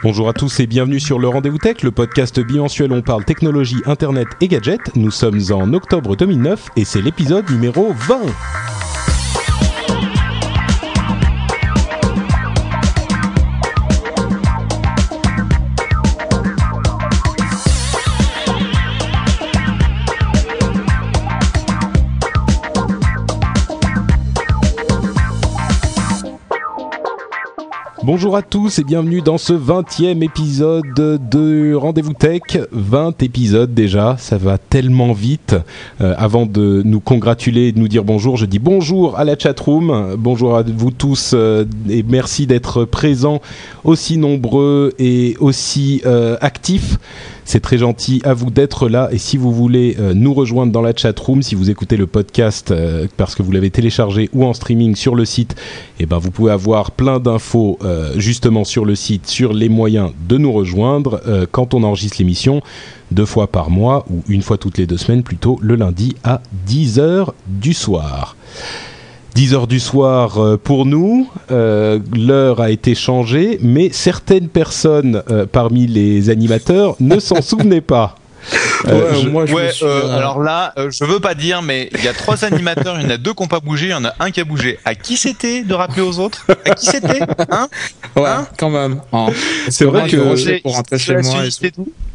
[0.00, 3.24] Bonjour à tous et bienvenue sur le Rendez-vous Tech, le podcast bimensuel où on parle
[3.24, 4.94] technologie, internet et gadgets.
[4.94, 8.67] Nous sommes en octobre 2009 et c'est l'épisode numéro 20.
[28.08, 32.40] Bonjour à tous et bienvenue dans ce 20e épisode de Rendez-vous Tech.
[32.72, 35.54] 20 épisodes déjà, ça va tellement vite.
[36.00, 39.38] Euh, avant de nous congratuler et de nous dire bonjour, je dis bonjour à la
[39.38, 43.42] chatroom, bonjour à vous tous euh, et merci d'être présents
[43.84, 46.96] aussi nombreux et aussi euh, actifs.
[47.48, 49.08] C'est très gentil à vous d'être là.
[49.10, 52.06] Et si vous voulez euh, nous rejoindre dans la chat room, si vous écoutez le
[52.06, 55.56] podcast euh, parce que vous l'avez téléchargé ou en streaming sur le site,
[55.98, 60.10] eh ben vous pouvez avoir plein d'infos euh, justement sur le site, sur les moyens
[60.28, 62.60] de nous rejoindre quand on enregistre l'émission
[63.12, 66.42] deux fois par mois ou une fois toutes les deux semaines plutôt le lundi à
[66.68, 68.36] 10h du soir.
[69.38, 71.28] 10 heures du soir euh, pour nous.
[71.52, 77.80] Euh, L'heure a été changée, mais certaines personnes euh, parmi les animateurs ne s'en souvenaient
[77.80, 78.16] pas.
[78.86, 82.08] Euh, moi, je suis, euh, alors là, euh, je veux pas dire, mais il y
[82.08, 84.04] a trois animateurs, il y en a deux qui n'ont pas bougé, il y en
[84.04, 84.78] a un qui a bougé.
[84.84, 86.46] À qui c'était de rappeler aux autres?
[86.64, 87.20] À qui c'était?
[87.50, 87.68] Hein?
[88.16, 88.46] Ouais, hein?
[88.58, 89.00] quand même.
[89.12, 89.28] Oh.
[89.68, 91.34] C'est vrai que pour rentrer chez moi.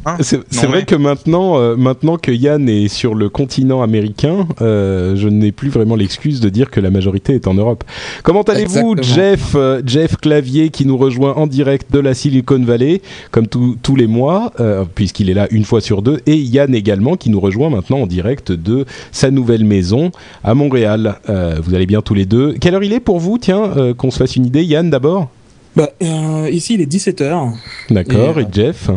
[0.06, 0.16] Hein?
[0.20, 5.70] C'est vrai que maintenant, maintenant que Yann est sur le continent américain, je n'ai plus
[5.70, 7.84] vraiment l'excuse de dire que la majorité est en Europe.
[8.22, 13.46] Comment allez-vous, Jeff, Jeff Clavier, qui nous rejoint en direct de la Silicon Valley, comme
[13.46, 14.52] tous les mois,
[14.94, 18.06] puisqu'il est là une fois sur deux, et Yann également qui nous rejoint maintenant en
[18.06, 21.16] direct de sa nouvelle maison à Montréal.
[21.28, 22.54] Euh, vous allez bien tous les deux.
[22.60, 23.38] Quelle heure il est pour vous?
[23.38, 24.64] Tiens, euh, qu'on se fasse une idée.
[24.64, 25.30] Yann d'abord?
[25.76, 27.52] Bah, euh, Ici il est 17h.
[27.90, 28.90] D'accord, et, Jeff?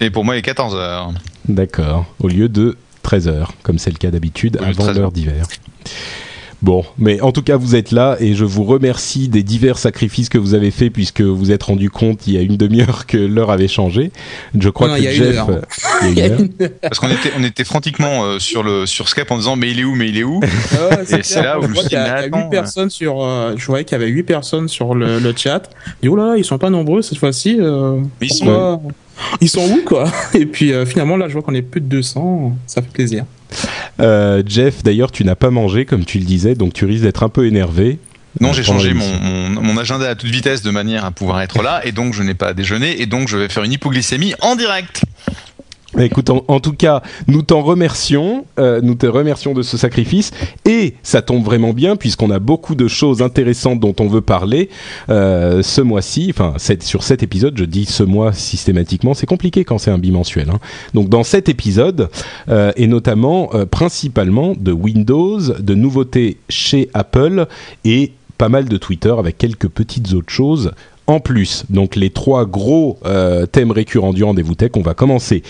[0.00, 1.14] Et pour moi il est 14h.
[1.48, 5.46] D'accord, au lieu de 13h, comme c'est le cas d'habitude, avant l'heure d'hiver.
[6.64, 10.30] Bon, mais en tout cas, vous êtes là et je vous remercie des divers sacrifices
[10.30, 13.04] que vous avez faits puisque vous vous êtes rendu compte il y a une demi-heure
[13.04, 14.10] que l'heure avait changé.
[14.58, 15.44] Je crois que Jeff,
[16.80, 19.80] parce qu'on était on était frantiquement euh, sur le sur Skype en disant mais il
[19.80, 20.40] est où mais il est où?
[21.10, 23.66] Et c'est là où je me suis dit, y a, 8 personnes sur euh, je
[23.66, 25.68] voyais qu'il y avait 8 personnes sur le, le chat.
[26.02, 27.58] Et oh là, ils sont pas nombreux cette fois-ci.
[27.60, 28.80] Euh, ils sont
[29.42, 30.10] ils sont où quoi?
[30.32, 33.26] Et puis finalement là, je vois qu'on est plus de 200, ça fait plaisir.
[34.00, 37.22] Euh, Jeff, d'ailleurs, tu n'as pas mangé, comme tu le disais, donc tu risques d'être
[37.22, 37.98] un peu énervé.
[38.40, 39.06] Non, j'ai changé mon,
[39.48, 42.34] mon, agenda à toute vitesse de manière à pouvoir être là, et donc je n'ai
[42.34, 45.02] pas déjeuné, et donc je vais faire une hypoglycémie en direct.
[45.98, 50.32] Écoute, en, tout cas, nous t'en remercions, euh, nous te remercions de ce sacrifice,
[50.64, 54.70] et ça tombe vraiment bien puisqu'on a beaucoup de choses intéressantes dont on veut parler
[55.08, 56.30] euh, ce mois-ci.
[56.30, 60.50] Enfin, sur cet épisode, je dis ce mois systématiquement, c'est compliqué quand c'est un bimensuel.
[60.50, 60.58] Hein.
[60.94, 62.08] Donc, dans cet épisode,
[62.48, 67.46] euh, et notamment, principalement de Windows, de nouveautés chez Apple
[67.84, 70.72] et pas mal de Twitter avec quelques petites autres choses
[71.06, 71.64] en plus.
[71.70, 72.98] Donc les trois gros
[73.52, 75.42] thèmes récurrents du rendez-vous tech, on va commencer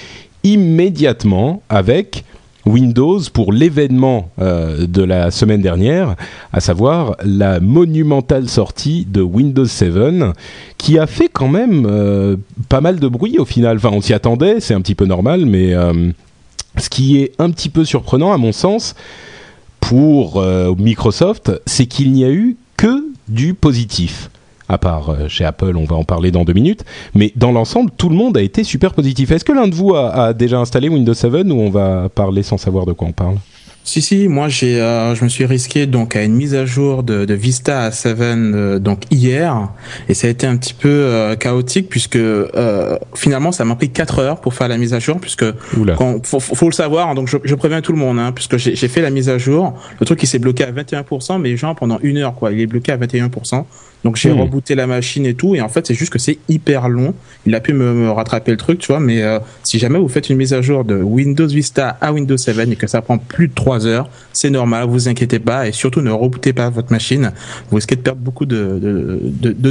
[0.44, 2.24] immédiatement avec
[2.66, 6.16] Windows pour l'événement euh, de la semaine dernière,
[6.52, 9.92] à savoir la monumentale sortie de Windows 7,
[10.78, 12.36] qui a fait quand même euh,
[12.68, 13.76] pas mal de bruit au final.
[13.76, 16.10] Enfin, on s'y attendait, c'est un petit peu normal, mais euh,
[16.78, 18.94] ce qui est un petit peu surprenant à mon sens
[19.80, 20.42] pour
[20.78, 24.30] Microsoft, c'est qu'il n'y a eu que du positif
[24.68, 26.84] à part euh, chez Apple, on va en parler dans deux minutes.
[27.14, 29.30] Mais dans l'ensemble, tout le monde a été super positif.
[29.30, 32.58] Est-ce que l'un de vous a, déjà installé Windows 7 ou on va parler sans
[32.58, 33.36] savoir de quoi on parle?
[33.86, 37.02] Si si, moi j'ai, euh, je me suis risqué donc à une mise à jour
[37.02, 39.68] de, de Vista à 7 euh, donc hier.
[40.08, 42.18] Et ça a été un petit peu euh, chaotique puisque
[43.14, 45.44] finalement ça m'a pris 4 heures pour faire la mise à jour puisque
[45.98, 48.56] quand, faut, faut, le savoir hein, donc je, je, préviens tout le monde hein, puisque
[48.56, 49.74] j'ai, fait la mise à jour.
[50.00, 52.66] Le truc il s'est bloqué à 21% mais genre pendant une heure quoi il est
[52.66, 53.64] bloqué à 21%
[54.02, 54.40] donc j'ai hmm.
[54.40, 57.14] rebooté la machine et tout, et en fait c'est juste que c'est hyper long.
[57.46, 59.22] Il a pu me, rattraper le truc, tu vois, mais
[59.62, 62.76] si jamais vous faites une mise à jour de Windows Vista à Windows 7 et
[62.76, 66.10] que ça prend plus de 3 heures, c'est normal, vous inquiétez pas, et surtout ne
[66.10, 67.32] rebootez pas votre machine,
[67.70, 68.78] vous risquez de perdre beaucoup de,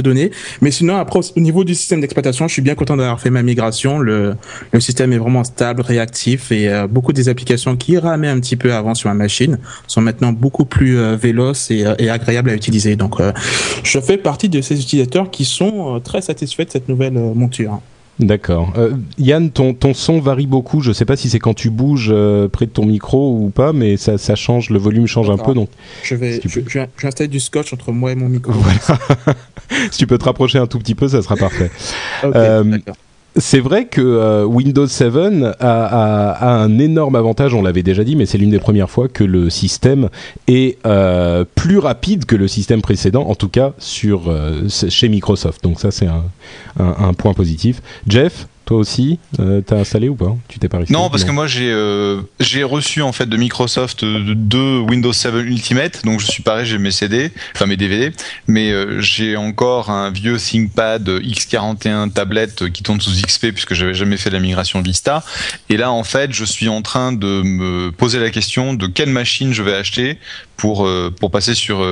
[0.00, 0.30] données.
[0.60, 3.42] Mais sinon, après, au niveau du système d'exploitation, je suis bien content d'avoir fait ma
[3.42, 3.98] migration.
[3.98, 4.36] Le,
[4.78, 8.74] système est vraiment stable, réactif, et euh, beaucoup des applications qui ramaient un petit peu
[8.74, 12.96] avant sur ma machine sont maintenant beaucoup plus euh, véloces et, et, agréables à utiliser.
[12.96, 13.20] Donc
[13.82, 17.34] je fais partie de ces utilisateurs qui sont euh, très satisfaits de cette nouvelle euh,
[17.34, 17.80] monture.
[18.20, 18.72] D'accord.
[18.76, 20.80] Euh, Yann, ton, ton son varie beaucoup.
[20.80, 23.50] Je ne sais pas si c'est quand tu bouges euh, près de ton micro ou
[23.50, 25.52] pas, mais ça, ça change, le volume change un peu.
[25.52, 25.68] Donc,
[26.02, 28.52] je vais, je, installer du scotch entre moi et mon micro.
[28.64, 29.38] Voilà.
[29.90, 31.70] si tu peux te rapprocher un tout petit peu, ça sera parfait.
[32.22, 32.78] okay, euh,
[33.36, 35.14] c'est vrai que euh, Windows 7
[35.60, 39.24] a, un énorme avantage, on l'avait déjà dit, mais c'est l'une des premières fois que
[39.24, 40.08] le système
[40.46, 45.64] est euh, plus rapide que le système précédent, en tout cas sur, euh, chez Microsoft.
[45.64, 47.82] Donc ça, c'est un, point positif.
[48.08, 50.34] Jeff, toi aussi, euh, t'as installé ou pas?
[50.48, 54.02] Tu t'es pas Non, parce que moi j'ai euh, j'ai reçu en fait de Microsoft
[54.04, 58.12] euh, deux Windows 7 Ultimate, donc je suis pareil, j'ai mes CD, enfin mes DVD,
[58.46, 63.94] mais euh, j'ai encore un vieux ThinkPad X41 tablette qui tourne sous XP puisque j'avais
[63.94, 65.22] jamais fait la migration Vista.
[65.68, 69.10] Et là en fait, je suis en train de me poser la question de quelle
[69.10, 70.18] machine je vais acheter
[70.56, 70.88] pour
[71.20, 71.86] pour passer sur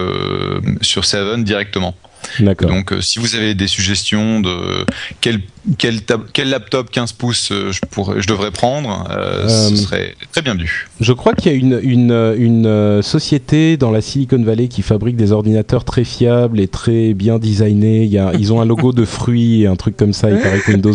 [0.80, 1.94] sur 7 directement.
[2.40, 4.84] Donc, euh, si vous avez des suggestions de
[5.20, 5.40] quel,
[5.78, 6.00] quel,
[6.32, 10.54] quel laptop 15 pouces euh, je, pourrais, je devrais prendre, euh, ce serait très bien
[10.54, 10.88] vu.
[11.00, 15.16] Je crois qu'il y a une, une, une, société dans la Silicon Valley qui fabrique
[15.16, 18.04] des ordinateurs très fiables et très bien designés.
[18.04, 20.30] Il y a, ils ont un logo de fruits et un truc comme ça.
[20.30, 20.94] Il paraît que Windows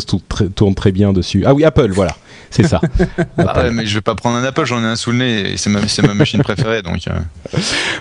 [0.55, 1.43] tourne très bien dessus.
[1.45, 2.15] Ah oui, Apple, voilà.
[2.49, 2.81] C'est ça.
[3.37, 5.51] bah ouais, mais je vais pas prendre un Apple, j'en ai un sous le nez
[5.51, 6.81] et c'est ma, ma machine préférée.
[6.81, 7.11] Donc, euh...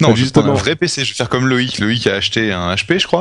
[0.00, 1.04] Non, bah, justement, un vrai PC.
[1.04, 1.78] Je vais faire comme Loïc.
[1.78, 3.15] Loïc a acheté un HP, je crois,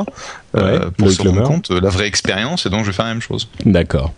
[0.56, 3.12] euh, ouais, pour se rendre compte la vraie expérience et donc je vais faire la
[3.12, 3.48] même chose.
[3.64, 4.12] D'accord.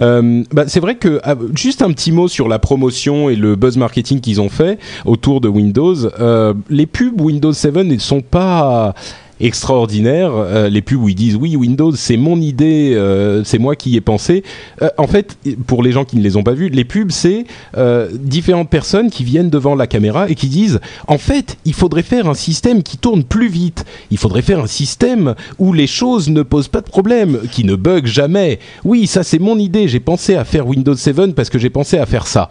[0.00, 3.56] Euh, bah, c'est vrai que ah, juste un petit mot sur la promotion et le
[3.56, 5.96] buzz marketing qu'ils ont fait autour de Windows.
[6.20, 8.94] Euh, les pubs Windows 7 ne sont pas
[9.40, 10.32] extraordinaire.
[10.34, 13.90] Euh, les pubs où ils disent oui Windows c'est mon idée, euh, c'est moi qui
[13.90, 14.44] y ai pensé.
[14.82, 17.44] Euh, en fait, pour les gens qui ne les ont pas vus, les pubs c'est
[17.76, 22.02] euh, différentes personnes qui viennent devant la caméra et qui disent en fait il faudrait
[22.02, 23.84] faire un système qui tourne plus vite.
[24.10, 27.74] Il faudrait faire un système où les choses ne posent pas de problème, qui ne
[27.74, 28.58] bug jamais.
[28.84, 29.88] Oui ça c'est mon idée.
[29.88, 32.50] J'ai pensé à faire Windows 7 parce que j'ai pensé à faire ça.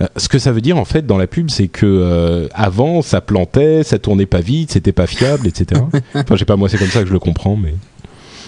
[0.00, 3.02] Euh, ce que ça veut dire en fait dans la pub, c'est que euh, avant
[3.02, 5.80] ça plantait, ça tournait pas vite, c'était pas fiable, etc.
[6.14, 7.74] enfin, je sais pas, moi c'est comme ça que je le comprends, mais.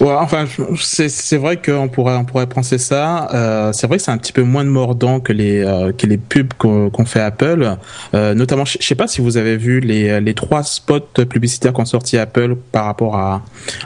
[0.01, 0.47] Ouais, enfin,
[0.79, 3.29] c'est vrai qu'on pourrait, on pourrait penser ça.
[3.35, 6.07] Euh, c'est vrai que c'est un petit peu moins de mordant que les, euh, que
[6.07, 7.77] les pubs qu'on fait Apple.
[8.15, 11.85] Euh, notamment, je sais pas si vous avez vu les, les trois spots publicitaires qu'ont
[11.85, 13.43] sorti Apple par rapport à,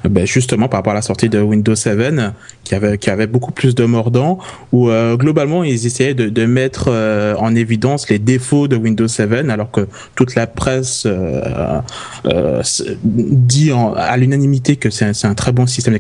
[0.09, 2.15] ben justement, par rapport à la sortie de Windows 7,
[2.63, 4.39] qui avait, qui avait beaucoup plus de mordant,
[4.71, 6.91] où globalement, ils essayaient de, de mettre
[7.39, 11.09] en évidence les défauts de Windows 7, alors que toute la presse
[13.03, 15.95] dit à l'unanimité que c'est un très bon système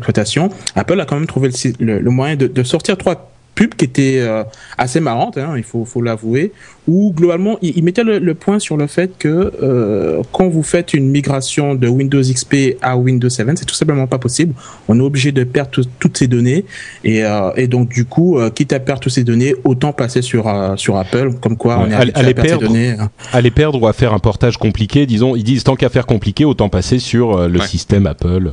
[0.74, 4.18] Apple a quand même trouvé le, le, moyen de, de, sortir trois pubs qui étaient
[4.18, 4.42] euh,
[4.78, 6.52] assez marrantes, hein, il faut, faut l'avouer,
[6.88, 10.62] où globalement il, il mettait le, le, point sur le fait que euh, quand vous
[10.62, 14.54] faites une migration de Windows XP à Windows 7, c'est tout simplement pas possible.
[14.88, 16.64] On est obligé de perdre tout, toutes ces données
[17.04, 20.52] et, euh, et, donc du coup, quitte à perdre toutes ces données, autant passer sur
[20.76, 22.90] sur Apple, comme quoi on est à, à, les perdre, ces données.
[22.90, 23.10] Hein.
[23.32, 26.06] À les perdre ou à faire un portage compliqué, disons, ils disent tant qu'à faire
[26.06, 27.66] compliqué, autant passer sur le ouais.
[27.66, 28.52] système Apple.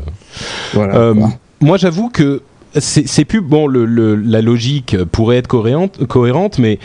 [0.74, 1.13] Voilà
[1.62, 2.42] moi, j'avoue que
[2.80, 6.80] ces pubs, bon, la logique pourrait être cohérente, cohérente mais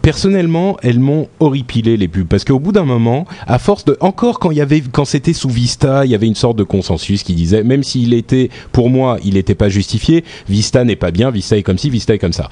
[0.00, 4.38] personnellement, elles m'ont horripilé les pubs parce qu'au bout d'un moment, à force de, encore
[4.38, 7.24] quand il y avait, quand c'était sous Vista, il y avait une sorte de consensus
[7.24, 11.30] qui disait, même s'il était, pour moi, il n'était pas justifié, Vista n'est pas bien,
[11.32, 12.48] Vista est comme ci, Vista est comme ça.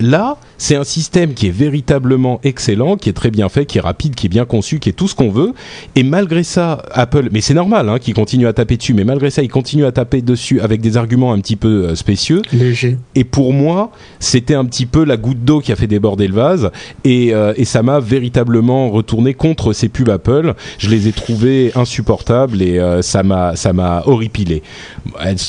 [0.00, 3.80] Là, c'est un système qui est véritablement excellent, qui est très bien fait, qui est
[3.80, 5.54] rapide, qui est bien conçu, qui est tout ce qu'on veut.
[5.96, 9.30] Et malgré ça, Apple, mais c'est normal hein, qu'il continue à taper dessus, mais malgré
[9.30, 12.42] ça, il continue à taper dessus avec des arguments un petit peu euh, spécieux.
[12.52, 12.96] Léger.
[13.16, 16.34] Et pour moi, c'était un petit peu la goutte d'eau qui a fait déborder le
[16.34, 16.70] vase.
[17.02, 20.54] Et, euh, et ça m'a véritablement retourné contre ces pubs Apple.
[20.78, 24.62] Je les ai trouvés insupportables et euh, ça m'a ça m'a horripilé.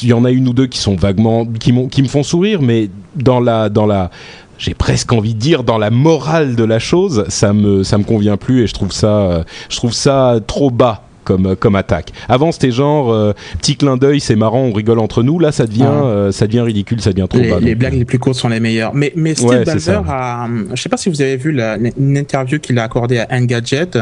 [0.01, 2.63] Il y en a une ou deux qui sont vaguement qui, qui me font sourire,
[2.63, 4.09] mais dans la dans la
[4.57, 8.37] j'ai presque envie de dire dans la morale de la chose, ça me me convient
[8.37, 12.11] plus et je trouve ça trop bas comme comme attaque.
[12.29, 15.39] Avant c'était genre euh, petit clin d'œil, c'est marrant, on rigole entre nous.
[15.39, 16.05] Là ça devient ah.
[16.05, 17.59] euh, ça devient ridicule, ça devient trop les, bas.
[17.59, 18.93] Les blagues les plus courtes sont les meilleures.
[18.93, 22.17] Mais mais Steve ouais, Ballmer a, je sais pas si vous avez vu la, une
[22.17, 23.97] interview qu'il a accordée à Engadget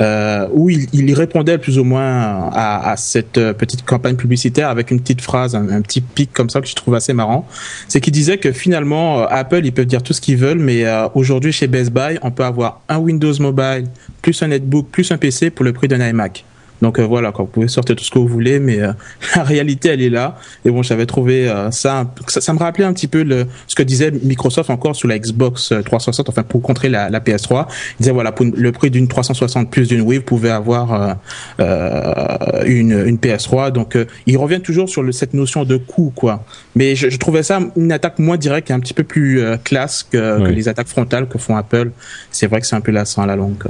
[0.00, 4.90] euh, où il, il répondait plus ou moins à, à, cette petite campagne publicitaire avec
[4.90, 7.46] une petite phrase, un, un petit pic comme ça que je trouve assez marrant.
[7.88, 10.84] C'est qu'il disait que finalement euh, Apple ils peuvent dire tout ce qu'ils veulent, mais
[10.84, 13.84] euh, aujourd'hui chez Best Buy on peut avoir un Windows Mobile
[14.26, 16.44] plus un netbook plus un PC pour le prix d'un iMac.
[16.82, 18.92] Donc euh, voilà, quoi, vous pouvez sortir tout ce que vous voulez, mais euh,
[19.36, 20.36] la réalité, elle est là.
[20.64, 23.82] Et bon, j'avais trouvé euh, ça, ça, me rappelait un petit peu le, ce que
[23.82, 27.66] disait Microsoft encore sur la Xbox 360, enfin pour contrer la, la PS3.
[27.68, 31.16] Il disait voilà, pour le prix d'une 360 plus d'une Wii, vous pouvez avoir
[31.58, 33.70] une, une PS3.
[33.70, 36.44] Donc ils reviennent toujours sur le, cette notion de coût, quoi.
[36.74, 40.02] Mais je, je, trouvais ça une attaque moins directe et un petit peu plus classe
[40.02, 41.90] que, que, les attaques frontales que font Apple.
[42.30, 43.64] C'est vrai que c'est un peu lassant à la longue.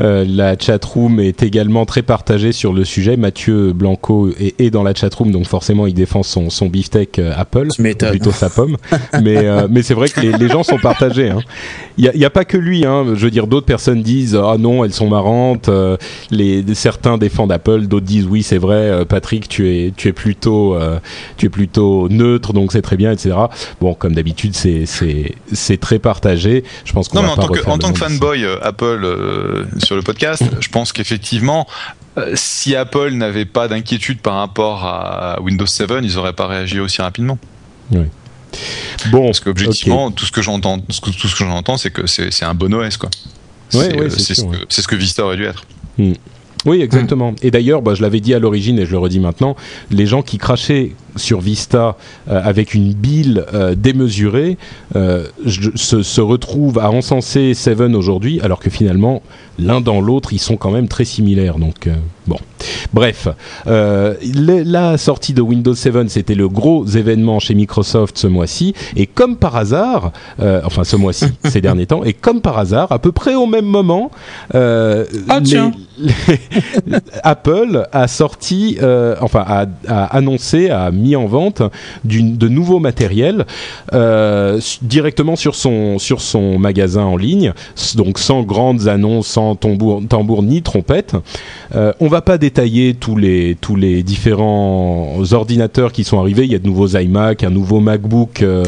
[0.00, 3.16] Euh, la chatroom est également très partagée sur le sujet.
[3.16, 7.32] Mathieu Blanco est, est dans la chatroom, donc forcément il défend son, son beefsteak euh,
[7.36, 7.68] Apple,
[8.10, 8.76] plutôt sa pomme.
[9.22, 11.30] mais euh, mais c'est vrai que les, les, gens sont partagés.
[11.30, 11.40] Hein.
[11.96, 12.84] Il n'y a, a, pas que lui.
[12.84, 13.04] Hein.
[13.14, 15.70] Je veux dire, d'autres personnes disent ah non, elles sont marrantes.
[16.30, 19.04] les certains défendent Apple, d'autres disent oui, c'est vrai.
[19.06, 20.76] Patrick, tu es tu es plutôt
[21.36, 23.36] tu es plutôt neutre, donc c'est très bien, etc.
[23.80, 26.64] Bon, comme d'habitude, c'est c'est c'est très partagé.
[26.84, 29.06] Je pense qu'on non, va mais en tant que, en tant que fanboy Apple
[29.84, 31.66] sur le podcast, je pense qu'effectivement,
[32.16, 36.80] euh, si Apple n'avait pas d'inquiétude par rapport à Windows 7, ils n'auraient pas réagi
[36.80, 37.38] aussi rapidement.
[37.90, 38.06] Oui.
[39.10, 40.92] Bon, parce qu'objectivement, tout ce que j'entends, tout
[41.28, 43.10] ce que j'entends, c'est que c'est un bon OS, quoi.
[43.72, 45.64] Ouais, c'est ce, ce, que Vista aurait dû être.
[45.98, 46.12] Hmm.
[46.66, 47.32] Oui, exactement.
[47.32, 47.36] Mm.
[47.42, 49.56] Et d'ailleurs, bah, je l'avais dit à l'origine et je le redis maintenant,
[49.90, 51.96] les gens qui crachaient sur Vista
[52.28, 54.56] euh, avec une bile euh, démesurée
[54.96, 59.22] euh, se, se, retrouvent à encenser Seven aujourd'hui, alors que finalement,
[59.58, 61.58] l'un dans l'autre, ils sont quand même très similaires.
[61.58, 61.94] Donc, euh,
[62.26, 62.38] bon.
[62.92, 63.28] Bref,
[63.66, 68.74] euh, la sortie de Windows 7, c'était le gros événement chez Microsoft ce mois-ci.
[68.96, 72.90] Et comme par hasard, euh, enfin ce mois-ci, ces derniers temps, et comme par hasard,
[72.90, 74.10] à peu près au même moment,
[74.52, 74.58] ah,
[75.40, 75.60] les,
[75.93, 75.93] les,
[77.22, 78.78] Apple a sorti,
[79.20, 81.62] enfin a, annoncé, a mis en vente
[82.04, 83.46] de nouveaux matériels
[84.82, 87.52] directement sur son, magasin en ligne,
[87.96, 91.16] donc sans grandes annonces, sans tambour, ni trompette.
[91.74, 96.44] Euh, on va pas détailler tous les tous les différents ordinateurs qui sont arrivés.
[96.44, 98.64] Il y a de nouveaux iMac, un nouveau MacBook euh,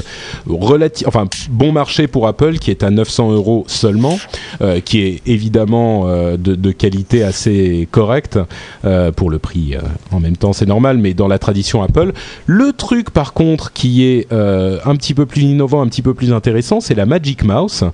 [0.46, 1.06] relatif,
[1.50, 4.18] bon marché pour Apple qui est à 900 euros seulement,
[4.60, 8.38] euh, qui est évidemment euh, de, de, qualité assez correcte
[8.84, 9.74] euh, pour le prix.
[9.74, 9.80] Euh,
[10.10, 12.12] en même temps, c'est normal, mais dans la tradition Apple,
[12.46, 16.32] le truc par contre qui est un petit peu plus innovant, un petit peu plus
[16.32, 17.84] intéressant, c'est la Magic Mouse,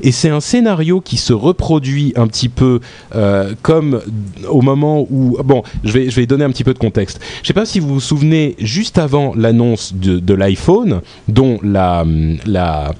[0.00, 2.80] et c'est un scénario qui se reproduit un petit peu
[3.14, 4.00] euh, comme
[4.48, 7.46] au moment où bon je vais je vais donner un petit peu de contexte je
[7.46, 12.04] sais pas si vous vous souvenez juste avant l'annonce de, de l'iPhone dont la
[12.46, 12.92] la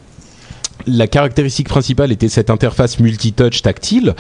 [0.87, 4.15] la caractéristique principale était cette interface multitouch tactile.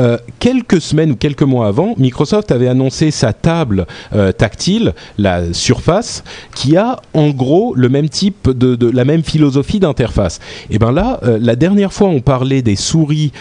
[0.00, 5.52] Euh, quelques semaines ou quelques mois avant, Microsoft avait annoncé sa table euh, tactile, la
[5.52, 10.40] Surface, qui a en gros le même type de, la même philosophie d'interface.
[10.70, 13.32] Et ben là, euh, la dernière fois, on parlait des souris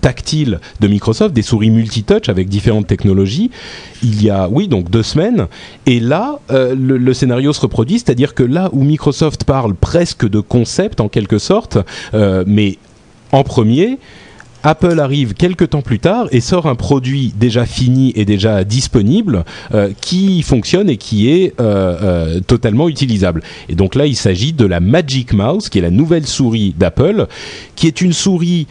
[0.00, 3.50] tactiles de Microsoft, des souris multitouch avec différentes technologies.
[4.02, 5.46] Il y a, oui, donc deux semaines.
[5.86, 10.40] Et là, le, le scénario se reproduit, c'est-à-dire que là où Microsoft parle presque de
[10.40, 11.78] concept en quelque sorte,
[12.14, 12.78] euh, mais
[13.32, 13.98] en premier,
[14.62, 19.44] Apple arrive quelques temps plus tard et sort un produit déjà fini et déjà disponible
[19.74, 23.42] euh, qui fonctionne et qui est euh, totalement utilisable.
[23.68, 27.26] Et donc là, il s'agit de la Magic Mouse, qui est la nouvelle souris d'Apple,
[27.76, 28.66] qui est une souris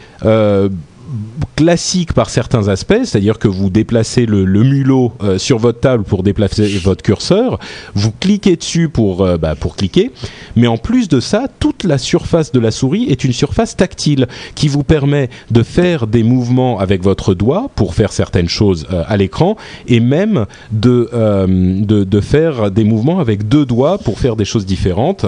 [1.56, 6.22] classique par certains aspects, c'est-à-dire que vous déplacez le, mulot euh, sur votre table pour
[6.22, 7.58] déplacer votre curseur,
[7.94, 10.12] vous cliquez dessus pour, euh, bah, pour cliquer,
[10.56, 14.26] mais en plus de ça, toute la surface de la souris est une surface tactile
[14.54, 19.02] qui vous permet de faire des mouvements avec votre doigt pour faire certaines choses euh,
[19.06, 24.36] à l'écran et même de, de, de, faire des mouvements avec deux doigts pour faire
[24.36, 25.26] des choses différentes,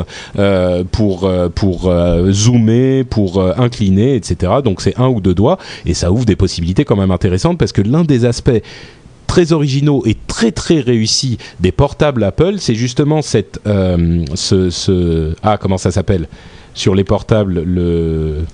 [0.93, 1.93] pour, pour
[2.31, 4.53] zoomer, pour incliner, etc.
[4.65, 7.73] Donc c'est un ou deux doigts et ça ouvre des possibilités quand même intéressantes parce
[7.73, 8.63] que l'un des aspects
[9.27, 15.35] très originaux et très très réussis des portables Apple, c'est justement cette euh, ce, ce
[15.43, 16.29] ah comment ça s'appelle?
[16.75, 18.45] Sur les portables le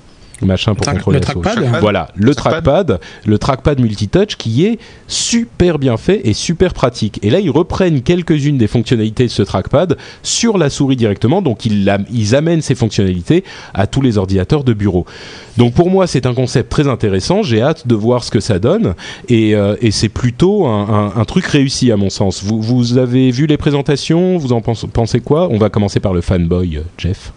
[0.43, 1.49] machin pour contrôler le la souris.
[1.49, 1.81] trackpad?
[1.81, 7.19] Voilà, le trackpad, le trackpad multitouch qui est super bien fait et super pratique.
[7.23, 11.65] Et là, ils reprennent quelques-unes des fonctionnalités de ce trackpad sur la souris directement, donc
[11.65, 15.07] ils, ils amènent ces fonctionnalités à tous les ordinateurs de bureau.
[15.57, 17.43] Donc pour moi, c'est un concept très intéressant.
[17.43, 18.95] J'ai hâte de voir ce que ça donne
[19.29, 22.43] et, euh, et c'est plutôt un, un, un, truc réussi à mon sens.
[22.43, 24.39] Vous, vous avez vu les présentations?
[24.39, 25.49] Vous en pensez, pensez quoi?
[25.51, 27.33] On va commencer par le fanboy, euh, Jeff.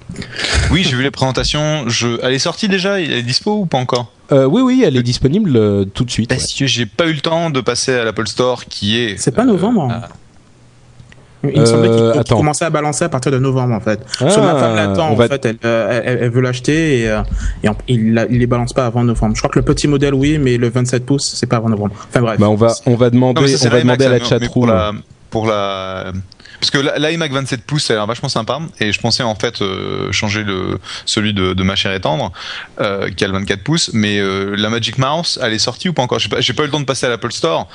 [0.72, 1.88] Oui, j'ai vu les présentations.
[1.88, 2.20] Je...
[2.24, 3.00] Elle est sortie déjà?
[3.00, 4.12] Elle est dispo ou pas encore?
[4.32, 6.30] Euh, oui, oui, elle est disponible euh, tout de suite.
[6.30, 6.60] Parce ouais.
[6.60, 9.18] que j'ai pas eu le temps de passer à l'Apple Store qui est.
[9.18, 9.90] C'est pas novembre.
[9.92, 10.08] Euh,
[11.44, 11.90] Il me semblait
[12.24, 14.00] qu'il commençait à balancer à partir de novembre en fait.
[14.20, 17.06] Ah, ma femme l'attend en fait, elle, elle, veut l'acheter et,
[17.64, 19.36] et il, il les balance pas avant novembre.
[19.36, 21.96] Je crois que le petit modèle oui, mais le 27 pouces c'est pas avant novembre.
[22.10, 22.40] Enfin bref.
[22.40, 26.12] Bah, on va on va demander on va demander à la chatroom pour la
[26.60, 28.60] parce que l'iMac 27 pouces ça a l'air vachement sympa.
[28.80, 32.32] Et je pensais en fait euh, changer le celui de, de ma chère et tendre
[32.82, 33.92] euh, qui a le 24 pouces.
[33.94, 36.20] Mais euh, la Magic Mouse elle est sortie ou pas encore?
[36.20, 37.68] J'ai pas, pas eu le temps de passer à l'Apple Store.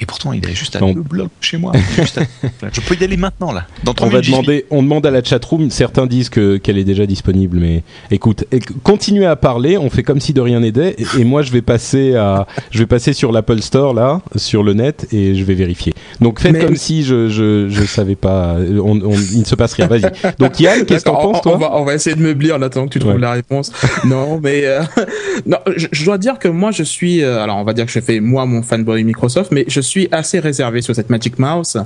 [0.00, 1.72] Et pourtant il est juste à deux blocs chez moi.
[2.72, 3.66] Je peux y aller maintenant là.
[3.84, 5.70] Dans on va demander on demande à la chatroom.
[5.70, 8.44] Certains disent que qu'elle est déjà disponible mais écoute
[8.82, 9.78] continuez à parler.
[9.78, 10.96] On fait comme si de rien n'était.
[11.18, 14.74] Et, moi je vais passer à je vais passer sur l'Apple Store là sur le
[14.74, 15.94] net et je vais vérifier.
[16.20, 19.86] Donc faites comme si je, je je savais pas il ne se passe rien.
[19.86, 20.10] Vas-y.
[20.38, 22.62] Donc Yann, qu'est-ce que t'en penses toi on va, on va essayer de meubler en
[22.62, 23.72] attendant que tu trouves la réponse.
[24.04, 24.82] non, mais euh,
[25.46, 28.00] non, je, dois dire que moi je suis, euh, alors on va dire que je
[28.00, 31.78] fais moi mon fanboy Microsoft, mais je suis assez réservé sur cette Magic Mouse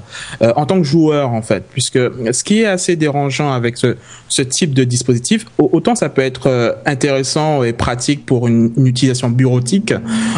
[0.42, 3.96] euh, en tant que joueur en fait, puisque ce qui est assez dérangeant avec ce,
[4.28, 9.30] ce type de dispositif, autant ça peut être intéressant et pratique pour une, une utilisation
[9.30, 9.94] bureautique,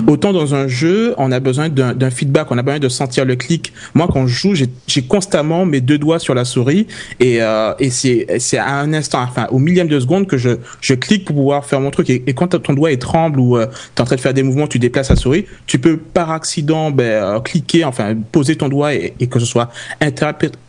[0.06, 3.36] autant dans un jeu on a besoin d'un feedback, on a besoin de sentir le
[3.36, 3.72] clic.
[3.94, 6.86] Moi quand je joue, j'ai constamment mes deux doigts sur la souris
[7.20, 10.94] et, euh, et c'est à un instant, enfin au millième de seconde que je je
[10.94, 13.98] clique pour pouvoir faire mon truc et, quand ton doigt est tremble ou euh, tu
[13.98, 16.90] es en train de faire des mouvements, tu déplaces la souris, tu peux par accident
[16.90, 19.70] ben, euh, cliquer, enfin poser ton doigt et, que ce soit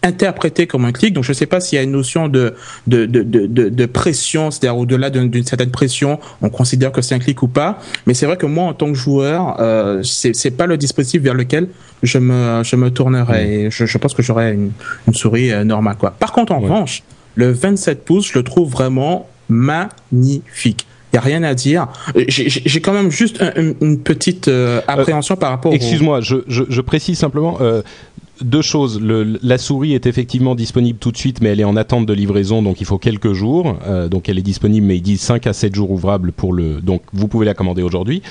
[0.01, 1.13] interprété, comme un clic.
[1.13, 2.55] Donc je sais pas s'il y a une notion de
[2.87, 7.41] de de de, pression, c'est-à-dire au-delà d'une certaine pression, on considère que c'est un clic
[7.43, 7.79] ou pas.
[8.07, 11.33] Mais c'est vrai que moi en tant que joueur, euh, c'est pas le dispositif vers
[11.33, 11.67] lequel
[12.03, 13.45] je me je me tournerai.
[13.45, 13.49] Mm.
[13.49, 14.71] Et je, je pense que j'aurai une,
[15.07, 16.11] une souris euh, normale quoi.
[16.11, 17.03] Par contre en revanche,
[17.35, 20.85] le 27 pouces, je le trouve vraiment magnifique.
[21.11, 21.87] Il y a rien à dire.
[22.27, 25.71] J'ai quand même juste une petite euh, appréhension par rapport.
[25.71, 27.57] Excuse-moi, je, je, je, précise simplement.
[27.61, 27.83] Euh,
[28.41, 28.99] deux choses.
[28.99, 32.13] Le, la souris est effectivement disponible tout de suite, mais elle est en attente de
[32.13, 33.77] livraison, donc il faut quelques jours.
[33.85, 36.81] Euh, donc elle est disponible, mais ils disent 5 à 7 jours ouvrables pour le.
[36.81, 38.23] Donc vous pouvez la commander aujourd'hui.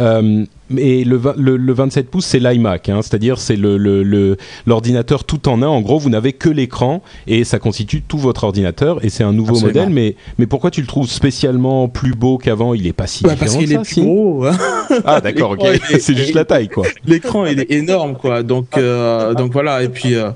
[0.00, 0.44] Euh,
[0.76, 5.66] et le, le, 27 pouces, c'est l'iMac, hein, c'est-à-dire c'est l'ordinateur le, tout en un.
[5.66, 9.04] En gros, vous n'avez que l'écran et ça constitue tout votre ordinateur.
[9.04, 9.90] Et c'est un nouveau modèle.
[9.90, 12.74] Mais, mais pourquoi tu le trouves spécialement plus beau qu'avant?
[12.74, 14.46] Il est pas si bah, Parce qu'il est plus gros.
[14.46, 14.56] Hein.
[15.04, 15.66] ah d'accord, ok.
[15.98, 16.86] c'est juste la taille, quoi.
[17.04, 18.42] L'écran, il est énorme, quoi.
[18.42, 19.82] Donc, euh, donc voilà.
[19.82, 20.14] Et puis.
[20.14, 20.30] Euh,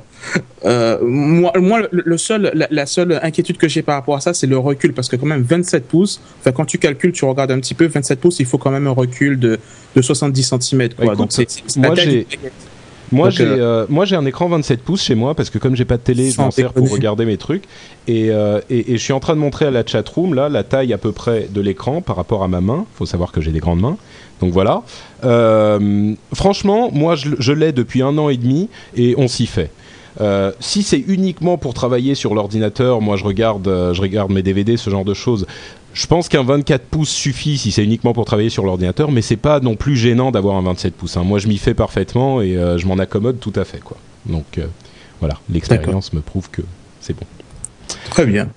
[0.64, 4.47] euh, moi, moi, le seul, la, seule inquiétude que j'ai par rapport à ça, c'est
[4.47, 6.21] le recul, parce que quand même 27 pouces.
[6.40, 8.87] Enfin, quand tu calcules, tu regardes un petit peu, 27 pouces, il faut quand même
[8.87, 9.59] un recul de,
[9.95, 10.88] de 70 cm.
[10.95, 11.16] Quoi.
[11.16, 12.26] Donc c'est moi j'ai
[13.12, 15.76] moi j'ai euh, euh, moi j'ai un écran 27 pouces chez moi parce que comme
[15.76, 17.64] j'ai pas de télé, je m'en sers pour regarder mes trucs
[18.09, 18.33] et, et,
[18.71, 21.12] et, je suis en train de montrer à la chatroom là la taille à peu
[21.12, 22.87] près de l'écran par rapport à ma main.
[22.95, 23.99] Faut savoir que j'ai des grandes mains.
[24.41, 24.82] Donc voilà.
[26.32, 29.71] franchement, moi je, je l'ai depuis un an et demi et on s'y fait.
[30.21, 34.43] Euh, si c'est uniquement pour travailler sur l'ordinateur, moi je regarde, euh, je regarde mes
[34.43, 35.47] DVD, ce genre de choses.
[35.93, 39.37] Je pense qu'un 24 pouces suffit si c'est uniquement pour travailler sur l'ordinateur, mais c'est
[39.37, 41.17] pas non plus gênant d'avoir un 27 pouces.
[41.17, 41.25] Hein.
[41.25, 43.97] Moi, je m'y fais parfaitement et euh, je m'en accommode tout à fait, quoi.
[44.27, 44.61] Donc
[45.21, 46.63] voilà, l'expérience me prouve que
[47.00, 47.27] c'est bon.
[48.11, 48.49] Très bien.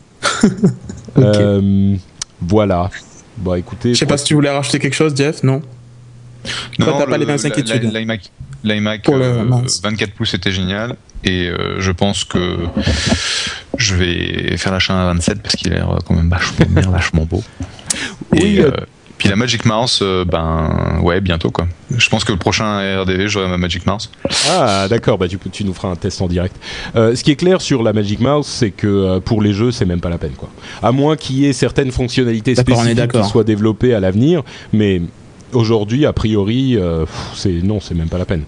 [2.41, 2.89] voilà.
[3.37, 3.93] Bon, écoutez.
[3.93, 5.43] Je sais pas si tu voulais rajouter quelque chose, Jeff.
[5.43, 5.61] Non?
[6.79, 7.93] Non, t'as pas les mêmes inquiétudes.
[7.93, 8.31] L'iMac
[8.63, 10.95] 24 pouces était génial.
[11.23, 12.57] Et euh, je pense que
[13.77, 17.25] je vais faire l'achat à 27 parce qu'il a l'air quand même vachement bien, vachement
[17.25, 17.43] beau.
[18.33, 18.71] Et euh,
[19.17, 21.67] puis la Magic Mouse, euh, ben ouais, bientôt quoi.
[21.89, 24.11] Je pense que le prochain RDV, j'aurai ma Magic Mouse.
[24.49, 26.55] Ah d'accord, bah tu, tu nous feras un test en direct.
[26.93, 30.01] ce qui est clair sur la Magic Mouse, c'est que pour les jeux, c'est même
[30.01, 30.49] pas la peine quoi.
[30.83, 35.01] À moins qu'il y ait certaines fonctionnalités spécifiques qui soient développées à l'avenir, mais
[35.53, 36.77] aujourd'hui, a priori,
[37.35, 38.43] c'est non, c'est même pas la peine.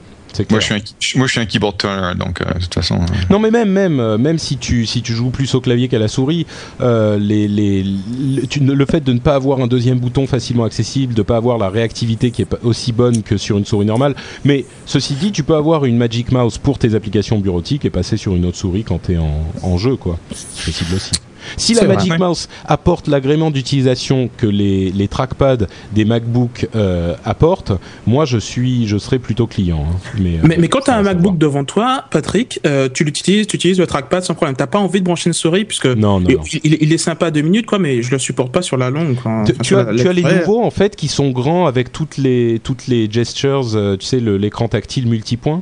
[0.49, 0.79] Moi je, suis un,
[1.17, 2.95] moi je suis un keyboard turner donc euh, de toute façon.
[2.95, 3.05] Euh.
[3.29, 5.99] Non mais même même euh, même si tu si tu joues plus au clavier qu'à
[5.99, 6.45] la souris,
[6.79, 11.21] les, les le, le fait de ne pas avoir un deuxième bouton facilement accessible, de
[11.21, 14.15] pas avoir la réactivité qui est aussi bonne que sur une souris normale.
[14.45, 18.17] Mais ceci dit, tu peux avoir une Magic Mouse pour tes applications bureautiques et passer
[18.17, 20.17] sur une autre souris quand tu es en, en jeu quoi.
[20.33, 21.12] C'est possible aussi.
[21.57, 27.73] Si la Magic Mouse apporte l'agrément d'utilisation que les, les trackpads des MacBook euh, apportent,
[28.05, 29.85] moi je suis, je serais plutôt client.
[29.89, 29.95] Hein.
[30.19, 33.55] Mais, euh, mais, quand tu as un MacBook devant toi, Patrick, euh, tu l'utilises, tu
[33.55, 34.55] utilises le trackpad sans problème.
[34.55, 36.29] T'as pas envie de brancher une souris puisque non, non,
[36.63, 39.17] il, est sympa deux minutes quoi, mais je le supporte pas sur la longue.
[39.63, 42.88] tu, as, tu as, les nouveaux en fait qui sont grands avec toutes les toutes
[42.88, 43.65] les gestures,
[43.99, 45.62] tu sais l'écran tactile multipoint.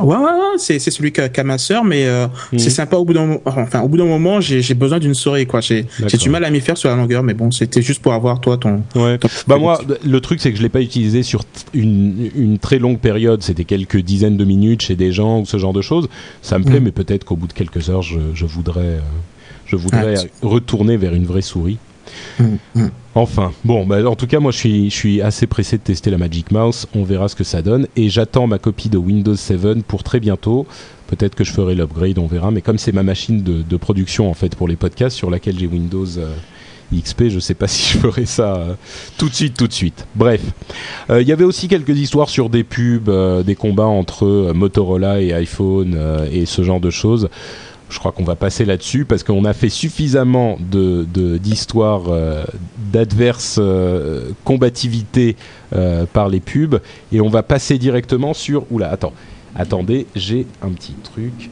[0.00, 2.58] Ouais, ouais, ouais, c'est, celui qu'a, ma sœur, mais euh, mhm.
[2.58, 5.60] c'est sympa au bout d'un enfin, au bout d'un moment, j'ai, besoin d'une souris, quoi.
[5.60, 5.86] J'ai,
[6.18, 8.56] du mal à m'y faire sur la longueur, mais bon, c'était juste pour avoir toi
[8.56, 8.82] ton.
[8.96, 9.18] Ouais.
[9.46, 12.98] bah moi, le truc c'est que je l'ai pas utilisé sur une, une très longue
[12.98, 13.42] période.
[13.42, 16.08] C'était quelques dizaines de minutes chez des gens ou ce genre de choses.
[16.42, 16.86] Ça me plaît, mhm.
[16.86, 19.00] mais peut-être qu'au bout de quelques heures, je, je voudrais, euh,
[19.66, 21.78] je voudrais ah, retourner vers une vraie souris.
[22.40, 22.90] Mhm.
[23.16, 26.50] Enfin, bon, bah, en tout cas, moi je suis, assez pressé de tester la Magic
[26.50, 26.86] Mouse.
[26.94, 27.86] On verra ce que ça donne.
[27.94, 30.66] Et j'attends ma copie de Windows 7 pour très bientôt.
[31.06, 32.50] Peut-être que je ferai l'upgrade, on verra.
[32.50, 35.66] Mais comme c'est ma machine de, production en fait pour les podcasts sur laquelle j'ai
[35.66, 36.34] Windows euh,
[36.92, 38.74] XP, je sais pas si je ferai ça euh,
[39.16, 40.06] tout de suite, tout de suite.
[40.16, 40.40] Bref,
[41.10, 43.10] euh, il y avait aussi quelques histoires sur des pubs,
[43.44, 45.96] des combats entre Motorola et iPhone
[46.32, 47.28] et ce genre de choses
[47.88, 51.06] je crois qu'on va passer là-dessus parce qu'on a fait suffisamment de,
[51.38, 52.44] d'histoires euh,
[52.92, 55.36] d'adverse euh, combativité
[55.74, 56.80] euh, par les pubs
[57.12, 58.70] et on va passer directement sur.
[58.72, 59.12] Oula, attends,
[59.54, 61.50] attendez, j'ai un petit truc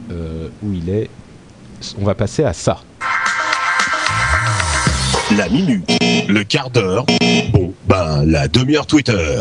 [0.63, 1.09] où il est.
[1.99, 2.81] On va passer à ça.
[5.37, 5.89] La minute,
[6.27, 7.05] le quart d'heure,
[7.51, 9.39] bon, ben la demi-heure Twitter.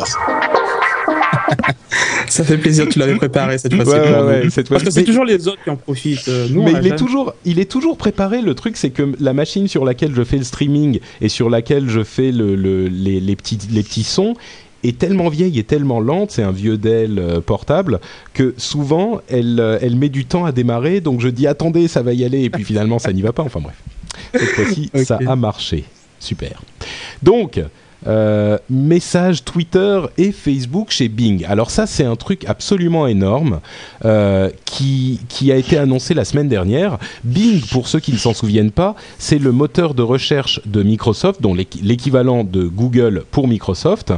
[2.29, 4.63] Ça fait plaisir, tu l'avais préparé cette fois-ci.
[4.69, 6.29] Parce que c'est toujours les autres qui en profitent.
[6.29, 8.41] Euh, mais il est, toujours, il est toujours préparé.
[8.41, 11.89] Le truc, c'est que la machine sur laquelle je fais le streaming et sur laquelle
[11.89, 14.35] je fais le, les, petits, les petits sons
[14.83, 18.01] est tellement vieille et tellement lente, c'est un vieux Dell euh, portable,
[18.35, 21.01] que souvent elle, euh, elle met du temps à démarrer.
[21.01, 23.45] Donc je dis attendez, ça va y aller, et puis finalement ça n'y va pas.
[23.45, 23.77] Enfin bref,
[24.35, 25.85] cette fois-ci ça a marché.
[26.19, 26.63] Super.
[27.23, 27.61] Donc,
[28.07, 31.45] euh, messages Twitter et Facebook chez Bing.
[31.47, 33.61] Alors ça, c'est un truc absolument énorme
[34.05, 36.99] euh, qui, qui a été annoncé la semaine dernière.
[37.25, 41.41] Bing, pour ceux qui ne s'en souviennent pas, c'est le moteur de recherche de Microsoft,
[41.41, 44.13] dont l'équivalent de Google pour Microsoft.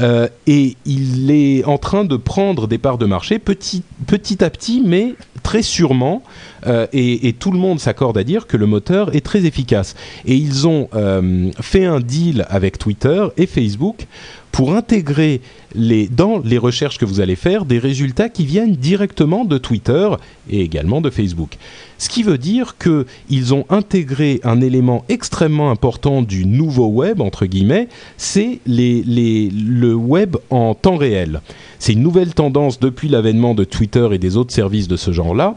[0.00, 4.50] Euh, et il est en train de prendre des parts de marché petit, petit à
[4.50, 6.22] petit, mais très sûrement.
[6.66, 9.94] Euh, et, tout le monde s'accorde à dire que le moteur est très efficace.
[10.24, 14.06] Et ils ont euh, fait un deal avec Twitter et Facebook
[14.54, 15.40] pour intégrer
[15.74, 20.08] dans les recherches que vous allez faire des résultats qui viennent directement de Twitter
[20.48, 21.58] et également de Facebook.
[21.98, 27.46] Ce qui veut dire qu'ils ont intégré un élément extrêmement important du nouveau web, entre
[27.46, 31.40] guillemets, c'est le web en temps réel.
[31.80, 35.56] C'est une nouvelle tendance depuis l'avènement de Twitter et des autres services de ce genre-là,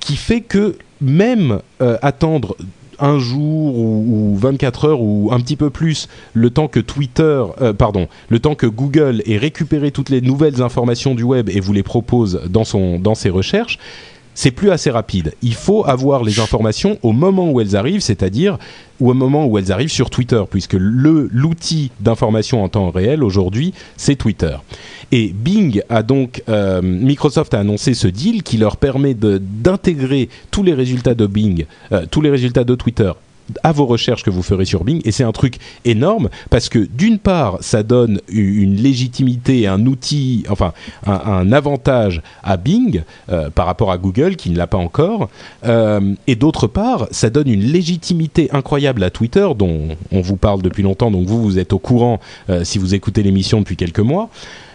[0.00, 2.56] qui fait que même euh, attendre
[2.98, 7.72] un jour ou, 24 heures ou un petit peu plus le temps que Twitter, euh,
[7.72, 11.72] pardon, le temps que Google ait récupéré toutes les nouvelles informations du web et vous
[11.72, 13.78] les propose dans, son, dans ses recherches,
[14.34, 15.34] c'est plus assez rapide.
[15.42, 18.58] Il faut avoir les informations au moment où elles arrivent, c'est-à-dire
[19.00, 24.16] au moment où elles arrivent sur Twitter, puisque l'outil d'information en temps réel aujourd'hui, c'est
[24.16, 24.56] Twitter.
[25.10, 30.62] Et Bing a donc, euh, Microsoft a annoncé ce deal qui leur permet d'intégrer tous
[30.62, 33.12] les résultats de Bing, euh, tous les résultats de Twitter
[33.62, 35.00] à vos recherches que vous ferez sur Bing.
[35.04, 40.44] Et c'est un truc énorme parce que d'une part, ça donne une légitimité, un outil,
[40.48, 40.72] enfin
[41.06, 45.28] un, avantage à Bing euh, par rapport à Google qui ne l'a pas encore.
[45.64, 50.62] Euh, et d'autre part, ça donne une légitimité incroyable à Twitter dont on vous parle
[50.62, 51.10] depuis longtemps.
[51.10, 54.30] Donc vous, vous êtes au courant euh, si vous écoutez l'émission depuis quelques mois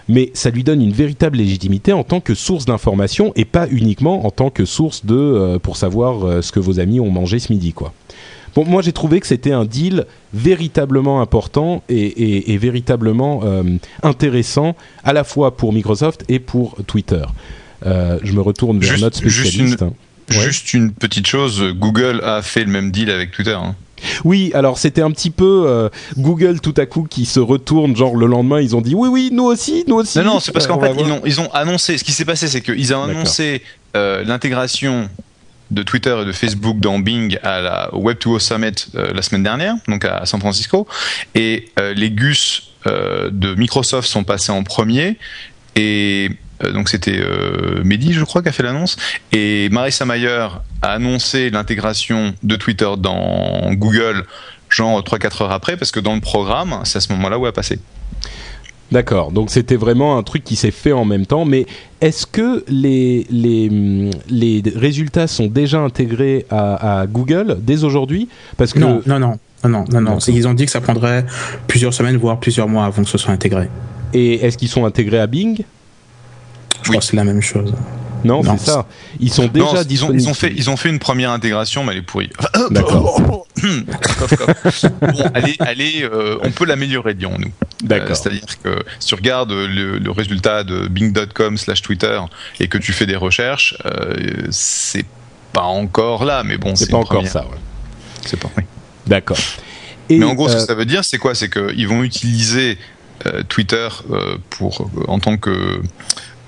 [0.10, 4.25] mais ça lui donne une véritable légitimité en tant que source d'information et pas uniquement
[4.25, 7.73] en tant que source de pour savoir ce que vos amis ont mangé ce midi
[7.73, 7.91] quoi
[8.65, 13.63] moi j'ai trouvé que c'était un deal véritablement important et, véritablement euh,
[14.04, 17.24] intéressant à la fois pour Microsoft et pour Twitter.
[17.86, 19.84] Euh, je me retourne vers notre spécialiste.
[20.30, 23.54] Juste une, petite chose, Google a fait le même deal avec Twitter.
[23.54, 23.76] Hein.
[24.26, 28.15] Oui, alors c'était un petit peu euh, Google tout à coup qui se retourne, genre
[28.15, 30.20] le lendemain ils ont dit oui oui nous aussi, nous aussi.
[30.20, 32.48] Non non, c'est parce qu'en fait ils ont, ils ont, annoncé, ce qui s'est passé
[32.48, 33.62] c'est qu'ils ont annoncé
[33.96, 35.10] l'intégration
[35.71, 39.75] de Twitter et de Facebook dans Bing à la Web2O Summit euh, la semaine dernière,
[39.88, 40.88] donc à San Francisco.
[41.36, 45.17] Et euh, les Gus euh, de Microsoft sont passés en premier.
[45.75, 46.32] Et
[46.73, 47.21] donc c'était
[47.84, 48.97] Mehdi, je crois, qui a fait l'annonce.
[49.32, 50.47] Et Marissa Mayer
[50.82, 54.25] a annoncé l'intégration de Twitter dans Google,
[54.67, 57.49] genre 3-4 heures après, parce que dans le programme, c'est à ce moment-là où elle
[57.49, 57.77] a passé.
[58.91, 61.65] D'accord, donc c'était vraiment un truc qui s'est fait en même temps, mais
[62.00, 63.69] est-ce que les, les,
[64.30, 68.30] les, résultats sont déjà intégrés à, Google dès aujourd'hui?
[68.56, 70.17] Parce que non, non, non, non, non, non.
[70.28, 71.26] Ils ont dit que ça prendrait
[71.67, 73.67] plusieurs semaines, voire plusieurs mois avant que ce soit intégré.
[74.13, 75.63] Et est-ce qu'ils sont intégrés à Bing?
[76.84, 77.73] Je crois que c'est la même chose.
[78.23, 78.86] Non, c'est ça.
[79.19, 80.21] Ils sont déjà Non, ils, ont, disponibles.
[80.21, 82.30] ils ont fait, ils ont fait une première intégration, mais elle est pourrie.
[82.71, 83.21] D'accord.
[85.01, 87.51] Bon, allez, allez, euh, on peut l'améliorer, disons nous.
[87.82, 88.12] D'accord.
[88.12, 92.19] Euh, C'est-à-dire que si tu regardes le, le résultat de bing.com/slash Twitter
[92.60, 94.15] et que tu fais des recherches, euh,
[94.51, 95.06] c'est
[95.53, 97.32] pas encore là, mais bon, c'est pas encore première.
[97.32, 97.45] ça.
[97.45, 97.58] ouais.
[98.25, 98.49] C'est pas.
[98.58, 98.63] oui.
[99.08, 99.38] D'accord.
[100.10, 101.34] Et, Mais en gros, ce que ça veut dire, c'est quoi?
[101.36, 102.77] C'est qu'ils vont utiliser
[103.25, 105.82] euh, Twitter euh, pour, euh, en tant que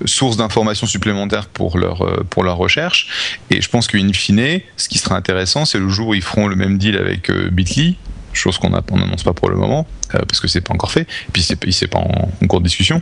[0.06, 3.40] source d'informations supplémentaires pour leur, euh, pour leur recherche.
[3.50, 6.48] Et je pense qu'in fine, ce qui sera intéressant, c'est le jour où ils feront
[6.48, 7.98] le même deal avec euh, Bitly,
[8.34, 11.32] chose qu'on n'annonce pas pour le moment, euh, parce que c'est pas encore fait, et
[11.32, 13.02] puis c'est pas en cours de discussion.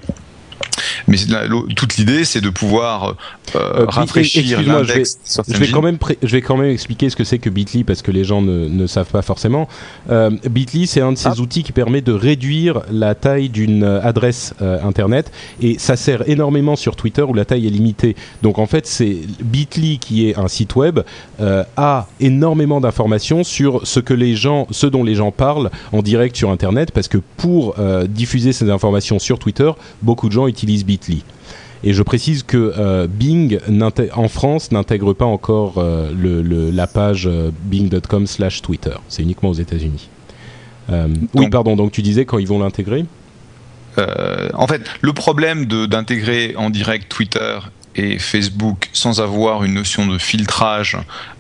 [1.08, 3.13] Mais la- toute l'idée, c'est de pouvoir euh,
[3.56, 5.20] Euh, rafraîchir excuse-moi, je vais- l'index.
[5.48, 8.02] Je vais, quand même je vais quand même expliquer ce que c'est que Bitly parce
[8.02, 9.70] que les gens ne, ne savent pas forcément.
[10.10, 14.54] Euh, Bitly, c'est un de ces outils qui permet de réduire la taille d'une adresse
[14.62, 18.15] euh, internet et ça sert énormément sur Twitter où la taille est limitée.
[18.41, 21.00] Donc en fait, c'est Bitly qui est un site web
[21.78, 26.36] a énormément d'informations sur ce que les gens, ce dont les gens parlent en direct
[26.36, 27.76] sur internet parce que pour
[28.10, 31.23] diffuser ces informations sur Twitter, beaucoup de gens utilisent Bitly.
[31.83, 33.60] Et je précise que euh, Bing
[34.13, 38.95] en France n'intègre pas encore euh, le, le- la page euh, bing.com/slash Twitter.
[39.10, 40.10] C'est uniquement aux États-Unis.
[41.36, 41.75] Oui, pardon.
[41.75, 43.05] Donc tu disais quand ils vont l'intégrer?
[44.53, 47.60] En fait, le problème d'intégrer en direct Twitter
[47.97, 50.97] et Facebook sans avoir une notion de filtrage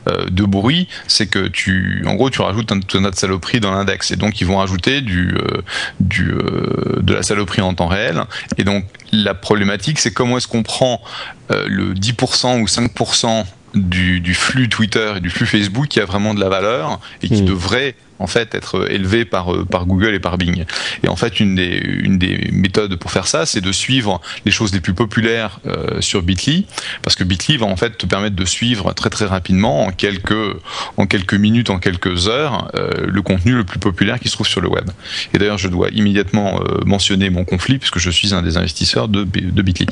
[0.07, 3.71] euh, de bruit, c'est que tu, en gros, tu rajoutes un tonneau de saloperie dans
[3.71, 5.61] l'index, et donc ils vont rajouter du, euh,
[5.99, 8.23] du, euh, de la saloperie en temps réel.
[8.57, 11.01] Et donc la problématique, c'est comment est-ce qu'on prend
[11.49, 16.33] le 10% ou 5% du, du flux Twitter et du flux Facebook qui a vraiment
[16.33, 17.45] de la valeur et qui Hmm.
[17.45, 20.65] devrait en fait être élevé par, euh, par Google et par Bing.
[21.03, 24.79] Et en fait, une des, méthodes pour faire ça, c'est de suivre les choses les
[24.79, 26.65] plus populaires euh, sur Bitly,
[27.03, 31.33] parce que Bitly va en fait te permettre de suivre très très rapidement, en quelques,
[31.33, 34.69] minutes, en quelques heures, euh, le contenu le plus populaire qui se trouve sur le
[34.69, 34.89] web.
[35.33, 39.07] Et d'ailleurs, je dois immédiatement euh, mentionner mon conflit, puisque je suis un des investisseurs
[39.07, 39.87] de, Bitly.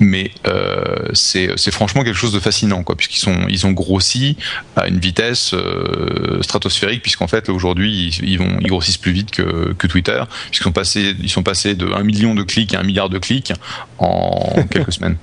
[0.00, 4.36] Mais euh, c'est franchement quelque chose de fascinant, quoi, puisqu'ils sont, ils ont grossi
[4.76, 9.30] à une vitesse euh, stratosphérique, puisqu'en fait, aujourd'hui, ils, ils vont, ils grossissent plus vite
[9.30, 12.80] que, que Twitter, puisqu'ils sont passés, ils sont passés de 1 million de clics à
[12.80, 13.52] 1 milliard de clics
[13.98, 15.16] en quelques semaines.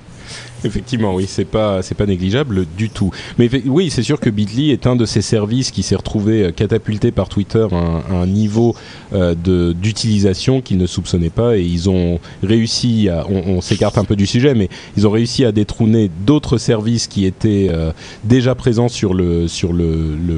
[0.64, 3.10] Effectivement, oui, c'est pas c'est pas négligeable du tout.
[3.38, 6.50] Mais oui, c'est sûr que Bitly est un de ces services qui s'est retrouvé euh,
[6.52, 8.74] catapulté par Twitter à un, niveau
[9.12, 14.26] euh, d'utilisation qu'ils ne soupçonnaient pas et ils ont réussi on, s'écarte un peu du
[14.26, 17.92] sujet, mais ils ont réussi à détrôner d'autres services qui étaient euh,
[18.24, 19.92] déjà présents sur le sur le,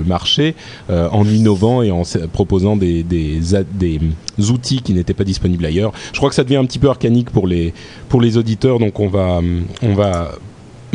[0.06, 0.54] marché
[0.88, 3.40] en innovant et en proposant des des,
[3.72, 4.00] des
[4.50, 5.92] outils qui n'étaient pas disponibles ailleurs.
[6.12, 7.72] Je crois que ça devient un petit peu arcanique pour les
[8.08, 9.40] pour les auditeurs, donc on va
[9.82, 10.13] on va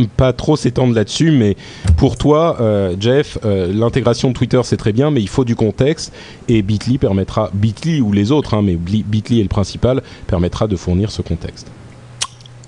[0.07, 1.57] pas trop s'étendre là-dessus, mais
[1.97, 5.55] pour toi, euh, Jeff, euh, l'intégration de Twitter c'est très bien, mais il faut du
[5.55, 6.13] contexte
[6.47, 10.75] et Bitly permettra, Bitly ou les autres, hein, mais Bitly est le principal, permettra de
[10.75, 11.67] fournir ce contexte.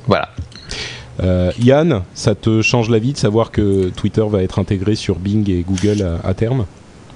[0.07, 0.29] Voilà.
[1.21, 5.19] Euh, Yann, ça te change la vie de savoir que Twitter va être intégré sur
[5.19, 6.65] Bing et Google à, à terme?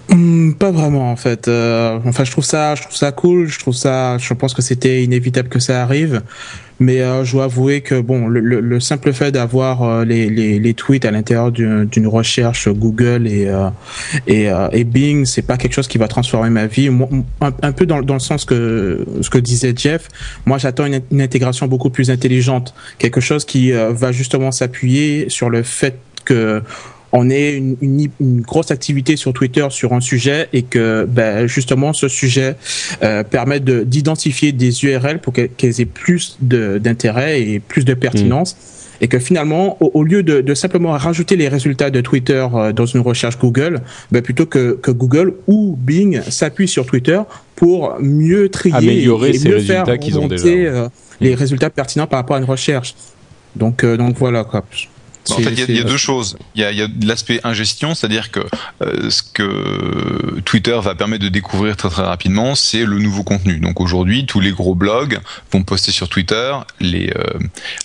[0.10, 1.48] Hmm, pas vraiment en fait.
[1.48, 3.48] Euh, enfin, je trouve ça, je trouve ça cool.
[3.48, 6.22] Je trouve ça, je pense que c'était inévitable que ça arrive.
[6.80, 10.30] Mais euh, je dois avouer que bon, le, le- le simple fait d'avoir euh, les,
[10.30, 13.70] les, les tweets à l'intérieur d'une recherche Google et euh,
[14.28, 16.90] et, euh, et Bing, c'est pas quelque chose qui va transformer ma vie.
[16.90, 17.08] Moi,
[17.40, 20.10] un, un peu dans, dans le sens que ce que disait Jeff.
[20.46, 25.30] Moi, j'attends une, une intégration beaucoup plus intelligente, quelque chose qui euh, va justement s'appuyer
[25.30, 26.62] sur le fait que
[27.18, 31.48] on ait une, une, une grosse activité sur Twitter sur un sujet et que ben,
[31.48, 32.56] justement ce sujet
[33.04, 38.56] euh, permet de- d'identifier des URL pour qu'elles aient plus d'intérêt et plus de pertinence.
[39.02, 42.72] Et que finalement, au, au lieu de, de simplement rajouter les résultats de Twitter euh,
[42.72, 47.20] dans une recherche Google, ben, plutôt que, que Google ou Bing s'appuient sur Twitter
[47.58, 51.70] pour mieux trier Améliorer et, et ces mieux résultats faire ont déjà, euh, les résultats
[51.70, 52.96] pertinents par rapport à une recherche.
[53.58, 54.64] Donc, euh, donc voilà quoi.
[55.30, 56.38] En fait, il y a- y, deux choses.
[56.56, 58.42] Il y a, l'aspect ingestion, c'est-à-dire que
[58.84, 63.60] euh, ce que Twitter va permettre de découvrir très très rapidement, c'est le nouveau contenu.
[63.60, 65.20] Donc aujourd'hui, tous les gros blogs
[65.52, 67.40] vont poster sur Twitter les euh,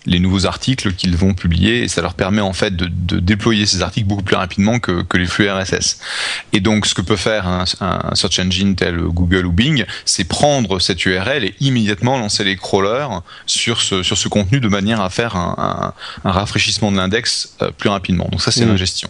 [0.07, 3.67] les nouveaux articles qu'ils vont publier, et ça leur permet en fait de, de déployer
[3.67, 5.99] ces articles beaucoup plus rapidement que, que les flux RSS.
[6.53, 10.25] Et donc, ce que peut faire un, un search engine tel Google ou Bing, c'est
[10.25, 13.09] prendre cette URL et immédiatement lancer les crawlers
[13.47, 15.93] sur ce sur ce contenu de manière à faire un,
[16.25, 17.30] un, un rafraîchissement de l'index
[17.63, 18.29] euh, plus rapidement.
[18.31, 18.71] Donc ça, c'est Mhm.
[18.71, 19.09] l'ingestion.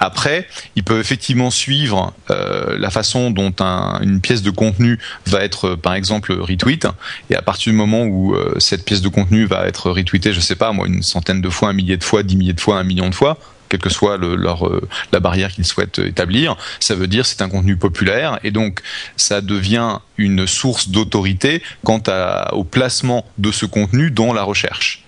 [0.00, 5.42] Après, ils peuvent effectivement suivre euh, la façon dont un- une pièce de contenu va
[5.44, 6.86] être, euh, par exemple, retweet.
[7.30, 10.56] Et à partir du moment où cette pièce de contenu va être retweetée, je sais
[10.56, 12.84] pas, moi, une centaine de fois, un millier de fois, dix milliers de fois, un
[12.84, 14.68] million de fois, quelle que soit le- leur,
[15.12, 18.80] la barrière qu'ils souhaitent établir, ça veut dire c'est un contenu populaire et donc
[19.16, 25.04] ça devient une source d'autorité quant à- au placement de ce contenu dans la recherche.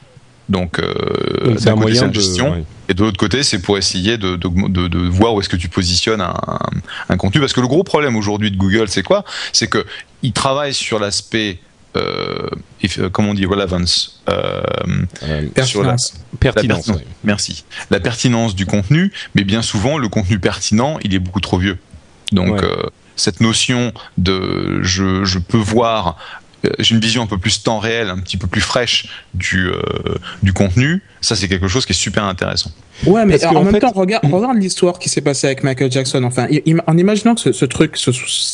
[0.51, 2.43] Donc, euh, c'est un côté, moyen de.
[2.43, 2.65] ouais.
[2.89, 5.57] et de l'autre côté, c'est pour essayer de, de, de, de voir où est-ce que
[5.57, 6.35] tu positionnes un,
[7.09, 7.41] un contenu.
[7.41, 9.25] Parce que le gros problème aujourd'hui de Google, c'est quoi?
[9.53, 9.87] C'est que
[10.23, 11.61] ils travaillent sur l'aspect,
[11.97, 12.49] euh,
[12.83, 14.21] if- euh, comment on dit, relevance.
[14.29, 14.61] Euh,
[15.23, 16.15] Euh, sur la- Pertinence.
[16.41, 16.87] pertinence.
[16.89, 17.07] la ouais.
[17.25, 17.65] Merci.
[17.91, 21.79] La pertinence du contenu, mais bien souvent, le contenu pertinent, il est beaucoup trop vieux.
[22.33, 22.69] Donc, Ouais.
[23.17, 26.17] cette notion de je, je peux voir,
[26.79, 29.81] j'ai une vision un peu plus temps réel, un petit peu plus fraîche du, euh,
[30.43, 32.71] du contenu, ça, c'est quelque chose qui est super intéressant.
[33.07, 36.23] Ouais, mais en même fait- temps, regarde, regarde l'histoire qui s'est passée avec Michael Jackson.
[36.25, 37.97] Enfin, im- en imaginant que ce, ce truc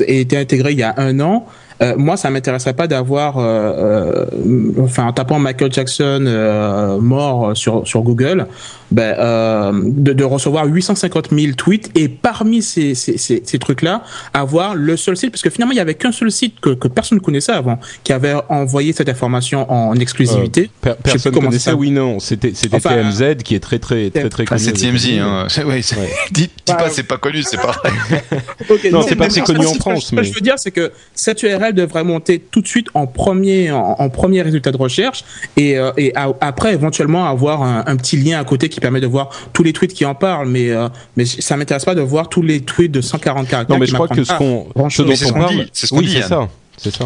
[0.07, 1.47] ait été intégré il y a un an,
[1.83, 7.57] euh, moi, ça m'intéresserait pas d'avoir, euh, euh, enfin, en tapant Michael Jackson euh, mort
[7.57, 8.47] sur sur Google,
[8.91, 14.03] ben, euh, de, de recevoir 850 000 tweets et parmi ces ces, ces, ces trucs-là,
[14.33, 16.89] avoir le seul site, parce que finalement, il y avait qu'un seul site que, que
[16.89, 20.71] personne ne connaissait avant, qui avait envoyé cette information en exclusivité.
[20.81, 22.21] Per- personne comment connaissait, ça- oui, non.
[22.21, 24.61] C'était c'était Enfin, TMZ qui est très, très, très, très Ah, connu.
[24.61, 25.47] c'est aux TMZ, hein.
[25.49, 26.09] C'est- ouais, c'est- Ouais.
[26.31, 27.91] dis, dis pas c'est pas connu, c'est pas vrai.
[28.71, 30.41] Ok, Non, c'est pas mais très connu en France, je- Ce que mais- je veux
[30.41, 34.43] dire, c'est que cette URL devrait monter tout de suite en premier, en, en premier
[34.43, 35.25] résultat de recherche,
[35.57, 39.01] et, euh, et a- après éventuellement avoir un, un petit lien à côté qui permet
[39.01, 40.49] de voir tous les tweets qui en parlent.
[40.49, 43.75] Mais euh, mais ça m'intéresse pas de voir tous les tweets de 140 caractères.
[43.77, 45.99] Non, mais je crois que ce m'apprennent qu'on, ce dont on parle, c'est ce qu'on
[46.01, 47.05] oui, dit, c'est ça, c'est ça.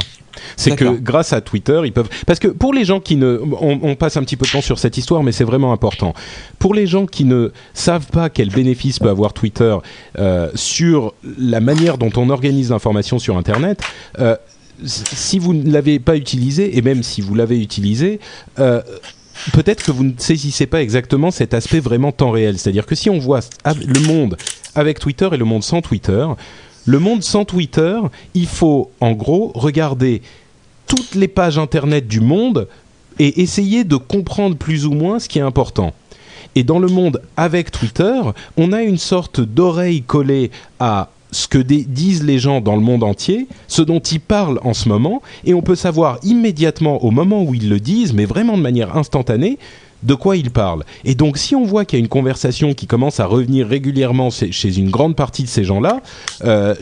[0.56, 2.08] C'est que grâce à Twitter, ils peuvent.
[2.26, 4.60] Parce que pour les gens qui ne, on, on passe un petit peu de temps
[4.62, 6.14] sur cette histoire, mais c'est vraiment important.
[6.58, 9.76] Pour les gens qui ne savent pas quel bénéfice peut avoir Twitter
[10.18, 13.80] euh, sur la manière dont on organise l'information sur Internet.
[14.20, 14.36] euh,
[14.84, 18.20] si vous ne l'avez pas utilisé, et même si vous l'avez utilisé,
[18.58, 18.82] euh,
[19.52, 22.58] peut-être que vous ne saisissez pas exactement cet aspect vraiment temps réel.
[22.58, 24.36] C'est-à-dire que si on voit le monde
[24.74, 26.26] avec Twitter et le monde sans Twitter,
[26.86, 27.98] le monde sans Twitter,
[28.34, 30.22] il faut en gros regarder
[30.86, 32.68] toutes les pages internet du monde
[33.18, 35.92] et essayer de comprendre plus ou moins ce qui est important.
[36.54, 38.20] Et dans le monde avec Twitter,
[38.56, 43.02] on a une sorte d'oreille collée à ce que disent les gens dans le monde
[43.02, 47.42] entier, ce dont ils parlent en ce moment, et on peut savoir immédiatement au moment
[47.42, 49.58] où ils le disent, mais vraiment de manière instantanée,
[50.02, 50.84] de quoi ils parlent.
[51.04, 54.30] Et donc si on voit qu'il y a une conversation qui commence à revenir régulièrement
[54.30, 56.00] chez une grande partie de ces gens-là,
[56.44, 56.74] euh,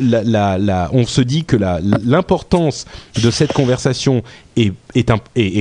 [0.92, 2.87] on se dit que l'importance
[3.22, 4.22] de cette conversation
[4.56, 4.72] est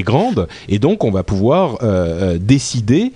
[0.04, 3.12] grande, et donc on va pouvoir euh, euh, décider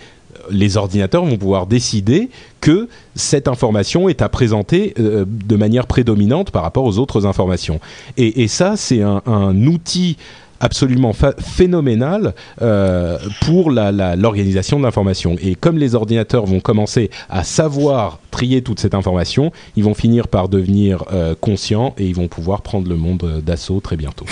[0.50, 6.52] les ordinateurs vont pouvoir décider que cette information est à présenter euh, de manière prédominante
[6.52, 7.80] par rapport aux autres informations.
[8.18, 10.18] Et, et ça, c'est un, un outil
[10.62, 15.36] absolument phénoménal euh, pour l'organisation de l'information.
[15.42, 20.28] Et comme les ordinateurs vont commencer à savoir trier toute cette information, ils vont finir
[20.28, 24.26] par devenir euh, conscients et ils vont pouvoir prendre le monde d'assaut très bientôt.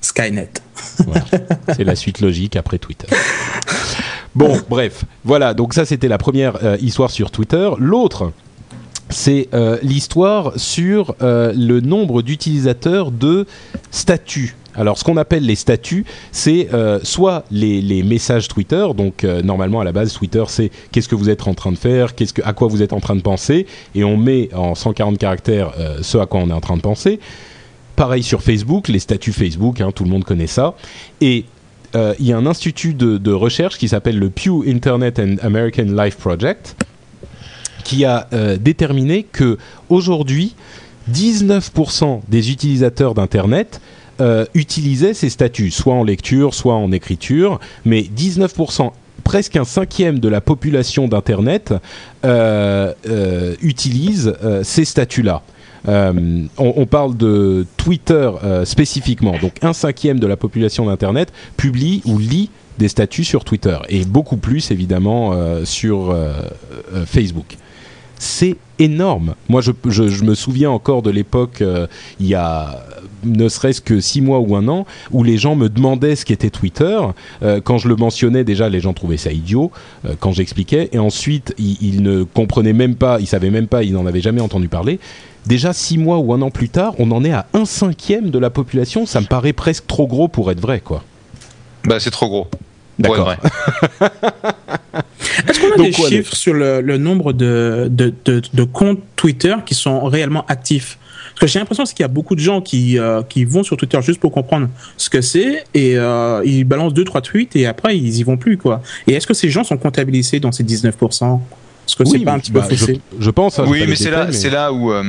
[0.00, 0.50] Skynet.
[1.06, 1.24] Voilà.
[1.74, 3.06] C'est la suite logique après Twitter.
[4.36, 7.70] Bon, bref, voilà, donc ça c'était la première euh, histoire sur Twitter.
[7.78, 8.32] L'autre,
[9.08, 13.46] c'est euh, l'histoire sur euh, le nombre d'utilisateurs de
[13.90, 14.54] statuts.
[14.74, 16.68] Alors, ce qu'on appelle les statuts, c'est
[17.02, 18.86] soit les, messages Twitter.
[18.94, 22.14] Donc, normalement, à la base, Twitter, c'est qu'est-ce que vous êtes en train de faire,
[22.14, 25.16] qu'est-ce que, à quoi vous êtes en train de penser, et on met en 140
[25.16, 25.72] caractères
[26.02, 27.20] ce à quoi on est en train de penser.
[27.96, 30.74] Pareil sur Facebook, les statuts Facebook, hein, tout le monde connaît ça.
[31.22, 31.46] Et
[31.96, 35.84] euh, il y a un institut de, recherche qui s'appelle le Pew Internet and American
[35.84, 36.76] Life Project
[37.84, 40.54] qui a euh, déterminé que aujourd'hui
[41.10, 43.80] 19% des utilisateurs d'internet
[44.20, 48.90] euh, utilisaient ces statuts, soit en lecture, soit en écriture, mais 19%,
[49.24, 51.74] presque un cinquième de la population d'internet
[53.62, 55.42] utilise ces statuts-là.
[55.88, 59.34] Euh, on, parle de Twitter euh, spécifiquement.
[59.40, 64.04] Donc un cinquième de la population d'Internet publie ou lit des statuts sur Twitter et
[64.04, 66.14] beaucoup plus évidemment euh, sur
[67.06, 67.56] Facebook.
[68.18, 69.34] C'est énorme.
[69.50, 71.62] Moi, je, me souviens encore de l'époque,
[72.18, 72.82] il y a
[73.24, 76.48] ne serait-ce que six mois ou un an, où les gens me demandaient ce qu'était
[76.48, 76.98] Twitter.
[77.64, 79.70] Quand je le mentionnais, déjà, les gens trouvaient ça idiot
[80.20, 80.88] quand j'expliquais.
[80.92, 84.22] Et ensuite, ils, ils ne comprenaient même pas, ils savaient même pas, ils n'en avaient
[84.22, 84.98] jamais entendu parler.
[85.46, 88.38] Déjà six mois ou un an plus tard, on en est à un cinquième de
[88.38, 89.06] la population.
[89.06, 91.04] Ça me paraît presque trop gros pour être vrai, quoi.
[91.84, 92.48] Bah, c'est trop gros.
[92.98, 93.28] D'accord.
[93.28, 93.36] Ouais.
[95.48, 98.62] Est-ce qu'on a Donc, des ouais, chiffres sur le, le nombre de, de, de, de
[98.64, 100.98] comptes Twitter qui sont réellement actifs?
[101.34, 103.76] Parce que j'ai l'impression qu'il y a beaucoup de gens qui, euh, qui vont sur
[103.76, 107.66] Twitter juste pour comprendre ce que c'est et euh, ils balancent deux trois tweets et
[107.66, 108.80] après ils y vont plus quoi.
[109.06, 112.32] Et est-ce que ces gens sont comptabilisés dans ces 19% Est-ce que c'est Oui, pas
[112.32, 113.00] un mais petit peu bah, je, faussé?
[113.20, 113.58] je pense.
[113.58, 114.90] hein, Oui, mais c'est là, c'est là où.
[114.92, 115.04] euh,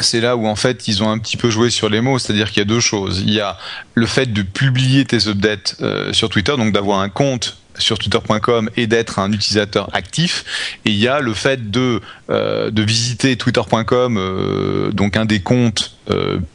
[0.00, 2.48] c'est là où en fait ils ont un petit peu joué sur les mots, c'est-à-dire
[2.48, 3.22] qu'il y a deux choses.
[3.24, 3.58] Il y a
[3.94, 8.68] le fait de publier tes updates euh, sur Twitter, donc d'avoir un compte sur twitter.com
[8.76, 10.78] et d'être un utilisateur actif.
[10.84, 15.96] Et il y a le fait de, euh, visiter twitter.com, euh, donc un des comptes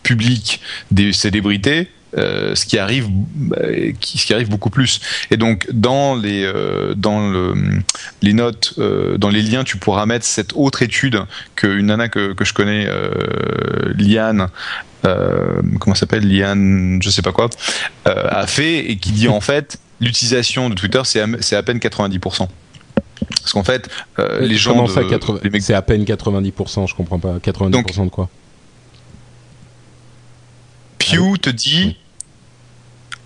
[0.04, 0.60] publics
[0.92, 1.88] des célébrités.
[2.18, 3.08] Euh, ce qui arrive,
[3.58, 5.02] euh, qui, ce qui arrive beaucoup plus.
[5.32, 7.54] Et donc dans les euh, dans le,
[8.22, 11.20] les notes, dans les liens, tu pourras mettre cette autre étude
[11.56, 12.88] qu'une nana que, que je connais,
[13.98, 14.48] Liane,
[15.80, 17.50] comment s'appelle, Liane, je sais pas quoi,
[18.06, 21.78] a fait et qui dit en fait l'utilisation de Twitter c'est à, c'est à peine
[21.80, 22.48] 90%.
[23.40, 23.90] Parce qu'en fait,
[24.42, 27.38] les gens, Comment de- ça, 80 les mecs- c'est à peine 90%, je comprends pas.
[27.42, 28.30] 90% de quoi?
[31.06, 31.98] Pew te dit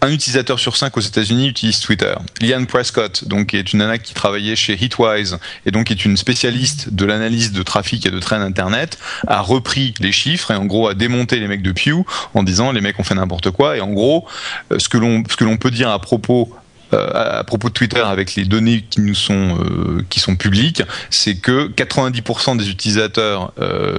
[0.01, 2.13] un utilisateur sur cinq aux États-Unis utilise Twitter.
[2.41, 6.05] Liane Prescott, donc qui est une nana qui travaillait chez Hitwise et donc qui est
[6.05, 10.55] une spécialiste de l'analyse de trafic et de traîne internet, a repris les chiffres et
[10.55, 13.51] en gros a démonté les mecs de Pew en disant les mecs ont fait n'importe
[13.51, 14.25] quoi et en gros
[14.71, 16.53] euh, ce que l'on peut dire à propos
[16.93, 21.69] euh, à propos de Twitter avec les données qui nous sont euh, publiques, c'est que
[21.69, 23.53] 90% des utilisateurs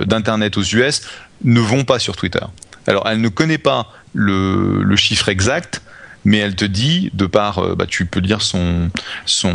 [0.06, 1.02] d'internet aux US
[1.44, 2.44] ne vont pas sur Twitter.
[2.86, 5.82] Alors, elle ne connaît pas le, le chiffre exact,
[6.24, 8.90] mais elle te dit, de par, euh, bah, tu peux lire son,
[9.26, 9.54] son,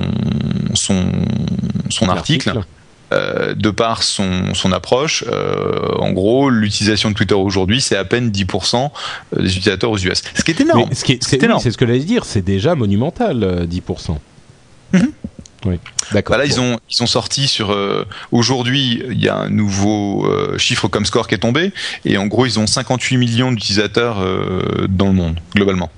[0.73, 1.05] son,
[1.89, 2.61] son article,
[3.13, 8.03] euh, de par son, son approche, euh, en gros, l'utilisation de Twitter aujourd'hui, c'est à
[8.05, 8.89] peine 10%
[9.37, 10.23] des utilisateurs aux US.
[10.33, 10.85] Ce qui est énorme.
[10.89, 11.59] Mais ce qui est- C'est énorme.
[11.61, 14.19] ce que j'allais dire, c'est déjà monumental, euh, 10%.
[14.93, 15.11] Mhm.
[15.65, 15.79] Oui,
[16.13, 16.37] d'accord.
[16.37, 19.01] Bah là, ils ont ils sont sortis sur euh, aujourd'hui.
[19.09, 21.71] Il y a un nouveau euh, chiffre comme score qui est tombé
[22.05, 25.89] et en gros, ils ont 58 millions d'utilisateurs euh, dans le monde globalement.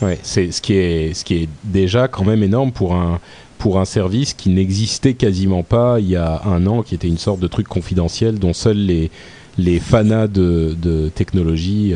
[0.00, 3.20] Ouais, c'est ce qui est ce qui est déjà quand même énorme pour un
[3.58, 7.18] pour un service qui n'existait quasiment pas il y a un an, qui était une
[7.18, 9.10] sorte de truc confidentiel dont seuls les
[9.58, 11.94] les fanas de, de technologie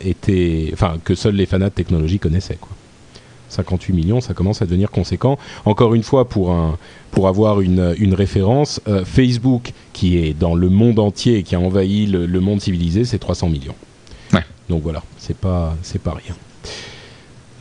[0.00, 2.70] étaient, enfin que seuls les fanas de technologie connaissaient quoi.
[3.50, 5.38] 58 millions, ça commence à devenir conséquent.
[5.64, 6.78] Encore une fois, pour un
[7.10, 11.54] pour avoir une, une référence, euh, Facebook, qui est dans le monde entier et qui
[11.56, 13.74] a envahi le, le monde civilisé, c'est 300 millions.
[14.32, 14.44] Ouais.
[14.68, 16.34] Donc voilà, c'est pas c'est pas rien.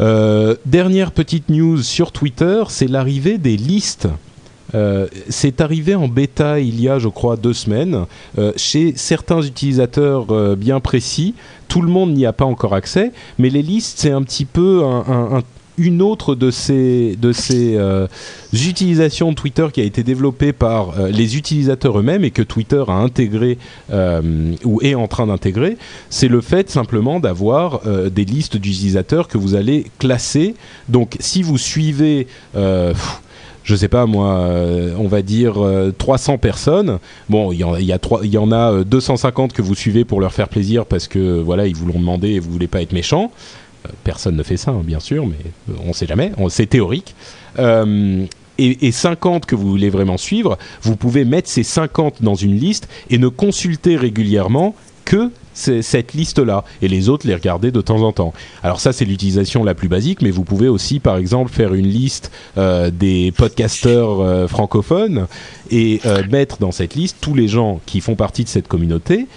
[0.02, 4.08] Euh, dernière petite news sur Twitter, c'est l'arrivée des listes.
[4.76, 8.06] Euh, c'est arrivé en bêta il y a, je crois, deux semaines,
[8.38, 11.34] euh, chez certains utilisateurs euh, bien précis.
[11.68, 14.84] Tout le monde n'y a pas encore accès, mais les listes, c'est un petit peu
[14.86, 15.44] un- un- un-
[15.80, 18.07] une autre de ces, euh,
[18.53, 22.84] utilisations de Twitter qui a été développée par euh, les utilisateurs eux-mêmes et que Twitter
[22.88, 23.57] a intégré
[23.91, 25.77] euh, ou est en train d'intégrer.
[26.09, 30.55] C'est le fait simplement d'avoir des listes d'utilisateurs que vous allez classer.
[30.89, 33.21] Donc, si vous suivez pff,
[33.69, 34.49] je sais pas moi,
[34.97, 36.97] on va dire euh, 300 personnes.
[37.30, 40.49] Bon, il y a y en a euh, 250 que vous suivez pour leur faire
[40.49, 43.32] plaisir parce que voilà, ils vous l'ont demandé et vous voulez pas être méchant.
[43.86, 45.36] Euh, personne ne fait ça, hein, bien sûr, mais
[45.69, 46.32] euh, on sait jamais.
[46.49, 47.15] C'est théorique.
[47.59, 48.25] Euh,
[48.57, 52.57] et, et 50 que vous voulez vraiment suivre, vous pouvez mettre ces 50 dans une
[52.57, 54.75] liste et ne consulter régulièrement
[55.05, 58.34] que cette liste-là et les autres les regarder de temps en temps.
[58.63, 61.88] Alors ça c'est l'utilisation la plus basique, mais vous pouvez aussi par exemple faire une
[61.88, 65.27] liste des podcasteurs francophones
[65.69, 65.99] et
[66.30, 69.27] mettre dans cette liste tous les gens qui font partie de cette communauté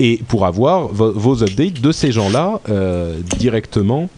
[0.00, 4.08] et pour avoir vo- vos updates de ces gens-là euh, directement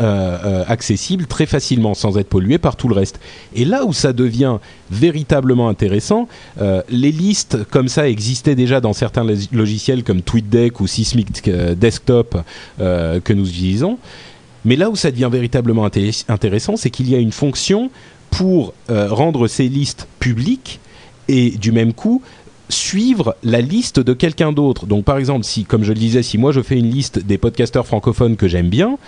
[0.00, 3.18] euh, euh, accessibles très facilement sans être pollués par tout le reste.
[3.54, 4.58] Et là où ça devient
[4.90, 6.28] véritablement intéressant,
[6.60, 11.28] euh, les listes comme ça existaient déjà dans certains log- logiciels comme TweetDeck ou Sysmic
[11.76, 12.36] Desktop
[12.78, 13.98] que nous utilisons.
[14.64, 17.90] Mais là où ça devient véritablement inté- intéressant, c'est qu'il y a une fonction
[18.30, 20.80] pour rendre ces listes publiques
[21.28, 22.22] et du même coup
[22.68, 24.86] suivre la liste de quelqu'un d'autre.
[24.86, 27.38] Donc par exemple, si, comme je le disais, si moi je fais une liste des
[27.38, 28.98] podcasteurs francophones que j'aime bien,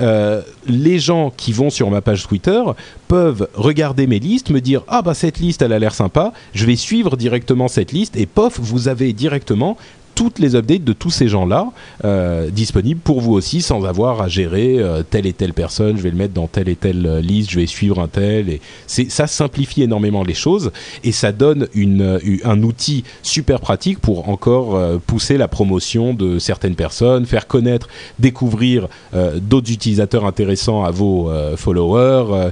[0.00, 2.62] euh, les gens qui vont sur ma page Twitter
[3.08, 6.64] peuvent regarder mes listes, me dire ah bah cette liste elle a l'air sympa, je
[6.64, 9.76] vais suivre directement cette liste et pof, vous avez directement
[10.20, 11.72] toutes les updates de tous ces gens-là
[12.04, 15.96] euh, disponibles pour vous aussi sans avoir à gérer euh, telle et telle personne.
[15.96, 18.50] Je vais le mettre dans telle et telle euh, liste, je vais suivre un tel.
[18.50, 20.72] Et ça simplifie énormément les choses
[21.04, 26.74] et ça donne une, un outil super pratique pour encore pousser la promotion de certaines
[26.74, 28.88] personnes, faire connaître, découvrir
[29.36, 32.50] d'autres utilisateurs intéressants à vos followers,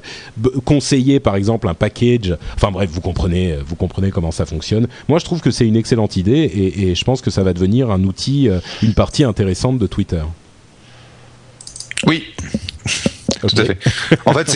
[0.64, 2.36] conseiller par exemple un package.
[2.54, 4.86] Enfin bref, vous comprenez, vous comprenez comment ça fonctionne.
[5.08, 7.52] Moi, je trouve que c'est une excellente idée et, et je pense que ça va
[7.58, 10.22] devenir un outil, euh, une partie intéressante de Twitter.
[12.06, 12.24] Oui,
[13.44, 14.48] En fait,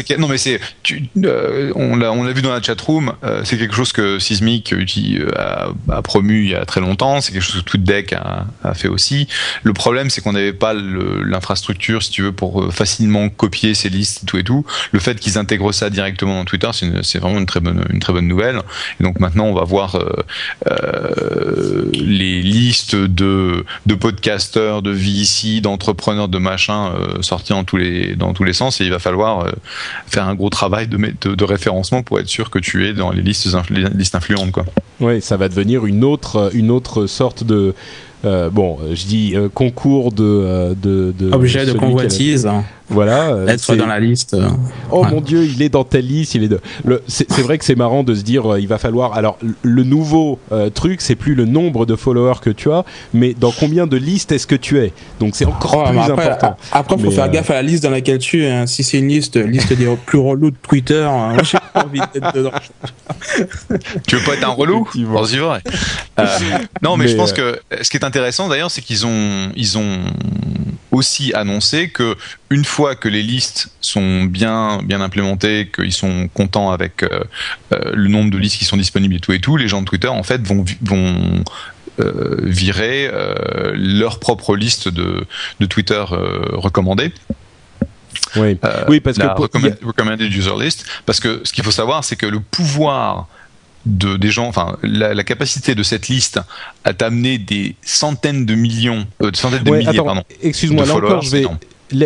[1.25, 5.31] euh, on l'a vu dans la chat room, euh, c'est quelque chose que Sismic euh,
[5.37, 8.75] a, a, promu il y a très longtemps, c'est quelque chose que TweetDeck a, a
[8.75, 9.29] fait aussi.
[9.63, 14.25] Le problème, c'est qu'on n'avait pas l'infrastructure, si tu veux, pour facilement copier ces listes,
[14.27, 14.65] tout et tout.
[14.93, 16.71] Le fait qu'ils intègrent ça directement dans Twitter,
[17.03, 18.61] c'est vraiment une très bonne nouvelle.
[19.01, 19.99] Et donc maintenant, on va voir
[21.95, 28.72] les listes de de podcasteurs, de VC, d'entrepreneurs, de machins sortis dans tous les sens
[28.81, 29.51] et il va falloir euh,
[30.07, 30.99] faire un gros travail de,
[31.35, 34.53] de, référencement pour être sûr que tu es dans les listes, les listes influentes.
[34.53, 34.65] Quoi.
[35.01, 37.75] Oui, ça va devenir une autre, une autre sorte de
[38.25, 42.49] euh, bon, je dis euh, concours de, euh, de, de objet de convoitise.
[42.89, 43.37] Voilà.
[43.49, 44.37] Être dans la liste.
[44.91, 46.35] Oh mon Dieu, il est dans telle liste.
[46.35, 46.49] Il est.
[46.49, 46.61] De...
[47.07, 49.15] C'est vrai que c'est marrant de se dire, il va falloir.
[49.15, 50.39] Alors, le nouveau
[50.75, 54.33] truc, c'est plus le nombre de followers que tu as, mais dans combien de listes
[54.33, 54.93] est-ce que tu es?
[55.21, 56.57] Donc, c'est encore plus important.
[56.73, 58.51] Après, il faut faire gaffe à la liste dans laquelle tu es.
[58.51, 58.67] Hein.
[58.67, 62.35] Si c'est une liste, liste des plus relous de Twitter, hein, j'ai pas envie d'être
[62.35, 62.53] dedans.
[64.07, 64.89] tu veux pas être un relou?
[64.95, 65.61] Vrai.
[66.83, 69.79] non, mais, mais, je pense que ce qui est intéressant d'ailleurs, c'est qu'ils ont, ils
[69.79, 69.99] ont
[70.91, 72.17] aussi annoncé que
[72.51, 77.25] une fois que les listes sont bien, bien implémentées, qu'ils sont contents avec euh,
[77.73, 79.87] euh, le nombre de listes qui sont disponibles et tout et tout, les gens de
[79.87, 81.45] Twitter en fait vont, vont
[82.01, 83.11] euh, virer
[83.75, 85.27] leur propre liste de,
[85.61, 87.13] de Twitter recommandée.
[88.37, 88.59] Oui.
[88.89, 92.41] oui, parce que recommended user list, parce que ce qu'il faut savoir, c'est que le
[92.41, 93.29] pouvoir
[93.87, 96.41] de des gens, enfin la, capacité de cette liste
[96.85, 100.23] à t'amener des centaines de millions, euh, de centaines de milliers, pardon.
[100.43, 101.47] Excuse-moi, là encore, je vais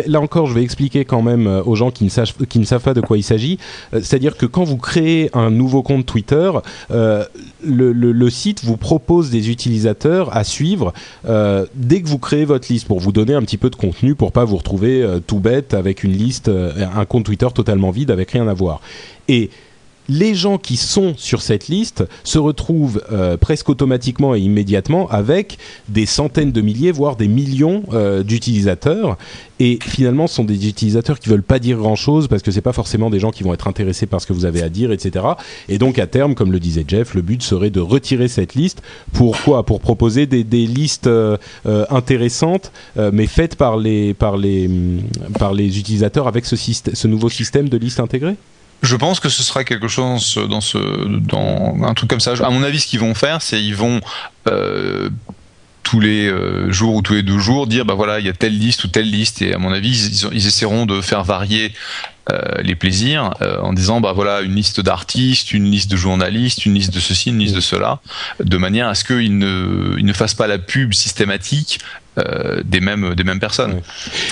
[0.05, 2.65] là encore, je vais expliquer quand même euh, aux gens qui ne, savent, qui ne
[2.65, 3.57] savent pas de quoi il s'agit.
[3.93, 6.51] Euh, c'est-à-dire que quand vous créez un nouveau compte Twitter,
[6.89, 12.87] le, le, site vous propose des utilisateurs à suivre dès que vous créez votre liste
[12.87, 16.03] pour vous donner un petit peu de contenu pour pas vous retrouver tout bête avec
[16.03, 18.81] une liste, un compte Twitter totalement vide avec rien à voir.
[19.29, 19.49] Et
[20.09, 25.57] les gens qui sont sur cette liste se retrouvent euh, presque automatiquement et immédiatement avec
[25.89, 29.17] des centaines de milliers, voire des millions euh, d'utilisateurs.
[29.59, 32.73] Et finalement, ce sont des utilisateurs qui veulent pas dire grand-chose parce que c'est pas
[32.73, 35.25] forcément des gens qui vont être intéressés par ce que vous avez à dire, etc.
[35.67, 38.81] Et donc, à terme, comme le disait Jeff, le but serait de retirer cette liste.
[39.13, 39.63] Pourquoi?
[39.63, 41.37] Pour proposer des, listes euh,
[41.89, 44.69] intéressantes, mais faites par les, par les,
[45.39, 48.35] par les utilisateurs avec ce, ce nouveau système de liste intégrée?
[48.83, 50.77] Je pense que ce sera quelque chose dans ce,
[51.19, 52.33] dans un truc comme ça.
[52.43, 54.01] À mon avis, ce qu'ils vont faire, c'est ils vont
[54.47, 55.09] euh,
[55.83, 58.33] tous les euh, jours ou tous les deux jours dire bah voilà il y a
[58.33, 61.71] telle liste ou telle liste et à mon avis ils, essaieront de faire varier
[62.29, 66.73] euh, les plaisirs en disant bah voilà une liste d'artistes, une liste de journalistes, une
[66.73, 67.99] liste de ceci, une liste de cela,
[68.43, 71.79] de manière à ce qu'ils ne, ils ne fassent pas la pub systématique
[72.17, 73.81] euh, des mêmes des mêmes personnes.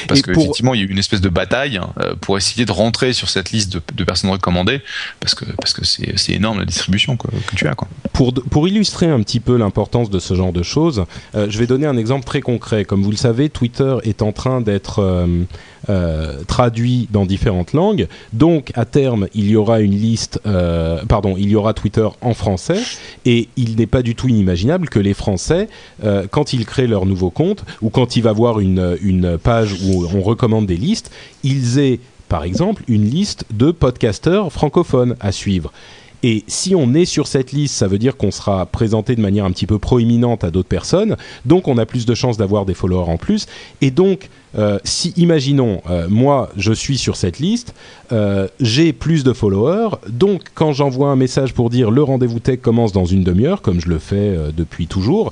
[0.07, 3.13] Parce qu'effectivement, il y a eu une espèce de bataille hein, pour essayer de rentrer
[3.13, 4.81] sur cette liste de, de personnes recommandées,
[5.19, 7.75] parce que parce que c'est, énorme la distribution que tu as.
[7.75, 7.87] Quoi.
[8.13, 11.85] Pour pour illustrer un petit peu l'importance de ce genre de choses, je vais donner
[11.85, 12.85] un exemple très concret.
[12.85, 15.01] Comme vous le savez, Twitter est en train d'être
[15.87, 18.07] euh, traduit dans différentes langues.
[18.33, 22.33] Donc, à terme, il y aura une liste, euh, pardon, il y aura Twitter en
[22.33, 22.81] français,
[23.25, 25.67] et il n'est pas du tout inimaginable que les Français,
[26.03, 29.75] euh, quand ils créent leur nouveau compte ou quand il va voir une, une page
[29.83, 31.11] où on recommande des listes,
[31.43, 31.99] ils aient
[32.29, 35.71] par exemple une liste de podcasteurs francophones à suivre.
[36.23, 39.45] Et si on est sur cette liste, ça veut dire qu'on sera présenté de manière
[39.45, 42.73] un petit peu proéminente à d'autres personnes, donc on a plus de chances d'avoir des
[42.73, 43.45] followers en plus.
[43.81, 47.75] Et donc, euh, si, imaginons, euh, moi, je suis sur cette liste,
[48.11, 52.59] euh, j'ai plus de followers, donc quand j'envoie un message pour dire le rendez-vous tech
[52.59, 55.31] commence dans une demi-heure, comme je le fais depuis toujours,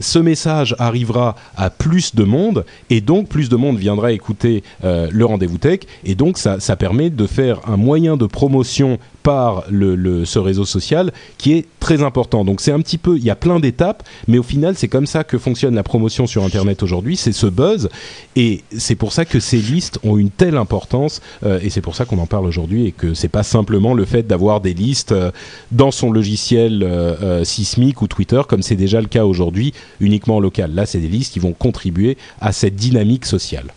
[0.00, 5.24] ce message arrivera à plus de monde et donc plus de monde viendra écouter le
[5.24, 10.38] rendez-vous tech et donc ça, ça permet de faire un moyen de promotion par ce
[10.38, 12.44] réseau social qui est très important.
[12.44, 15.06] Donc c'est un petit peu, il y a plein d'étapes, mais au final c'est comme
[15.06, 17.88] ça que fonctionne la promotion sur Internet aujourd'hui, c'est ce buzz,
[18.36, 21.96] et c'est pour ça que ces listes ont une telle importance, euh, et c'est pour
[21.96, 25.12] ça qu'on en parle aujourd'hui, et que c'est pas simplement le fait d'avoir des listes
[25.12, 25.30] euh,
[25.72, 30.74] dans son logiciel euh, sismique ou Twitter, comme c'est déjà le cas aujourd'hui, uniquement local.
[30.74, 33.72] Là c'est des listes qui vont contribuer à cette dynamique sociale.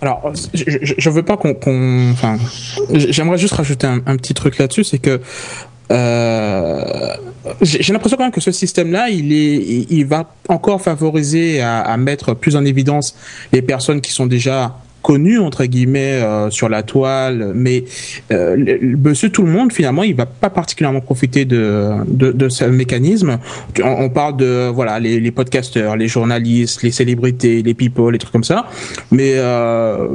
[0.00, 2.38] Alors, je, ne veux pas qu'on, enfin,
[2.92, 5.20] j'aimerais juste rajouter un, petit truc là-dessus, c'est que
[5.90, 7.14] euh,
[7.62, 12.34] j'ai l'impression quand même que ce système-là, il est, il va encore favoriser à, mettre
[12.34, 13.16] plus en évidence
[13.52, 17.84] les personnes qui sont déjà connues entre guillemets euh, sur la toile, mais
[18.32, 22.64] euh, monsieur tout le monde finalement, il va pas particulièrement profiter de de, de ce
[22.64, 23.38] mécanisme.
[23.82, 28.32] On, parle de voilà les, les podcasteurs, les journalistes, les célébrités, les people, les trucs
[28.32, 28.66] comme ça,
[29.10, 30.08] mais euh,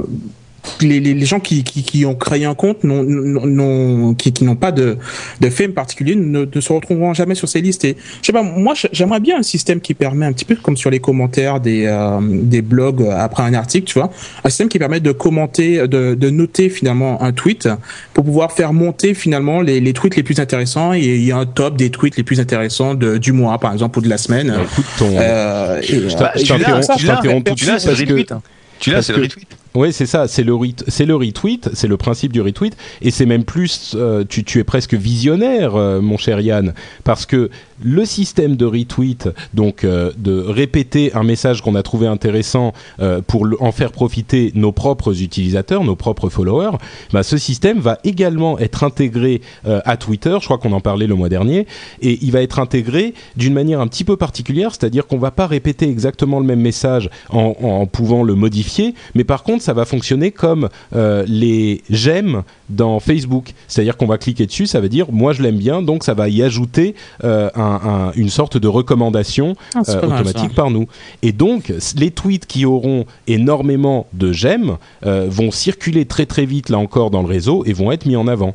[0.81, 4.55] les, les, gens qui, qui, qui, ont créé un compte non, non, qui, qui n'ont
[4.55, 4.97] pas de,
[5.41, 7.85] de film particulier ne, ne, se retrouveront jamais sur ces listes.
[7.85, 10.77] Et je sais pas, moi j'aimerais bien un système qui permet un petit peu comme
[10.77, 14.11] sur les commentaires des, euh, des blogs après un article, tu vois,
[14.43, 17.69] un système qui permet de commenter, de, de noter finalement un tweet
[18.13, 20.93] pour pouvoir faire monter finalement les, les tweets les plus intéressants.
[20.93, 23.73] Et il y a un top des tweets les plus intéressants de, du mois par
[23.73, 24.53] exemple ou de la semaine.
[24.71, 25.09] Écoute ton...
[25.11, 28.23] euh, je t'interromps tout de suite parce que...
[28.79, 29.47] Tu l'as, c'est le retweet.
[29.75, 33.43] Oui, c'est ça, c'est le, le retweet, c'est le principe du retweet, et c'est même
[33.43, 37.49] plus, euh, tu, es presque visionnaire, euh, mon cher Yann, parce que
[37.83, 42.73] le système de retweet, donc euh, de répéter un message qu'on a trouvé intéressant
[43.27, 46.77] pour en faire profiter nos propres utilisateurs, nos propres followers,
[47.11, 51.15] bah, ce système va également être intégré à Twitter, je crois qu'on en parlait le
[51.15, 51.65] mois dernier,
[52.01, 55.47] et il va être intégré d'une manière un petit peu particulière, c'est-à-dire qu'on va pas
[55.47, 60.31] répéter exactement le même message en pouvant le modifier, mais par contre ça va fonctionner
[60.31, 63.53] comme euh, les j'aime dans Facebook.
[63.67, 66.29] C'est-à-dire qu'on va cliquer dessus, ça veut dire moi je l'aime bien, donc ça va
[66.29, 67.49] y ajouter euh,
[68.15, 70.87] une sorte de recommandation ah, euh, automatique par nous.
[71.21, 76.77] Et donc les tweets qui auront énormément de j'aime vont circuler très très vite là
[76.77, 78.53] encore dans le réseau et vont être mis en avant.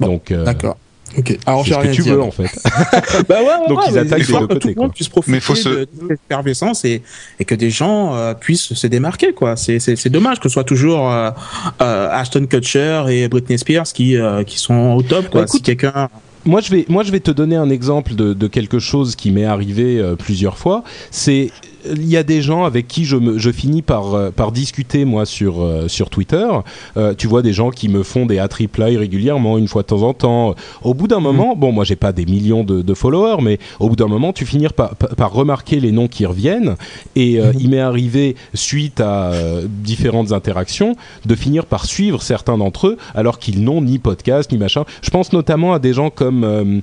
[0.00, 0.76] donc d'accord.
[1.18, 1.38] Ok.
[1.46, 2.44] Alors j'ai ce que tu veux en fait.
[3.28, 4.74] bah ouais, Donc ils attaquent des deux côtés.
[4.76, 5.68] Monde puisse profiter mais faut se...
[5.68, 7.02] de, l'effervescence et,
[7.38, 9.56] et que des gens euh, puissent se démarquer quoi.
[9.56, 11.30] C'est c'est dommage que ce soit toujours euh,
[11.80, 15.42] euh, Ashton Kutcher et Britney Spears qui euh, qui sont au top quoi.
[15.42, 16.08] Bah, écoute, si quelqu'un
[16.44, 19.30] moi je vais moi je vais te donner un exemple de, de quelque chose qui
[19.30, 20.84] m'est arrivé euh, plusieurs fois.
[21.10, 21.50] C'est
[21.90, 25.04] il y a des gens avec qui je, me, je finis par, euh, par discuter
[25.04, 26.46] moi sur, euh, sur Twitter.
[26.96, 30.02] Euh, tu vois des gens qui me font des reply régulièrement, une fois de temps
[30.02, 30.54] en temps.
[30.82, 31.22] Au bout d'un mhm.
[31.22, 34.32] moment, bon, moi j'ai pas des millions de, de, followers, mais au bout d'un moment,
[34.32, 36.76] tu finis par, par, remarquer les noms qui reviennent.
[37.16, 37.52] Et mhm.
[37.58, 39.32] il m'est arrivé, suite à
[39.66, 44.58] différentes interactions, de finir par suivre certains d'entre eux, alors qu'ils n'ont ni podcast ni
[44.58, 44.84] machin.
[45.02, 46.82] Je pense notamment à des gens comme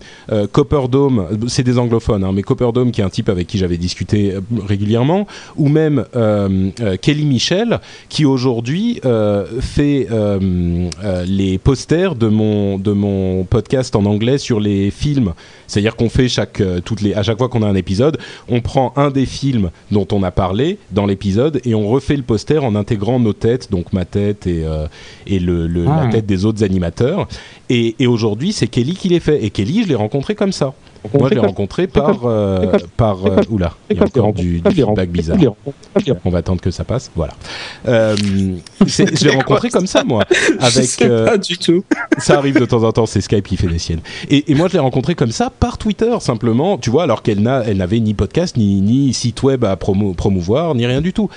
[0.51, 3.57] Copper Dome, c'est des anglophones, hein, mais Copper Dome qui est un type avec qui
[3.57, 4.33] j'avais discuté
[4.67, 4.90] régulièrement
[5.55, 7.79] ou même euh, euh, Kelly Michel,
[8.09, 10.07] qui aujourd'hui euh, fait
[11.25, 15.33] les posters de mon, de mon podcast en anglais sur les films.
[15.67, 18.17] C'est-à-dire qu'on fait chaque, toutes les, à chaque fois qu'on a un épisode,
[18.49, 22.23] on prend un des films dont on a parlé dans l'épisode et on refait le
[22.23, 24.65] poster en intégrant nos têtes, donc ma tête et,
[25.27, 26.07] et le, la ah.
[26.11, 27.27] tête des autres animateurs.
[27.69, 29.43] Et, et aujourd'hui, c'est Kelly qui les fait.
[29.43, 30.73] Et Kelly, je l'ai rencontré comme ça.
[31.17, 32.25] Moi, je l'ai rencontré par.
[32.25, 35.37] Euh, par euh, oula, il y a encore du, du feedback bizarre.
[36.23, 37.11] On va attendre que ça passe.
[37.15, 37.33] Voilà.
[37.87, 38.15] Euh,
[38.85, 40.23] je l'ai rencontré comme ça, moi.
[40.59, 41.83] Avec, sais pas du tout.
[42.19, 44.01] ça arrive de temps en temps, c'est Skype qui fait des siennes.
[44.29, 46.77] Et, et moi, je l'ai rencontré comme ça par Twitter, simplement.
[46.77, 50.85] Tu vois, alors qu'elle n'avait ni podcast, ni, ni site web à promo, promouvoir, ni
[50.85, 51.29] rien du tout.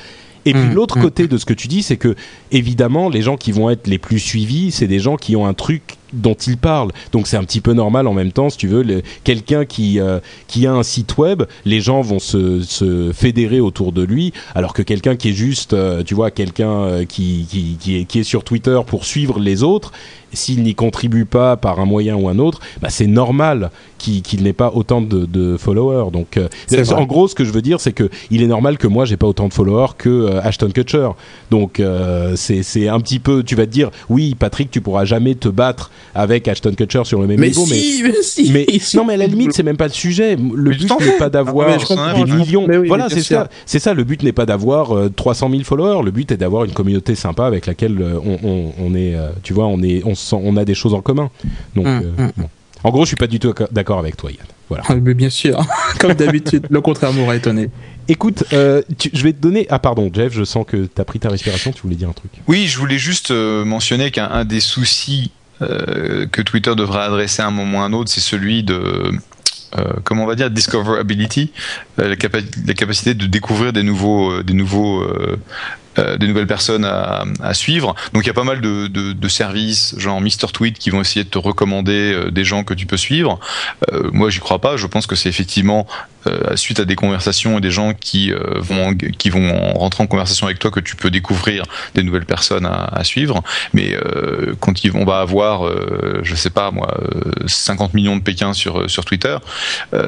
[0.46, 1.02] Et puis mmh, l'autre mmh.
[1.02, 2.14] côté de ce que tu dis, c'est que
[2.52, 5.54] évidemment, les gens qui vont être les plus suivis, c'est des gens qui ont un
[5.54, 6.92] truc dont il parle.
[7.12, 10.20] Donc c'est un petit peu normal en même temps, si tu veux, quelqu'un qui euh,
[10.46, 14.72] qui a un site web, les gens vont se, se fédérer autour de lui, alors
[14.72, 18.20] que quelqu'un qui est juste, euh, tu vois, quelqu'un euh, qui, qui, qui, est, qui
[18.20, 19.92] est sur Twitter pour suivre les autres,
[20.34, 24.52] s'il n'y contribue pas par un moyen ou un autre, bah c'est normal qu'il n'ait
[24.52, 26.10] pas autant de, de followers.
[26.12, 26.38] Donc,
[26.92, 29.16] en gros, ce que je veux dire, c'est que il est normal que moi j'ai
[29.16, 31.08] pas autant de followers que Ashton Kutcher.
[31.50, 31.82] Donc,
[32.34, 35.90] c'est un petit peu, tu vas te dire, oui, Patrick, tu pourras jamais te battre
[36.14, 37.64] avec Ashton Kutcher sur le même niveau.
[37.70, 37.82] mais,
[38.52, 40.36] mais, non, mais à la limite, c'est même pas le sujet.
[40.36, 41.78] Le but n'est pas d'avoir
[42.14, 42.66] des millions.
[42.86, 43.48] voilà, c'est ça.
[43.64, 43.94] C'est ça.
[43.94, 46.02] Le but n'est pas d'avoir 300 000 followers.
[46.04, 49.52] Le but est d'avoir une communauté sympa avec laquelle euh, on, on, est, euh, tu
[49.52, 51.30] vois, on est, on, sent, on a des choses en commun.
[51.74, 52.32] Donc, hum, euh, hum.
[52.36, 52.48] bon.
[52.82, 54.46] En gros, je suis pas du tout d'accord avec toi, Yann.
[54.68, 54.84] Voilà.
[54.88, 55.64] Ah, mais bien sûr,
[55.98, 57.70] comme d'habitude, le contraire m'aurait étonné.
[58.08, 59.66] Écoute, euh, je vais te donner.
[59.70, 61.72] Ah pardon, Jeff, je sens que tu as pris ta respiration.
[61.72, 62.30] Tu voulais dire un truc.
[62.46, 67.78] Oui, je voulais juste mentionner qu'un des soucis que Twitter devrait adresser à un moment
[67.78, 69.12] ou à un autre, c'est celui de
[70.04, 71.52] comment on va dire discoverability,
[71.96, 75.02] la, la, capacité de découvrir des nouveaux des nouveaux
[75.98, 77.94] euh, des nouvelles personnes à, à, suivre.
[78.12, 81.00] Donc il y a pas mal de, de, de, services, genre Mister Tweet, qui vont
[81.00, 83.38] essayer de te recommander euh, des gens que tu peux suivre.
[83.92, 84.76] Euh, moi, j'y crois pas.
[84.76, 85.86] Je pense que c'est effectivement
[86.26, 90.46] euh, suite à des conversations et des gens qui vont qui vont rentrer en conversation
[90.46, 91.64] avec toi que tu peux découvrir
[91.94, 93.42] des nouvelles personnes à, à suivre.
[93.72, 93.96] Mais
[94.60, 95.70] quand ils, on va avoir,
[96.22, 96.96] je sais pas moi,
[97.46, 99.36] 50 millions de Pékin sur sur Twitter,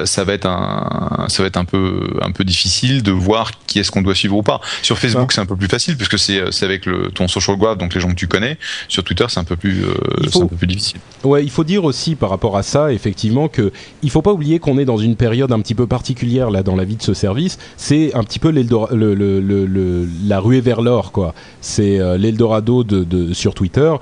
[0.05, 3.79] ça va être un ça va être un peu un peu difficile de voir qui
[3.79, 4.61] est-ce qu'on doit suivre ou pas.
[4.81, 7.77] Sur Facebook, c'est un peu plus facile puisque c'est c'est avec le ton social graph
[7.77, 8.57] donc les gens que tu connais.
[8.87, 9.93] Sur Twitter, c'est un peu plus euh,
[10.35, 10.99] un peu plus difficile.
[11.23, 13.71] Ouais, il faut dire aussi par rapport à ça effectivement que
[14.03, 16.06] il faut pas oublier qu'on est dans une période un petit peu particulière
[16.51, 17.57] là dans la vie de ce service.
[17.77, 18.63] C'est un petit peu le,
[19.13, 21.33] le, le, la ruée vers l'or quoi.
[21.61, 23.93] C'est euh, l'Eldorado de, de, sur Twitter.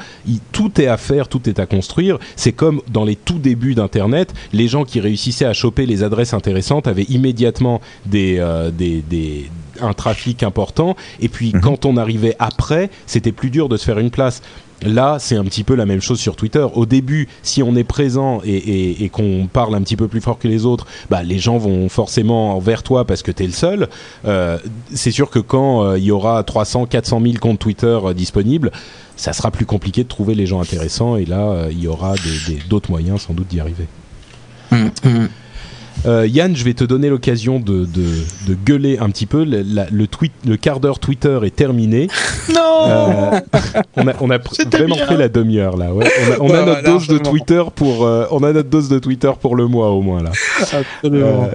[0.52, 2.18] tout est à faire, tout est à construire.
[2.36, 6.34] C'est comme dans les tout débuts d'Internet, les gens qui réussissaient à choper les adresses
[6.34, 9.50] intéressantes avaient immédiatement des, euh, des, des
[9.82, 10.96] un trafic important.
[11.20, 11.62] Et puis mhm.
[11.62, 14.42] quand on arrivait après, c'était plus dur de se faire une place.
[14.86, 16.66] Là, c'est un petit peu la même chose sur Twitter.
[16.74, 20.48] Au début, si on est présent et, qu'on parle un petit peu plus fort que
[20.48, 23.90] les autres, bah, les gens vont forcément vers toi parce que tu es le seul.
[24.26, 24.58] Euh,
[24.94, 28.72] c'est sûr que quand euh, il y aura 300, 400 000 comptes Twitter euh, disponibles,
[29.16, 32.16] ça sera plus compliqué de trouver les gens intéressants et là, il y aura
[32.70, 33.88] d'autres moyens sans doute d'y arriver.
[34.72, 35.30] Hum, hum.
[36.06, 37.88] Euh, Yann, je vais te donner l'occasion de,
[38.66, 39.44] gueuler un petit peu.
[39.46, 42.08] Le, tweet, le quart d'heure Twitter est terminé.
[42.54, 43.40] Non euh,
[43.96, 44.38] On a, on a
[44.72, 45.88] vraiment fait la demi-heure là.
[46.40, 49.56] On a, notre dose de Twitter pour, euh, on a notre dose de Twitter pour
[49.56, 50.32] le mois au moins là.
[50.62, 51.50] Absolument.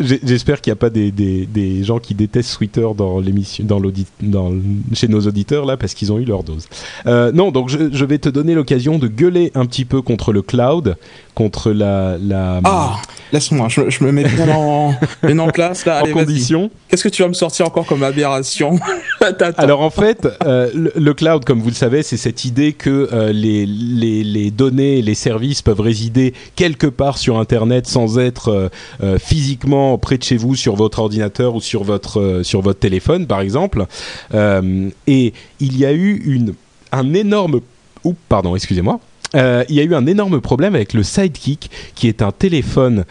[0.00, 4.52] J'espère qu'il n'y a pas des, des, des, gens qui détestent Twitter dans l'émission, dans
[4.94, 6.68] chez nos auditeurs là, parce qu'ils ont eu leur dose.
[7.06, 10.32] Euh, non, donc je, je, vais te donner l'occasion de gueuler un petit peu contre
[10.32, 10.96] le cloud,
[11.40, 12.18] contre la.
[12.20, 13.00] la ah,
[13.32, 16.02] laisse-moi, je, je, me mets bien en, bien en place là.
[16.04, 16.70] en condition.
[16.86, 18.78] Qu'est-ce que tu vas me sortir encore comme aberration?
[19.56, 23.32] Alors en fait, euh, le, cloud, comme vous le savez, c'est cette idée que euh,
[23.32, 28.70] les, les, les, données, et les services peuvent résider quelque part sur Internet sans être
[29.02, 33.26] euh, physiquement près de chez vous sur votre ordinateur ou sur votre, sur votre téléphone
[33.26, 33.86] par exemple.
[34.34, 36.52] Et il y a eu une,
[36.92, 37.60] un énorme...
[38.04, 39.00] Oups, pardon, excusez-moi.
[39.34, 43.04] Euh, il y a eu un énorme problème avec le Sidekick, qui est un téléphone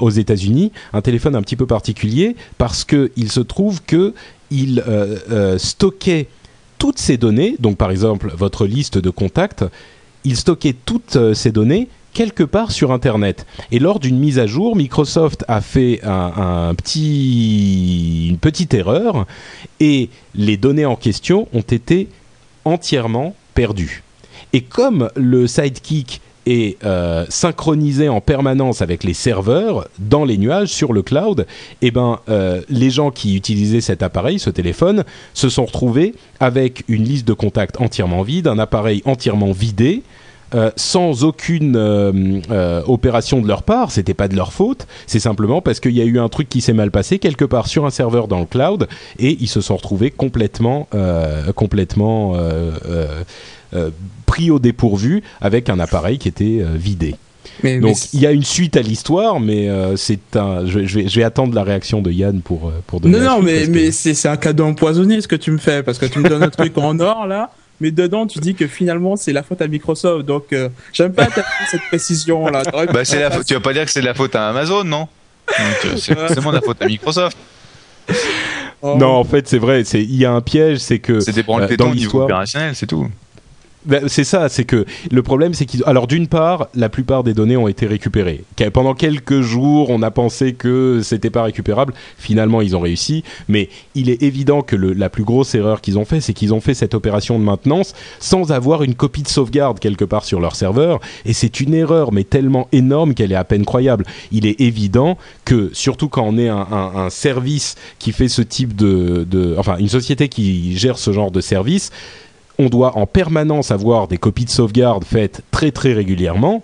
[0.00, 4.14] aux États-Unis, un téléphone un petit peu particulier, parce que il se trouve que
[4.50, 4.82] il
[5.56, 6.28] stockait
[6.78, 9.64] toutes ces données, donc par exemple votre liste de contacts,
[10.24, 13.44] il stockait toutes ces données quelque part sur Internet.
[13.70, 19.26] Et lors d'une mise à jour, Microsoft a fait un, petit, une petite erreur
[19.80, 22.08] et les données en question ont été
[22.64, 24.03] entièrement perdues.
[24.54, 30.68] Et comme le Sidekick est euh, synchronisé en permanence avec les serveurs dans les nuages
[30.68, 31.44] sur le cloud,
[31.82, 35.02] eh ben, euh, les gens qui utilisaient cet appareil, ce téléphone,
[35.32, 40.04] se sont retrouvés avec une liste de contacts entièrement vide, un appareil entièrement vidé,
[40.54, 41.76] euh, sans aucune
[42.86, 46.04] opération de leur part, c'était pas de leur faute, c'est simplement parce qu'il y a
[46.04, 48.86] eu un truc qui s'est mal passé quelque part sur un serveur dans le cloud
[49.18, 50.86] et ils se sont retrouvés complètement,
[51.56, 52.36] complètement
[54.26, 57.16] pris au dépourvu avec un appareil qui était vidé.
[57.62, 60.66] Donc il y a une suite à l'histoire, mais c'est un.
[60.66, 63.18] Je, vais, je, vais, attendre la réaction de Yann pour pour donner.
[63.18, 66.06] Non, non, mais mais c'est un cadeau empoisonné ce que tu me fais parce que
[66.06, 67.50] tu me donnes un truc en or là
[67.80, 70.24] mais dedans tu dis que finalement c'est la faute à Microsoft.
[70.24, 71.28] Donc euh, j'aime pas
[71.70, 72.62] cette précision là.
[72.92, 75.08] Bah, c'est la Tu vas pas dire que c'est la faute à Amazon, non?
[75.50, 77.36] Euh, C'est forcément la faute à Microsoft.
[78.80, 78.96] Oh.
[78.98, 79.80] Non, en fait, c'est vrai.
[79.80, 83.08] Il y a un piège, c'est que c'est des euh, dans l'histoire opérationnel, c'est tout.
[83.86, 85.82] Ben, c'est ça, c'est que le problème, c'est qu'ils.
[85.86, 88.44] Alors, d'une part, la plupart des données ont été récupérées.
[88.72, 91.92] Pendant quelques jours, on a pensé que c'était pas récupérable.
[92.16, 93.24] Finalement, ils ont réussi.
[93.48, 96.54] Mais il est évident que le, la plus grosse erreur qu'ils ont fait, c'est qu'ils
[96.54, 100.40] ont fait cette opération de maintenance sans avoir une copie de sauvegarde quelque part sur
[100.40, 101.00] leur serveur.
[101.26, 104.06] Et c'est une erreur, mais tellement énorme qu'elle est à peine croyable.
[104.32, 108.40] Il est évident que, surtout quand on est un, un, un service qui fait ce
[108.40, 109.56] type de, de.
[109.58, 111.90] Enfin, une société qui gère ce genre de service
[112.58, 116.62] on doit en permanence avoir des copies de sauvegarde faites très très régulièrement.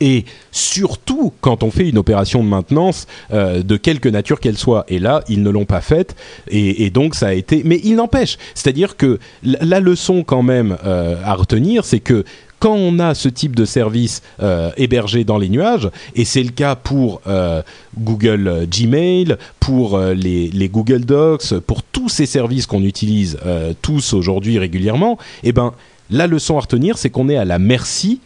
[0.00, 4.84] Et surtout quand on fait une opération de maintenance euh, de quelque nature qu'elle soit.
[4.88, 6.16] Et là, ils ne l'ont pas faite.
[6.48, 7.62] Et, donc ça a été.
[7.64, 8.36] Mais il n'empêche.
[8.54, 12.24] C'est-à-dire que la leçon quand même euh, à retenir, c'est que
[12.62, 16.52] quand on a ce type de service euh, hébergé dans les nuages, et c'est le
[16.52, 17.60] cas pour euh,
[17.98, 23.36] Google euh, Gmail, pour les, Google Docs, pour tous ces services qu'on utilise
[23.80, 25.72] tous aujourd'hui régulièrement, eh ben
[26.10, 28.20] La leçon à retenir, c'est qu'on est à la merci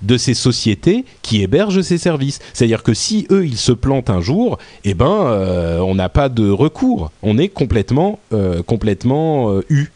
[0.00, 2.38] de ces sociétés qui hébergent ces services.
[2.54, 6.48] C'est-à-dire que si eux ils se plantent un jour, eh ben on n'a pas de
[6.48, 7.10] recours.
[7.22, 8.18] On est complètement
[8.66, 9.88] complètement eu.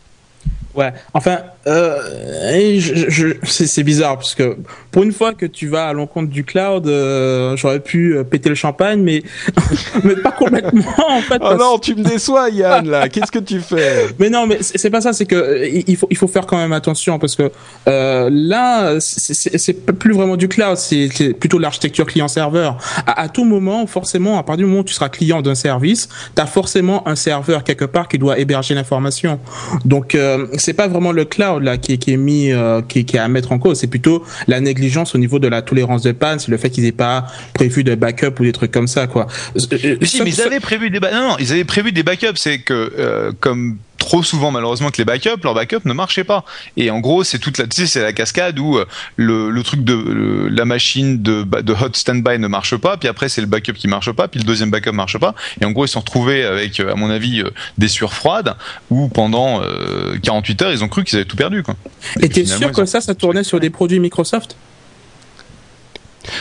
[0.75, 4.57] Ouais, enfin, euh, je, je, c'est, bizarre parce que
[4.91, 8.49] pour une fois que tu vas à l'encontre du cloud, euh, j'aurais pu euh, péter
[8.49, 9.23] le champagne, mais
[10.05, 11.41] mais pas complètement en fait.
[11.41, 13.09] Oh non, tu me déçois Yann là.
[13.09, 14.07] Qu'est-ce que tu fais?
[14.19, 15.13] Mais non, mais c'est pas ça.
[15.13, 17.51] C'est que euh, il faut il faut faire quand même attention parce que
[17.89, 22.79] euh, là, c'est- plus vraiment du cloud, c'est c'est plutôt l'architecture client-serveur.
[23.07, 26.09] À, à tout moment, forcément, à partir du moment où tu seras client d'un service,
[26.35, 29.39] tu as forcément un serveur quelque part qui doit héberger l'information.
[29.85, 33.05] Donc euh, c'est pas vraiment le cloud là qui, est- qui est mis euh, qui,
[33.05, 33.79] qui est à mettre en cause.
[33.81, 36.85] C'est plutôt la négligence au niveau de la tolérance de panne, c'est le fait qu'ils
[36.85, 39.27] aient pas prévu de backup ou des trucs comme ça quoi.
[39.55, 39.61] Mais
[40.07, 42.37] si, ça- mais ils ça- avaient prévu des non, non, ils avaient prévu des backups.
[42.37, 43.77] C'est que euh, comme
[44.07, 46.45] trop souvent malheureusement que les backups, leurs backups ne marchaient pas.
[46.77, 48.85] Et en gros, c'est toute la, tu sais, c'est la cascade où euh,
[49.17, 52.97] le, le truc de le- la machine de, ba- de hot standby ne marche pas,
[52.97, 55.35] puis après c'est le backup qui marche pas, puis le deuxième backup marche pas.
[55.61, 58.13] Et en gros, ils se sont retrouvés avec, euh, à mon avis, euh, des sueurs
[58.15, 58.55] froides
[58.91, 61.63] où pendant euh, 48 heures, ils ont cru qu'ils avaient tout perdu.
[61.65, 61.75] Quoi.
[62.21, 64.57] Et t'es sûr que ont- ça, ça tournait sur des produits Microsoft?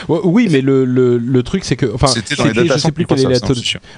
[0.08, 2.92] Oui, mais le, le, le truc c'est que enfin C'était dans les data je sais
[2.92, 3.40] plus quelle est la.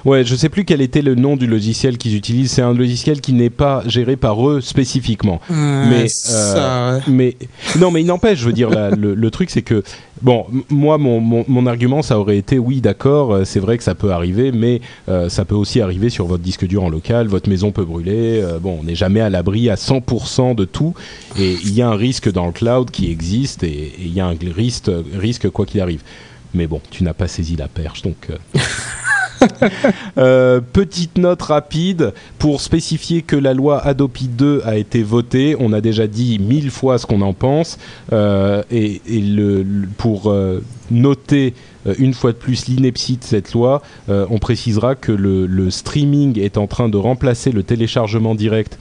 [0.04, 2.50] Ouais, je sais plus quel était le nom du logiciel qu'ils utilisent.
[2.52, 5.40] C'est un logiciel qui n'est pas géré par eux spécifiquement.
[5.50, 7.00] Mais, ça, ouais.
[7.12, 7.36] Mais
[7.78, 9.82] non, mais il n'empêche, je veux dire, la- le, le truc c'est que
[10.22, 13.94] bon, moi mon, mon, argument ça aurait été oui, d'accord, euh, c'est vrai que ça
[13.94, 17.48] peut arriver, mais euh, ça peut aussi arriver sur votre disque dur en local, votre
[17.48, 18.40] maison peut brûler.
[18.42, 20.94] euh, bon, on n'est jamais à l'abri à 100% de tout,
[21.38, 24.26] et il y a un risque dans le cloud qui existe, et il y a
[24.26, 26.02] un risque, risque quoi qu'il arrive.
[26.54, 28.28] Mais bon, tu n'as pas saisi la perche, donc.
[30.16, 35.54] Euh, petite note rapide pour spécifier que la loi Adopi 2 a été votée.
[35.60, 37.78] On a déjà dit mille fois ce qu'on en pense.
[38.12, 39.00] Euh, et
[39.96, 40.60] pour euh,
[40.90, 41.54] noter
[41.98, 46.66] une fois de plus l'ineptie de cette loi, on précisera que le, streaming est en
[46.66, 48.78] train de remplacer le téléchargement direct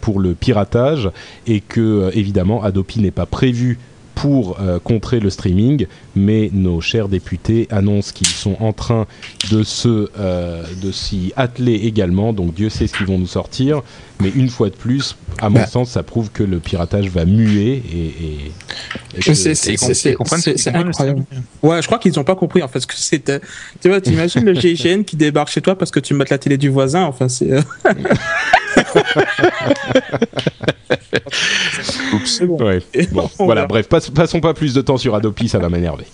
[0.00, 1.10] pour le piratage
[1.46, 3.78] et que évidemment Adopi n'est pas prévu
[4.14, 5.86] pour contrer le streaming,
[6.18, 9.06] mais nos chers députés annoncent qu'ils sont en train
[9.50, 12.32] de se euh, de s'y atteler également.
[12.32, 13.82] Donc Dieu sait ce qu'ils vont nous sortir,
[14.20, 15.66] mais une fois de plus, à mon Bah.
[15.66, 18.52] sens, ça prouve que le piratage va muer et, et-
[19.32, 19.54] C'est-
[20.74, 21.24] incroyable.
[21.62, 23.40] Ouais, je crois qu'ils ont pas compris en fait ce que c'était.
[23.80, 26.56] Tu vois, t'imagines le GIGN qui débarque chez toi parce que tu mates la télé
[26.58, 27.04] du voisin.
[27.04, 27.50] Enfin, c'est.
[27.52, 27.62] euh,
[32.14, 32.42] Oups.
[32.42, 32.56] bon.
[32.64, 32.80] Ouais.
[33.12, 36.04] Bon, On voilà, bref, passons pas plus de temps sur Adopi, ça va m'énerver.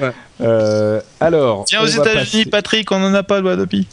[0.00, 0.12] Ouais.
[0.40, 2.14] Euh, alors, Tiens, aux États-Unis,
[2.44, 3.86] passer- Patrick, on en a pas de loi Adopi.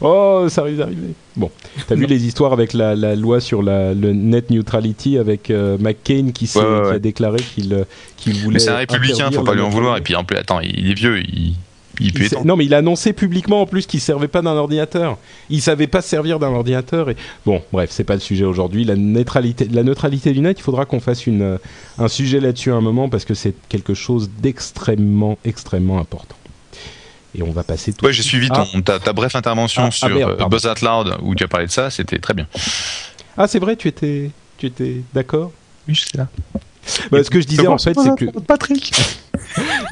[0.00, 1.14] Oh, ça risque d'arriver.
[1.36, 1.50] Bon,
[1.86, 5.76] t'as vu les histoires avec la, la loi sur la, le net neutrality avec euh,
[5.78, 7.84] McCain qui, s'est- Ouais, ouais, qui a déclaré qu'il euh,
[8.16, 8.54] qu'il voulait.
[8.54, 9.96] Mais c'est un républicain, faut pas lui en vouloir.
[9.96, 11.54] Et puis en plus, attends, il est vieux, il,
[12.00, 12.38] il peut Il être.
[12.40, 15.18] s'est- non, mais il a annoncé publiquement en plus qu'il servait pas d'un ordinateur.
[15.50, 17.10] Il savait pas se servir d'un ordinateur.
[17.10, 17.16] Et
[17.46, 18.84] bon, bref, c'est pas le sujet aujourd'hui.
[18.84, 21.58] La neutralité, la neutralité du net, il faudra qu'on fasse une, euh,
[21.98, 26.36] un sujet là-dessus à un moment parce que c'est quelque chose d'extrêmement, extrêmement important.
[27.34, 28.04] Et on va passer tout.
[28.06, 28.64] Ouais, j'ai suivi Ah.
[28.72, 30.56] ton, ta, ta bref intervention Ah, ah, sur merde, euh, pardon.
[30.56, 32.46] Buzz Out Loud où tu as parlé de ça, c'était très bien.
[33.36, 35.52] Ah, c'est vrai, tu étais, tu étais d'accord?
[35.86, 36.28] Oui, je sais là.
[37.10, 38.92] Bah, ce que je disais en fait, c'est que Patrick.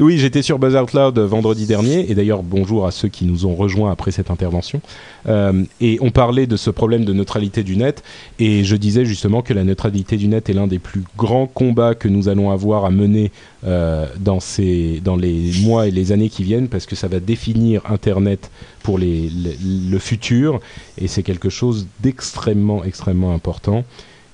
[0.01, 3.24] Oui, j'étais sur Buzz Out Loud euh, vendredi dernier, et d'ailleurs bonjour à ceux qui
[3.24, 4.80] nous ont rejoints après cette intervention.
[5.28, 8.03] Euh, et on parlait de ce problème de neutralité du net,
[8.39, 11.95] et je disais justement que la neutralité du net est l'un des plus grands combats
[11.95, 13.30] que nous allons avoir à mener
[13.64, 17.18] euh, dans, ces, dans les mois et les années qui viennent, parce que ça va
[17.20, 18.51] définir Internet
[18.82, 19.57] pour les, les-
[19.91, 20.61] le futur,
[20.99, 23.84] et c'est quelque chose d'extrêmement, extrêmement important,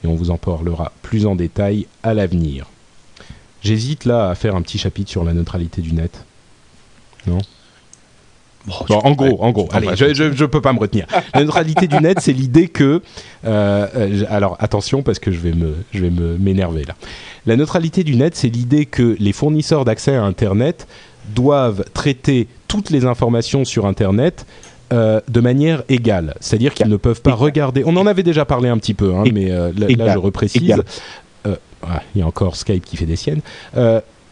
[0.04, 2.66] et on vous en parlera plus en détail à l'avenir.
[3.62, 6.24] J'hésite là à faire un petit chapitre sur la neutralité du net.
[7.26, 7.38] Bon,
[8.66, 11.06] Bon, en gros, en gros, allez, je, je, je peux pas me retenir.
[11.34, 13.02] La neutralité du net, c'est l'idée que,
[13.44, 16.94] euh, euh, alors attention parce que je vais me, je vais me m'énerver là.
[17.44, 20.86] La neutralité du net, c'est l'idée que les fournisseurs d'accès à Internet
[21.34, 24.46] doivent traiter toutes les informations sur Internet
[24.92, 26.34] euh, de manière égale.
[26.40, 27.82] C'est-à-dire qu'ils ne peuvent pas regarder.
[27.86, 30.82] On en avait déjà parlé un petit peu, hein, mais euh, là, je reprécise.
[31.46, 33.40] Euh, ah, il y a encore Skype qui fait des siennes.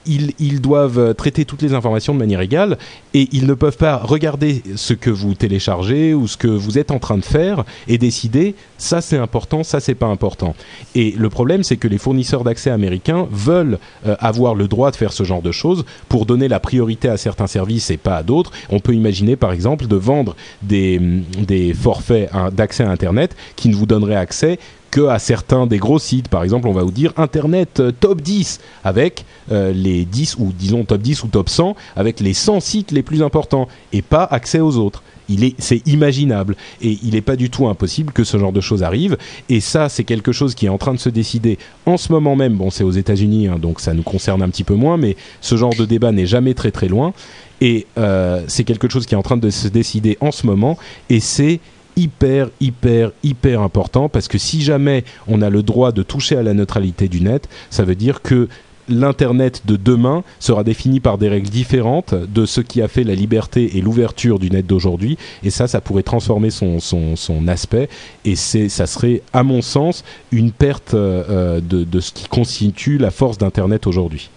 [0.07, 2.79] Ils, doivent euh, traiter toutes les informations de manière égale
[3.13, 6.91] et ils ne peuvent pas regarder ce que vous téléchargez ou ce que vous êtes
[6.91, 10.55] en train de faire et décider ça c'est important, ça c'est pas important.
[10.95, 14.97] Et le problème c'est que les fournisseurs d'accès américains veulent euh, avoir le droit de
[14.97, 18.23] faire ce genre de choses pour donner la priorité à certains services et pas à
[18.23, 18.53] d'autres.
[18.71, 20.99] On peut imaginer par exemple de vendre des,
[21.39, 24.59] des forfaits hein, d'accès à Internet qui ne vous donneraient accès
[24.91, 26.29] que à certains des gros sites.
[26.29, 30.53] Par exemple, on va vous dire Internet euh, top 10 avec euh, les 10 ou
[30.57, 34.25] disons top 10 ou top 100 avec les 100 sites les plus importants et pas
[34.25, 35.03] accès aux autres.
[35.31, 38.83] Est, c'est imaginable et il n'est pas du tout impossible que ce genre de choses
[38.83, 39.17] arrive.
[39.49, 42.35] Et ça, c'est quelque chose qui est en train de se décider en ce moment
[42.35, 42.57] même.
[42.57, 45.57] Bon, c'est aux États-Unis, hein, donc ça nous concerne un petit peu moins, mais ce
[45.57, 47.13] genre de débat n'est jamais très très loin.
[47.61, 50.77] Et euh, c'est quelque chose qui est en train de se décider en ce moment.
[51.11, 51.61] Et c'est
[51.97, 56.43] hyper, hyper, hyper important parce que si jamais on a le droit de toucher à
[56.43, 58.49] la neutralité du net, ça veut dire que
[58.91, 63.15] l'Internet de demain sera défini par des règles différentes de ce qui a fait la
[63.15, 65.17] liberté et l'ouverture du net d'aujourd'hui.
[65.43, 67.89] Et ça, ça pourrait transformer son, son, son aspect.
[68.25, 73.11] Et ça serait, à mon sens, une perte euh, de, de ce qui constitue la
[73.11, 74.29] force d'Internet aujourd'hui.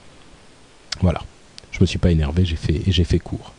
[1.02, 1.22] Voilà.
[1.72, 3.54] Je me suis pas énervé, j'ai fait, j'ai fait court.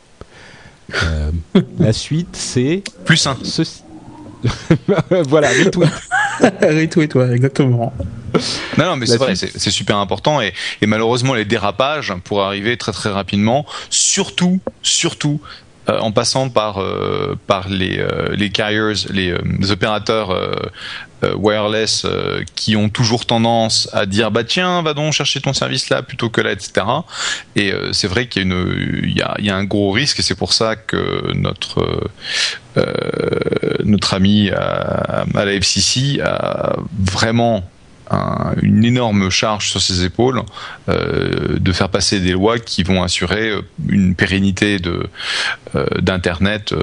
[1.02, 1.30] Euh,
[1.78, 3.36] la suite, c'est Plus un.
[3.42, 3.82] ceci.
[5.28, 5.90] voilà, retweet.
[6.60, 7.92] Retweet, ouais, exactement.
[8.76, 12.76] Non, non, mais c'est vrai, c'est super important et, et malheureusement les dérapages pourraient arriver
[12.76, 15.40] très très rapidement, surtout, surtout
[15.88, 20.54] euh, en passant par euh, par les euh, les carriers, les, euh, les opérateurs euh,
[21.24, 25.52] euh, wireless euh, qui ont toujours tendance à dire bah tiens va donc chercher ton
[25.52, 26.86] service là plutôt que là etc.
[27.56, 28.56] Et euh, c'est vrai qu'il y a
[29.02, 32.08] il y a, y a un gros risque et c'est pour ça que notre euh,
[32.78, 37.62] euh, notre ami à, à la FCC a vraiment
[38.10, 40.42] un- une énorme charge sur ses épaules
[40.88, 46.74] euh, de faire passer des lois qui vont assurer euh, une pérennité euh, d'internet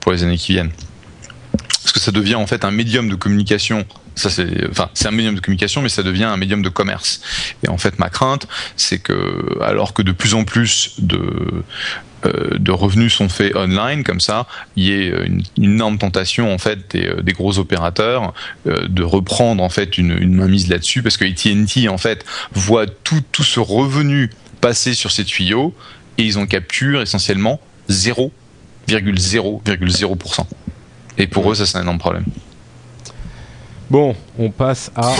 [0.00, 0.72] pour les années qui viennent.
[1.82, 3.84] Parce que ça devient en fait un médium de communication.
[4.16, 7.20] Ça c'est enfin c'est un médium de communication mais ça devient un médium de commerce.
[7.64, 8.46] Et en fait ma crainte
[8.76, 11.18] c'est que alors que de plus en plus de
[12.24, 14.46] de revenus sont faits online comme ça,
[14.76, 18.32] il y ait une, une énorme tentation en fait des, euh, gros opérateurs
[18.66, 22.86] euh, de reprendre en fait une, une mainmise là-dessus parce que AT&T en fait voit
[22.86, 25.74] tout tout ce revenu passer sur ces tuyaux
[26.18, 27.60] et ils en capturent essentiellement
[27.90, 30.46] 0,0,0%.
[31.18, 32.24] Et pour eux ça c'est un énorme problème.
[33.90, 35.12] Bon, on passe à.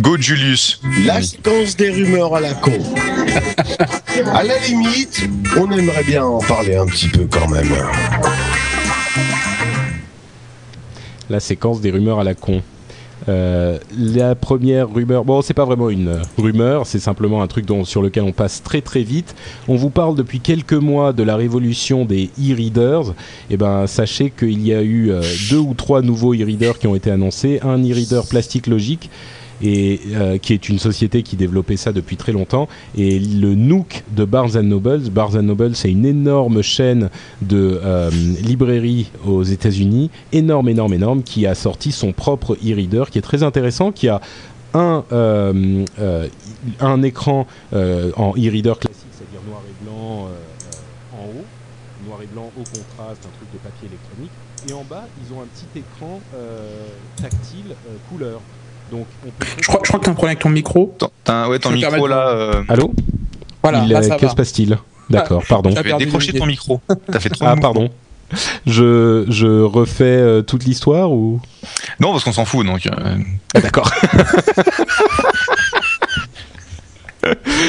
[0.00, 0.80] Go Julius.
[1.04, 2.72] La séquence des rumeurs à la con.
[4.32, 7.68] à la limite, on aimerait bien en parler un petit peu quand même.
[11.30, 12.62] la séquence des rumeurs à la con.
[13.28, 17.84] Euh, la première rumeur, bon, c'est pas vraiment une rumeur, c'est simplement un truc dont,
[17.84, 19.34] sur lequel on passe très très vite.
[19.66, 23.14] On vous parle depuis quelques mois de la révolution des e-readers.
[23.50, 26.94] Et ben, sachez qu'il y a eu euh, deux ou trois nouveaux e-readers qui ont
[26.94, 27.58] été annoncés.
[27.62, 29.10] Un e-reader plastique logique
[29.62, 34.04] et euh, qui est une société qui développait ça depuis très longtemps et le Nook
[34.12, 35.10] de Barnes Noble.
[35.10, 37.10] Barnes Noble, c'est une énorme chaîne
[37.42, 38.10] de euh,
[38.42, 43.42] librairies aux États-Unis, énorme, énorme, énorme, qui a sorti son propre e-reader qui est très
[43.42, 44.20] intéressant, qui a
[44.74, 45.84] un euh,
[46.80, 50.28] un écran en e-reader classique, c'est-à-dire noir et blanc
[51.14, 54.30] en haut, noir et blanc au contraste, un truc de papier électronique,
[54.68, 56.20] et en bas ils ont un petit écran
[57.16, 57.74] tactile
[58.10, 58.40] couleur.
[58.90, 60.94] Donc on peut Je crois, je crois que t'as un problème avec ton micro.
[60.98, 62.28] T'as- T'as ouais, ton Je micro là.
[62.28, 62.92] euh, Allô?
[63.62, 64.30] Voilà, Il là ça Que va.
[64.30, 64.78] se passe-t-il?
[65.10, 65.70] D'accord, pardon.
[65.70, 66.80] T'as Tu vas perdu décrocher ton micro.
[67.10, 67.90] T'as fait trop de Ah, pardon.
[68.66, 71.40] Je, je refais euh, toute l'histoire ou?
[71.98, 72.86] Non, parce qu'on s'en fout, donc.
[72.86, 73.16] euh,
[73.54, 73.90] Ah, D'accord.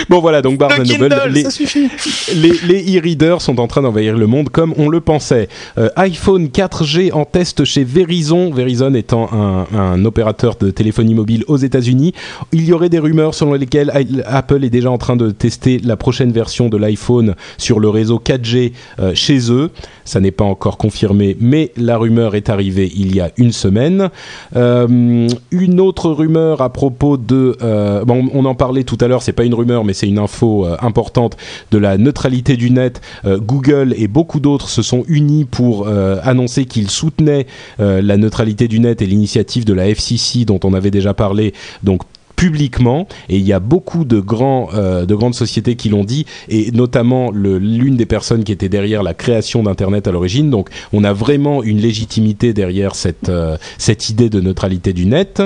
[0.09, 1.89] bon voilà, donc Barnes Noble, les, suffit.
[2.35, 5.49] les, e-readers sont en train d'envahir le monde comme on le pensait.
[5.77, 11.43] Euh, iPhone 4G en test chez Verizon, Verizon étant un, un opérateur de téléphonie mobile
[11.47, 12.13] aux États-Unis.
[12.51, 13.91] Il y aurait des rumeurs selon lesquelles
[14.25, 18.21] Apple est déjà en train de tester la prochaine version de l'iPhone sur le réseau
[18.23, 19.71] 4G euh, chez eux.
[20.05, 24.09] Ça n'est pas encore confirmé, mais la rumeur est arrivée il y a une semaine.
[24.55, 27.57] Euh, une autre rumeur à propos de,
[28.05, 30.65] bon, on en parlait tout à l'heure, c'est pas une rumeur, mais c'est une info
[30.65, 31.37] euh, importante
[31.71, 33.01] de la neutralité du net.
[33.25, 37.47] Euh, Google et beaucoup d'autres se sont unis pour euh, annoncer qu'ils soutenaient
[37.79, 41.53] la neutralité du net et l'initiative de la FCC dont on avait déjà parlé.
[41.83, 42.03] Donc
[42.35, 46.71] publiquement et il y a beaucoup de grands de grandes sociétés qui l'ont dit et
[46.71, 51.11] notamment l'une des personnes qui était derrière la création d'internet à l'origine donc on a
[51.11, 53.31] vraiment une légitimité derrière cette
[53.77, 55.43] cette idée de neutralité du net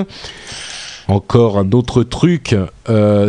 [1.08, 2.54] encore un autre truc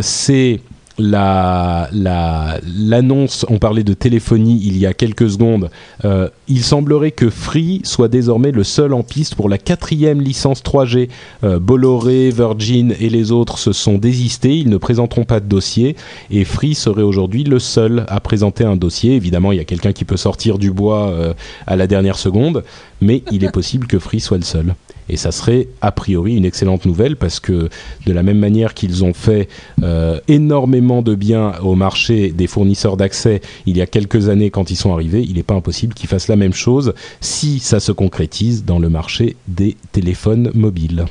[0.00, 0.60] c'est
[0.98, 5.70] la la- l'annonce, on parlait de téléphonie il y a quelques secondes.
[6.04, 10.62] Euh, il semblerait que Free soit désormais le seul en piste pour la quatrième licence
[10.62, 11.08] 3G.
[11.44, 14.56] Euh, Bolloré, Virgin et les autres se sont désistés.
[14.56, 15.96] Ils ne présenteront pas de dossier
[16.30, 19.14] et Free serait aujourd'hui le seul à présenter un dossier.
[19.16, 21.34] Évidemment, il y a quelqu'un qui peut sortir du bois euh,
[21.66, 22.64] à la dernière seconde,
[23.00, 24.74] mais il est possible que Free soit le seul.
[25.08, 27.68] Et ça serait a priori une excellente nouvelle parce que
[28.06, 29.48] de la même manière qu'ils ont fait
[29.82, 34.70] euh, énormément de bien au marché des fournisseurs d'accès il y a quelques années quand
[34.70, 37.92] ils sont arrivés, il n'est pas impossible qu'ils fassent la même chose si ça se
[37.92, 41.04] concrétise dans le marché des téléphones mobiles.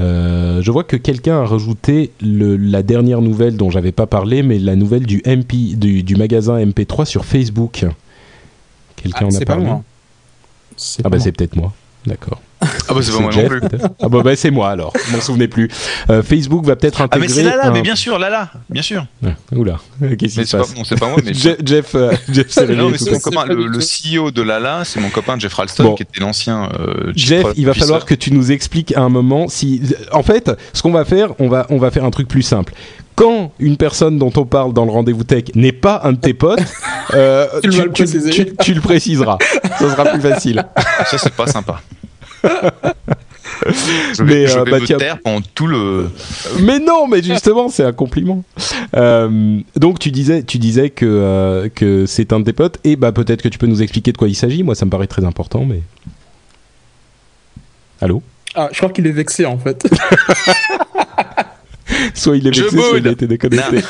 [0.00, 4.42] Euh, je vois que quelqu'un a rajouté le, la dernière nouvelle dont j'avais pas parlé,
[4.42, 7.84] mais la nouvelle du MP du, du magasin MP3 sur Facebook.
[8.96, 9.70] Quelqu'un Ah, en a c'est pas parlé.
[10.76, 11.72] C'est Ah bah c'est peut-être moi.
[12.06, 12.40] D'accord.
[12.88, 13.60] Ah bah c'est pas moi non plus.
[13.60, 14.92] peut-être Ah bah, bah, c'est moi alors.
[15.08, 15.68] Je m'en souvenais plus.
[16.10, 17.26] Euh, Facebook va peut-être Ah intégrer.
[17.28, 19.04] mais c'est Lala, un- mais bien sûr, Lala, bien sûr.
[19.24, 21.50] Ah, Oula, qu'est-ce qui Mais se c'est pas, passe non, c'est pas moi, mais Je-
[21.64, 23.78] Jeff, euh, Jeff c'est mon copain, pas le.
[23.80, 25.94] CEO de Lala, c'est mon copain Jeff Ralston, Bon.
[25.94, 29.48] qui était l'ancien euh, Jeff, il va falloir que tu nous expliques à un moment
[29.48, 29.82] si.
[30.12, 32.72] En fait, ce qu'on va faire, on va, on va faire un truc plus simple.
[33.14, 36.32] Quand une personne dont on parle dans le rendez-vous tech n'est pas un de tes
[36.32, 36.60] potes,
[37.14, 39.36] euh, Tu le tu le préciseras.
[39.78, 40.64] Ça sera plus facile.
[41.10, 41.80] Ça, c'est pas sympa.
[44.14, 44.98] Je Mais, vais, je euh, vais bah, me tiens.
[44.98, 46.10] taire pendant tout le.
[46.60, 48.42] Mais non, mais justement, c'est un compliment.
[48.96, 52.96] Euh, donc tu disais, tu disais que euh, que c'est un de tes potes, et
[52.96, 54.62] bah peut-être que tu peux nous expliquer de quoi il s'agit.
[54.62, 55.80] Moi, ça me paraît très important, mais.
[58.00, 58.22] Allô?
[58.54, 59.86] Ah, je crois qu'il est vexé en fait.
[62.14, 63.80] Soit il est vexé, soit il a été déconnecté.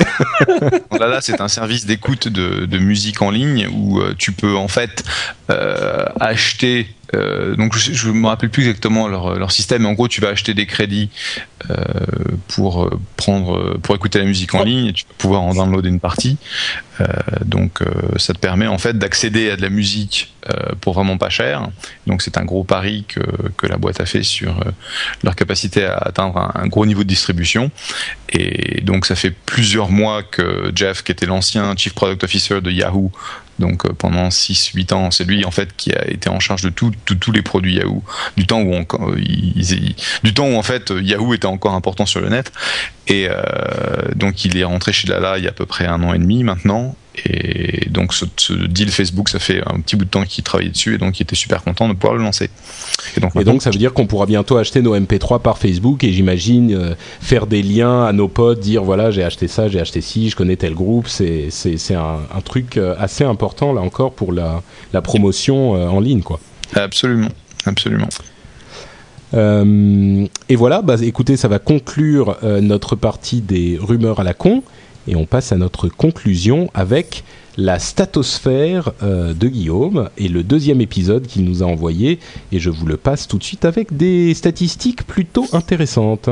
[0.98, 4.68] Lala, c'est un service d'écoute de, de musique en ligne où euh, tu peux en
[4.68, 5.04] fait
[5.50, 6.88] euh, acheter.
[7.14, 10.20] Euh, donc je, ne me rappelle plus exactement leur, leur système, mais en gros tu
[10.20, 11.10] vas acheter des crédits
[11.70, 11.74] euh,
[12.48, 15.88] pour euh, prendre pour écouter la musique en ligne et tu vas pouvoir en downloader
[15.88, 16.38] une partie.
[17.00, 17.06] Euh,
[17.44, 17.80] donc
[18.16, 20.32] ça te permet en fait d'accéder à de la musique
[20.80, 21.68] pour vraiment pas cher.
[22.08, 23.20] Donc c'est un gros pari que,
[23.56, 24.58] que la boîte a fait sur
[25.22, 27.70] leur capacité à atteindre un, un gros niveau de distribution.
[28.28, 32.72] Et donc ça fait plusieurs mois que Jeff, qui était l'ancien Chief Product Officer de
[32.72, 33.12] Yahoo,
[33.58, 36.70] donc euh, pendant 6-8 ans, c'est lui en fait qui a été en charge de
[36.70, 38.02] tous les produits Yahoo,
[38.36, 39.16] du temps où on- euh,
[40.22, 42.52] du temps où en fait Yahoo était encore important sur le net.
[43.08, 43.42] Et euh,
[44.14, 46.18] donc il est rentré chez Lala il y a à peu près un an et
[46.18, 46.96] demi maintenant.
[47.26, 50.70] Et donc ce, ce deal Facebook, ça fait un petit bout de temps qu'il travaillait
[50.70, 52.48] dessus et donc il était super content de pouvoir le lancer.
[53.16, 55.58] Et donc, Et maintenant, donc ça veut dire qu'on pourra bientôt acheter nos MP3 par
[55.58, 59.68] Facebook et j'imagine euh, faire des liens à nos potes, dire voilà j'ai acheté ça,
[59.68, 61.06] j'ai acheté ci, je connais tel groupe.
[61.08, 61.50] C'est
[61.94, 66.22] un, un truc euh, assez important là encore pour la la promotion euh, en ligne
[66.22, 66.40] quoi.
[66.74, 67.28] absolument,
[67.66, 68.08] absolument.
[69.34, 74.62] Euh, et voilà, bah, écoutez, ça va conclure notre partie des rumeurs à la con,
[75.06, 77.24] et on passe à notre conclusion avec
[77.56, 82.18] la statosphère euh, de Guillaume et le deuxième épisode qu'il nous a envoyé,
[82.50, 86.30] et je vous le passe tout de suite avec des statistiques plutôt intéressantes.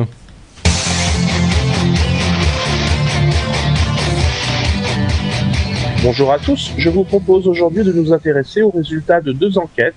[6.03, 9.95] Bonjour à tous, je vous propose aujourd'hui de nous intéresser aux résultats de deux enquêtes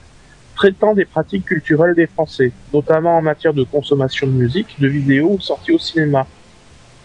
[0.56, 5.32] traitant des pratiques culturelles des Français, notamment en matière de consommation de musique, de vidéos
[5.32, 6.28] ou sorties au cinéma.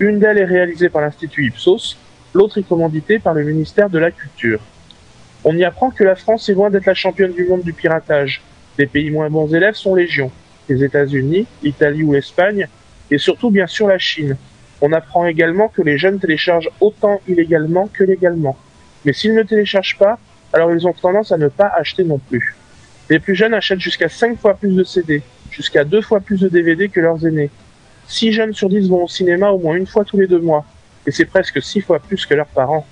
[0.00, 1.96] Une d'elles est réalisée par l'Institut Ipsos,
[2.32, 4.60] l'autre est commanditée par le ministère de la Culture.
[5.42, 8.40] On y apprend que la France est loin d'être la championne du monde du piratage.
[8.78, 10.30] Les pays moins bons élèves sont légion.
[10.68, 12.68] Les États-Unis, l'Italie ou l'Espagne,
[13.10, 14.36] et surtout bien sûr la Chine.
[14.80, 18.56] On apprend également que les jeunes téléchargent autant illégalement que légalement.
[19.04, 20.20] Mais s'ils ne téléchargent pas,
[20.52, 22.54] alors ils ont tendance à ne pas acheter non plus.
[23.10, 26.48] Les plus jeunes achètent jusqu'à 5 fois plus de CD, jusqu'à 2 fois plus de
[26.48, 27.50] DVD que leurs aînés.
[28.08, 30.64] 6 jeunes sur 10 vont au cinéma au moins une fois tous les deux mois,
[31.06, 32.86] et c'est presque 6 fois plus que leurs parents.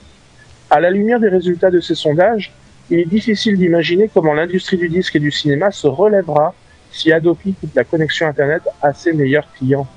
[0.70, 2.52] À la lumière des résultats de ces sondages,
[2.90, 6.54] il est difficile d'imaginer comment l'industrie du disque et du cinéma se relèvera
[6.92, 9.88] si Adopi coupe la connexion Internet à ses meilleurs clients.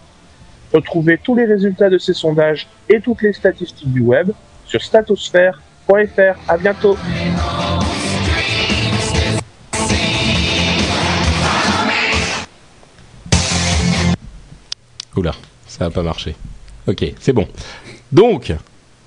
[0.73, 4.31] Retrouvez tous les résultats de ces sondages et toutes les statistiques du web
[4.65, 6.39] sur statosphère.fr.
[6.47, 6.97] À bientôt!
[15.19, 15.35] Oula,
[15.67, 16.35] ça n'a pas marché.
[16.87, 17.47] Ok, c'est bon.
[18.11, 18.53] Donc,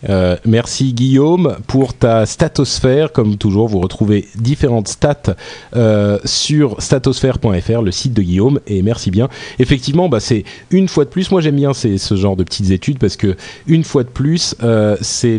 [0.08, 3.12] euh, merci Guillaume pour ta statosphère.
[3.12, 5.36] Comme toujours, vous retrouvez différentes stats
[5.74, 8.60] euh, sur statosphère.fr, le site de Guillaume.
[8.66, 9.28] Et merci bien.
[9.58, 11.30] Effectivement, bah, c'est une fois de plus.
[11.30, 13.36] Moi, j'aime bien ce genre de petites études parce que
[13.66, 15.38] une fois de plus, euh, c'est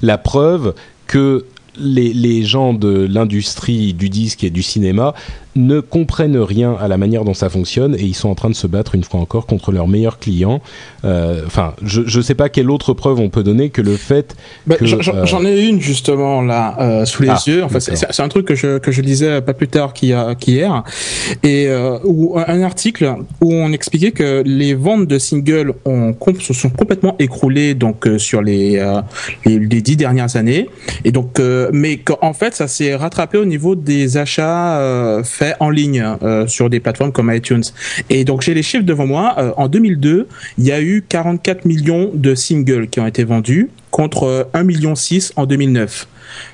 [0.00, 0.74] la preuve
[1.06, 1.44] que
[1.76, 5.12] les gens de l'industrie du disque et du cinéma
[5.56, 8.54] ne comprennent rien à la manière dont ça fonctionne et ils sont en train de
[8.54, 10.60] se battre une fois encore contre leurs meilleurs clients.
[11.04, 14.34] Euh, Enfin, je ne sais pas quelle autre preuve on peut donner que le fait
[14.66, 17.62] Bah, que, j'en- j'en euh, j'en ai une justement là euh, sous les Ah, yeux.
[17.64, 20.82] Enfin, c'est un truc que je que je lisais pas plus tard qu'hier
[21.42, 26.52] et euh, où un article où on expliquait que les ventes de singles ont se
[26.54, 29.00] sont complètement écroulées donc euh, sur les, euh,
[29.44, 30.68] les les dix dernières années
[31.04, 35.43] et donc euh, mais qu'en fait ça s'est rattrapé au niveau des achats euh, faits
[35.60, 37.62] en ligne euh, sur des plateformes comme iTunes.
[38.10, 39.34] Et donc j'ai les chiffres devant moi.
[39.38, 40.28] Euh, en 2002,
[40.58, 44.94] il y a eu 44 millions de singles qui ont été vendus contre 1 million
[44.94, 46.08] 6 en 2009.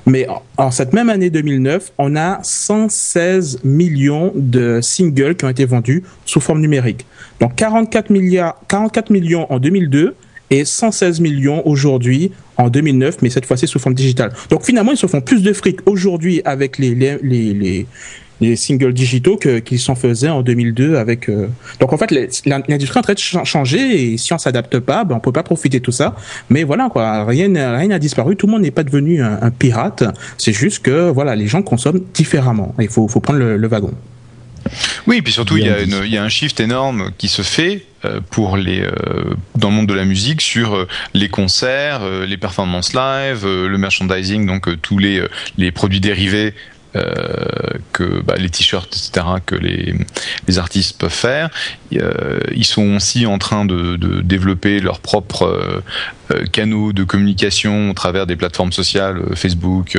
[0.05, 0.27] Mais
[0.57, 6.03] en cette même année 2009, on a 116 millions de singles qui ont été vendus
[6.25, 7.05] sous forme numérique.
[7.39, 10.15] Donc 44 milliards, 44 millions en 2002
[10.51, 14.33] et 116 millions aujourd'hui en 2009, mais cette fois-ci sous forme digitale.
[14.49, 17.87] Donc finalement, ils se font plus de fric aujourd'hui avec les,
[18.55, 21.29] singles digitaux qu'ils s'en faisaient en 2002 avec.
[21.29, 21.47] Euh,
[21.79, 22.11] Donc en fait,
[22.45, 25.43] l'industrie est en train de changer et si on s'adapte pas, ben on peut pas
[25.43, 26.15] profiter de tout ça.
[26.49, 28.35] Mais voilà quoi, rien rien n'a disparu.
[28.35, 30.03] Tout le monde n'est pas devenu un, pirate.
[30.37, 32.73] C'est juste que voilà, les gens consomment différemment.
[32.79, 33.93] Il faut, faut prendre le wagon.
[35.07, 37.41] Oui, et puis surtout, il y, a il y, a un shift énorme qui se
[37.41, 38.91] fait euh, pour les euh,
[39.55, 44.81] dans le monde de la musique sur les concerts, les performances live, le merchandising, donc
[44.81, 45.23] tous les
[45.57, 46.53] les produits dérivés
[46.93, 49.95] que bah, les t-shirts, etc., que les,
[50.57, 51.49] artistes peuvent faire.
[51.93, 55.81] Euh, ils sont aussi en train de, développer leurs propres
[56.31, 59.97] euh, canaux de communication au travers des plateformes sociales, Facebook,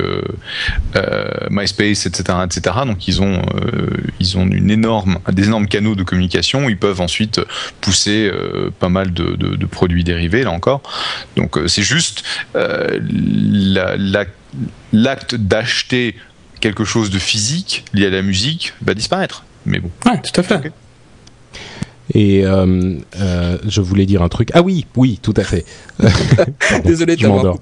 [1.50, 2.76] MySpace, etc., etc.
[2.86, 3.42] Donc ils ont
[4.20, 6.68] ils ont des énormes canaux de communication.
[6.68, 7.40] Ils peuvent ensuite
[7.80, 8.30] pousser
[8.78, 10.82] pas mal de, produits dérivés là encore.
[11.36, 12.24] Donc c'est juste
[14.92, 16.16] l'acte la, d'acheter
[16.62, 19.44] quelque chose de physique lié à la musique va disparaître.
[19.66, 19.90] Mais bon.
[20.06, 20.72] Ouais, tout à fait.
[22.14, 24.50] Et euh, euh, je voulais dire un truc.
[24.54, 25.64] Ah oui, oui, tout à fait.
[26.84, 27.58] Désolé, je m'endors.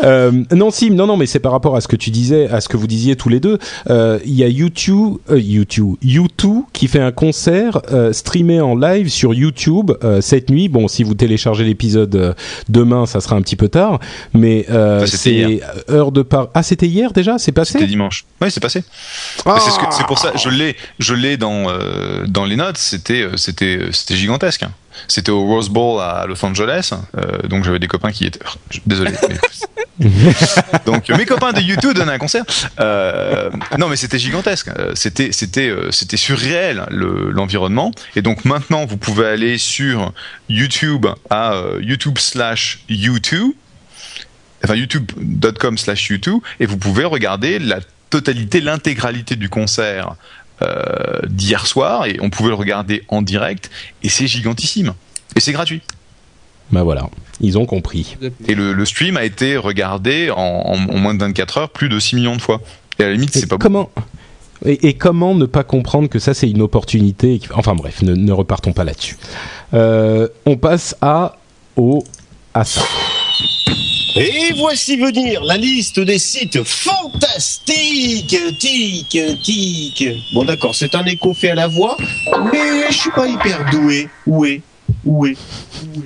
[0.00, 2.60] euh, non, Sim, non, non, mais c'est par rapport à ce que tu disais, à
[2.60, 3.58] ce que vous disiez tous les deux.
[3.88, 8.74] Euh, il y a YouTube, euh, YouTube, YouTube qui fait un concert euh, streamé en
[8.76, 10.68] live sur YouTube cette nuit.
[10.68, 12.34] Bon, si vous téléchargez l'épisode
[12.68, 14.00] demain, ça sera un petit peu tard,
[14.34, 14.66] mais
[15.06, 15.60] c'est
[15.90, 16.48] heure de par.
[16.54, 17.38] Ah, c'était hier déjà?
[17.38, 17.72] C'est passé?
[17.72, 18.24] C'était dimanche.
[18.40, 18.84] Oui, c'est passé.
[19.44, 19.58] Ah
[19.90, 21.66] c'est pour ça, je l'ai, je l'ai dans
[22.26, 22.76] dans les notes.
[22.78, 24.64] C'était c'était c'était gigantesque.
[25.08, 28.40] C'était au Rose Bowl à Los Angeles, euh, donc j'avais des copains qui étaient.
[28.86, 29.12] Désolé.
[30.84, 32.44] donc mes copains de YouTube donnaient un concert.
[32.80, 34.68] Euh, non, mais c'était gigantesque.
[34.68, 37.92] Euh, c'était c'était c'était surréel l'environnement.
[38.16, 40.12] Et donc maintenant, vous pouvez aller sur
[40.48, 43.52] YouTube à YouTube slash YouTube,
[44.64, 47.78] enfin YouTube.com slash YouTube, et vous pouvez regarder la
[48.10, 50.16] totalité, l'intégralité du concert
[50.62, 53.70] euh, d'hier soir et on pouvait le regarder en direct
[54.02, 54.94] et c'est gigantissime
[55.34, 55.82] et c'est gratuit.
[56.70, 57.08] Bah voilà,
[57.40, 58.16] ils ont compris.
[58.48, 62.36] Et le, stream a été regardé en, moins de 24 heures plus de 6 millions
[62.36, 62.60] de fois.
[62.98, 63.90] Et à la limite, c'est pas comment
[64.64, 68.84] et, comment ne pas comprendre que ça c'est une opportunité Enfin bref, ne, repartons pas
[68.84, 69.16] là-dessus.
[69.74, 71.36] Euh, on passe à
[71.76, 72.02] au
[72.54, 72.82] à ça.
[74.18, 78.40] Et voici venir la liste des sites fantastiques.
[78.58, 80.08] Tic, tic.
[80.32, 81.98] Bon d'accord, c'est un écho fait à la voix,
[82.50, 84.08] mais je suis pas hyper doué.
[84.26, 84.62] Où est
[85.04, 85.36] Où est
[85.94, 86.02] Où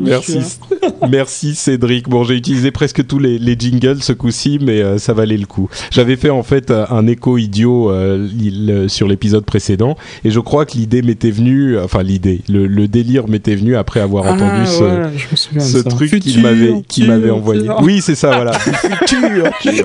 [0.00, 0.38] Merci,
[1.10, 2.08] merci Cédric.
[2.08, 5.68] Bon, j'ai utilisé presque tous les, jingles ce coup-ci, mais euh, ça valait le coup.
[5.90, 10.66] J'avais fait en fait euh, un écho idiot euh, sur l'épisode précédent, et je crois
[10.66, 15.60] que l'idée m'était venue, enfin l'idée, le, délire m'était venu après avoir ah, entendu ce,
[15.60, 17.68] ce truc qu'il m'avait, qu'il m'avait envoyé.
[17.82, 18.52] Oui, c'est ça, voilà.
[18.58, 19.50] futur.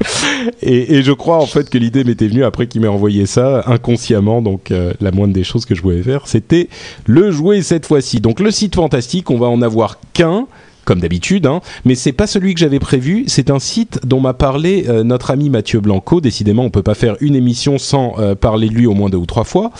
[0.62, 4.42] et, je crois en fait que l'idée m'était venue après qu'il m'ait envoyé ça inconsciemment.
[4.42, 6.68] Donc euh, la moindre des choses que je pouvais faire, c'était
[7.06, 8.20] le jouer cette fois-ci.
[8.20, 10.46] Donc le site fantastique, on va en avoir qu'un
[10.84, 13.22] comme d'habitude, hein, mais c'est pas celui que j'avais prévu.
[13.28, 16.20] C'est un site dont m'a parlé euh, notre ami Mathieu Blanco.
[16.20, 19.18] Décidément, on peut pas faire une émission sans euh, parler de lui au moins deux
[19.18, 19.70] ou trois fois.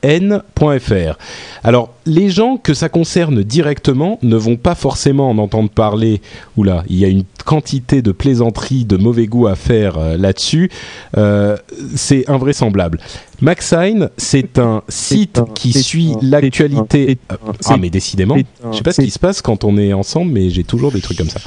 [1.64, 6.22] Alors, les gens que ça concerne directement ne vont pas forcément en entendre parler.
[6.58, 10.72] Oula, il y a une quantité de plaisanteries de mauvais goût à faire euh, là-dessus.
[11.18, 11.58] Euh,
[11.96, 13.00] c'est invraisemblable.
[13.42, 17.18] MaxSign, c'est un site qui suit l'actualité.
[17.66, 18.38] Ah, mais décidément,
[18.72, 21.02] je sais pas ce qui se passe quand on est ensemble, mais j'ai toujours des
[21.02, 21.40] trucs comme ça.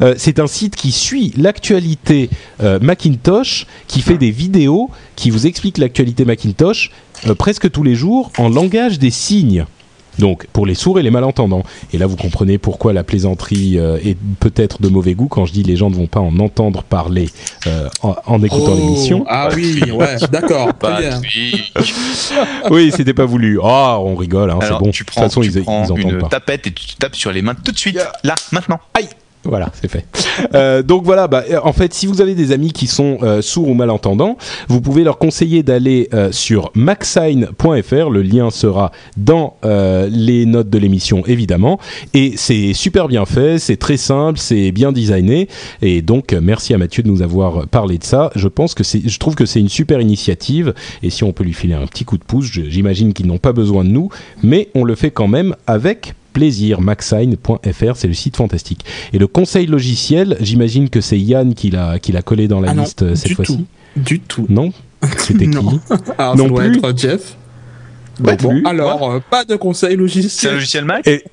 [0.00, 2.30] Euh, c'est un site qui suit l'actualité
[2.80, 6.69] Macintosh, qui fait des vidéos, qui vous explique l'actualité Macintosh
[7.38, 9.64] presque tous les jours en langage des signes.
[10.18, 11.62] Donc pour les sourds et les malentendants.
[11.92, 15.52] Et là vous comprenez pourquoi la plaisanterie euh, est peut-être de mauvais goût quand je
[15.52, 17.30] dis les gens ne vont pas en entendre parler
[17.66, 19.24] euh, en, écoutant oh, l'émission.
[19.28, 20.70] Ah oui, ouais, d'accord.
[22.70, 23.58] oui, c'était pas voulu.
[23.62, 24.90] Ah, on rigole, hein, c'est bon.
[24.90, 27.72] Tu prends, de toute façon, ils, une tapette et tu tapes sur les mains tout
[27.72, 28.80] de suite, là, maintenant.
[28.94, 29.08] Aïe
[29.44, 30.04] Voilà, c'est fait.
[30.54, 33.68] Euh, donc voilà, bah, en fait, si vous avez des amis qui sont euh, sourds
[33.68, 34.36] ou malentendants,
[34.68, 38.10] vous pouvez leur conseiller d'aller euh, sur maxine.fr.
[38.10, 41.80] Le lien sera dans euh, les notes de l'émission, évidemment.
[42.12, 45.48] Et c'est super bien fait, c'est très simple, c'est bien designé.
[45.80, 48.30] Et donc, euh, merci à Mathieu de nous avoir parlé de ça.
[48.36, 50.74] Je pense que c'est, je trouve que c'est une super initiative.
[51.02, 53.52] Et si on peut lui filer un petit coup de pouce, j'imagine qu'ils n'ont pas
[53.52, 54.10] besoin de nous,
[54.42, 56.80] mais on le fait quand même avec plaisir.
[56.80, 58.84] Maxine.fr, c'est le site fantastique.
[59.12, 62.70] Et le conseil logiciel, j'imagine que c'est Yann qui l'a qui l'a collé dans la
[62.70, 63.66] Ah liste cette fois-ci.
[63.96, 64.46] Du tout.
[64.48, 64.72] Non
[65.18, 65.80] C'était qui Non.
[66.18, 66.78] Alors, Non ça doit plus.
[66.78, 67.36] être Jeff.
[68.22, 68.66] Non bon, plus.
[68.66, 70.54] alors, euh, pas de conseil C'est un logiciel.
[70.54, 71.24] logiciel Mac Et-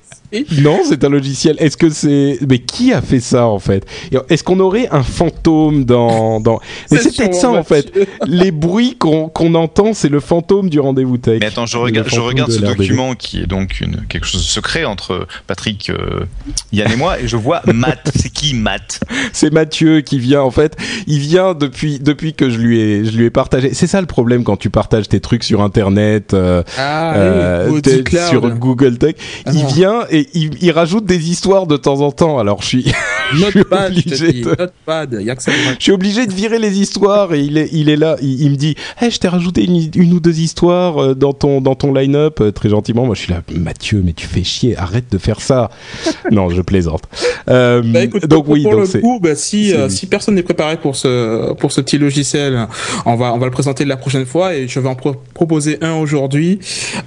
[0.62, 1.56] Non, c'est un logiciel.
[1.58, 3.86] Est-ce que c'est mais qui a fait ça en fait?
[4.28, 6.60] Est-ce qu'on aurait un fantôme dans dans
[6.90, 7.92] Mais c'est peut-être ça en fait.
[8.26, 11.38] Les bruits qu'on qu'on entend, c'est le fantôme du rendez-vous tech.
[11.40, 14.46] Mais attends, je je regarde de ce document qui est donc une, quelque chose de
[14.46, 16.24] secret entre Patrick, euh,
[16.72, 18.10] Yann et moi, et je vois Matt.
[18.16, 19.00] C'est qui Matt?
[19.32, 20.76] C'est Mathieu qui vient en fait.
[21.06, 23.72] Il vient depuis depuis que je lui ai je lui ai partagé.
[23.72, 26.34] C'est ça le problème quand tu partages tes trucs sur internet.
[26.34, 27.80] euh, Ah, euh, oui,
[28.28, 29.14] sur Google Tech.
[29.46, 29.68] Ah il non.
[29.68, 32.38] vient et il, il rajoute des histoires de temps en temps.
[32.38, 32.84] Alors je suis,
[33.32, 35.50] je suis je obligé dis, de- Notepad, y a que ça.
[35.52, 35.74] de vrai.
[35.78, 38.16] je suis obligé de virer les histoires et il est, il est là.
[38.22, 41.32] Il, il me dit, hey, je t'ai rajouté une, une ou deux histoires euh, dans
[41.32, 43.04] ton, dans ton line-up euh, très gentiment.
[43.06, 45.70] Moi je suis là, Mathieu, mais tu fais chier, arrête de faire ça.
[46.30, 47.02] non, je plaisante.
[47.48, 50.34] Euh, Bah, écoute, donc pour, oui, pour donc le coup, bah, si, euh, si personne
[50.34, 52.66] n'est préparé pour ce, pour ce petit logiciel,
[53.06, 55.78] on va, on va le présenter la prochaine fois et je vais en pro- proposer
[55.82, 56.58] un aujourd'hui.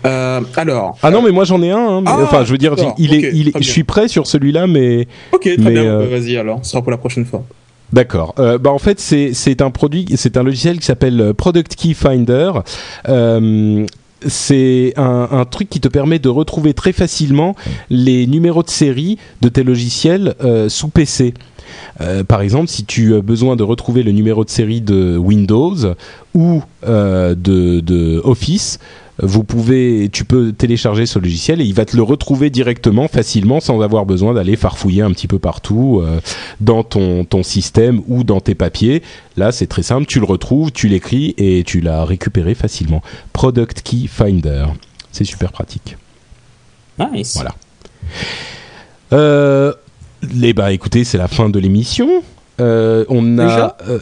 [0.06, 0.98] Euh, alors.
[1.04, 1.78] Ah non, mais moi j'en ai un.
[1.78, 2.76] hein, mais- Ah, enfin, je veux dire,
[3.14, 5.84] est, il je suis prêt sur celui-là, mais Ok, très mais, bien.
[5.84, 7.44] euh, bah, Vas-y alors, ce sera pour la prochaine fois.
[7.94, 8.34] D'accord.
[8.40, 11.94] Euh, bah en fait c'est un produit, c'est un logiciel qui s'appelle euh, Product Key
[11.94, 12.52] Finder.
[13.10, 13.86] Euh,
[14.26, 17.56] c'est un, un truc qui te permet de retrouver très facilement
[17.90, 21.34] les numéros de série de tes logiciels euh, sous PC.
[22.02, 25.76] Euh, par exemple, si tu as besoin de retrouver le numéro de série de Windows
[26.34, 28.80] ou euh, de, de Office,
[29.22, 33.60] vous pouvez, tu peux télécharger ce logiciel et il va te le retrouver directement, facilement,
[33.60, 36.20] sans avoir besoin d'aller farfouiller un petit peu partout euh,
[36.60, 39.04] dans ton, ton système ou dans tes papiers.
[39.38, 43.02] Là, c'est très simple, tu le retrouves, tu l'écris et tu l'as récupéré facilement.
[43.32, 44.66] Product Key Finder,
[45.12, 45.98] c'est super pratique.
[47.14, 47.36] Nice.
[47.36, 47.56] Voilà.
[49.14, 49.74] Euh,
[50.22, 52.24] les bah écoutez, c'est la fin de l'émission.
[52.60, 54.00] Euh, on a Déjà euh,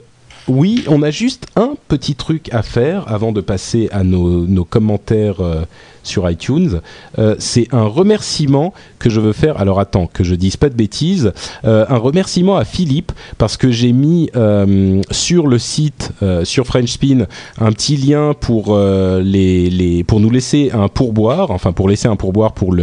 [0.47, 4.65] oui, on a juste un petit truc à faire avant de passer à nos, nos
[4.65, 5.61] commentaires euh,
[6.09, 6.81] sur iTunes.
[7.17, 9.57] Euh, c'est un remerciement que je veux faire.
[9.59, 11.31] Alors attends, que je dise pas de bêtises.
[11.63, 16.11] Euh, un remerciement à Philippe parce que j'ai mis euh, sur le site,
[16.43, 17.27] sur French Spin,
[17.59, 22.15] un petit lien pour les, les pour nous laisser un pourboire, enfin pour laisser un
[22.15, 22.73] pourboire pour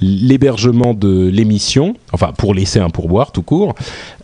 [0.00, 3.74] l'hébergement de l'émission, enfin pour laisser un pourboire tout court.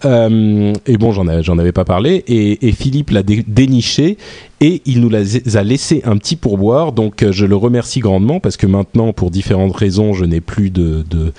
[0.05, 4.19] Et bon, j'en avais pas parlé et, Philippe l'a dé- déniché
[4.61, 6.93] et il nous a laissé un petit pourboire.
[6.93, 10.71] Donc euh, je le remercie grandement parce que maintenant, pour différentes raisons, je n'ai plus
[10.71, 11.33] de de,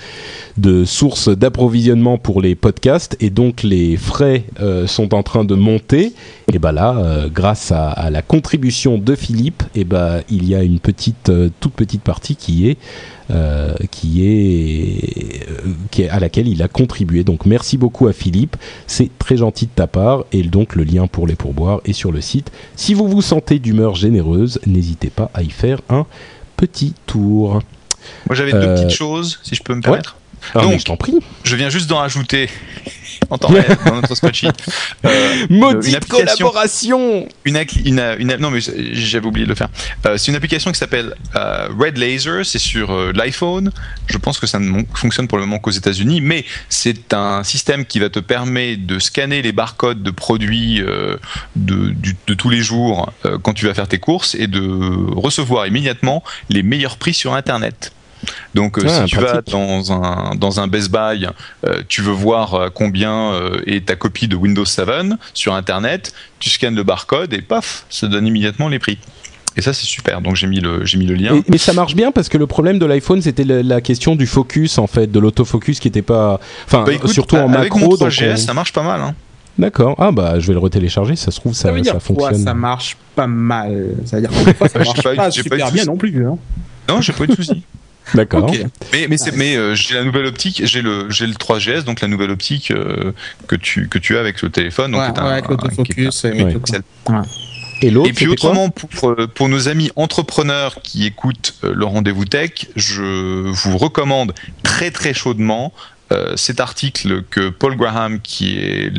[0.56, 5.54] de source d'approvisionnement pour les podcasts et donc les frais euh, sont en train de
[5.54, 6.12] monter.
[6.52, 10.54] Et ben là, euh, grâce à, à la contribution de Philippe, et ben il y
[10.54, 12.78] a une petite, euh, toute petite partie qui est
[13.30, 17.24] euh, qui est, euh, qui est à laquelle il a contribué.
[17.24, 21.06] Donc merci beaucoup à Philippe, c'est très gentil de ta part et donc le lien
[21.06, 22.50] pour les pourboires est sur le site.
[22.76, 26.06] Si vous vous sentez d'humeur généreuse, n'hésitez pas à y faire un
[26.56, 27.60] petit tour.
[28.26, 30.16] Moi, j'avais Euh, deux petites choses, si je peux me permettre.
[30.54, 31.14] Ah, Donc, je t'en prie.
[31.44, 32.48] Je viens juste d'en rajouter
[33.30, 34.50] en temps réel dans notre spreadsheet.
[35.06, 39.68] Euh, Maudite une collaboration une, ac- une, une- non mais j'avais oublié de le faire.
[40.04, 43.72] Euh, c'est une application qui s'appelle euh, Red Laser, c'est sur l'iPhone.
[44.08, 47.86] Je pense que ça ne fonctionne pour le moment qu'aux États-Unis, mais c'est un système
[47.86, 50.82] qui va te permettre de scanner les barcodes de produits
[51.56, 53.10] de, du- de tous les jours
[53.42, 54.60] quand tu vas faire tes courses et de
[55.16, 57.92] recevoir immédiatement les meilleurs prix sur Internet.
[58.54, 61.26] Donc euh, Ah, si tu vas dans un, dans un Best Buy,
[61.66, 64.88] euh, tu veux voir euh, combien euh, est ta copie de Windows 7
[65.34, 68.98] sur Internet, tu scannes le barcode et paf, ça donne immédiatement les prix.
[69.56, 71.34] Et ça c'est super, donc j'ai mis le, j'ai mis le lien.
[71.34, 74.26] Et- mais ça marche bien parce que le problème de l'iPhone c'était la question du
[74.26, 77.78] focus en fait, de l'autofocus qui était pas, enfin Bah, surtout en avec macro.
[77.80, 79.00] mon donc 3GS, on- ça marche pas mal.
[79.00, 79.14] Hein.
[79.58, 79.96] D'accord.
[79.98, 81.16] Ah bah je vais le retélécharger.
[81.16, 82.44] Ça se trouve ça, Ça veut dire ça quoi fonctionne.
[82.44, 83.94] Ça marche pas mal?
[84.06, 85.86] Ça veut dire que ça marche pas pas, j'ai pas eu super de bien soucis.
[85.86, 86.26] non plus.
[86.26, 86.38] Hein.
[86.88, 87.62] Non, j'ai pas eu de soucis.
[88.14, 88.50] D'accord.
[88.92, 92.00] Mais, mais, c'est- mais euh, j'ai la nouvelle optique, j'ai le, j'ai le 3GS, donc
[92.00, 93.12] la nouvelle optique euh,
[93.46, 94.92] que, tu, que tu as avec le téléphone.
[94.92, 96.54] Donc Ouais, un- avec l'autofocus et Ouais.
[97.82, 101.86] Et l'autre Et puis autrement, pour, euh, pour nos amis entrepreneurs qui écoutent euh, le
[101.86, 103.02] rendez-vous tech, je
[103.50, 105.72] vous recommande très très chaudement
[106.12, 108.92] euh, cet article que Paul Graham, qui est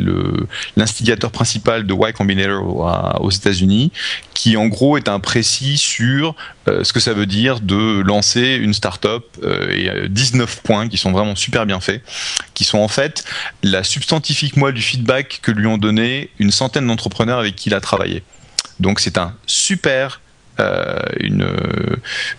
[0.78, 3.92] l'instigateur principal de Y Combinator aux États-Unis,
[4.34, 6.36] qui en gros est un précis sur
[6.68, 10.98] euh, ce que ça veut dire de lancer une startup euh, et 19 points qui
[10.98, 12.02] sont vraiment super bien faits,
[12.54, 13.26] qui sont en fait
[13.62, 17.76] la substantifique moelle du feedback que lui ont donné une centaine d'entrepreneurs avec qui il
[17.76, 18.24] a travaillé.
[18.80, 20.21] Donc c'est un super euh,
[21.20, 21.48] une,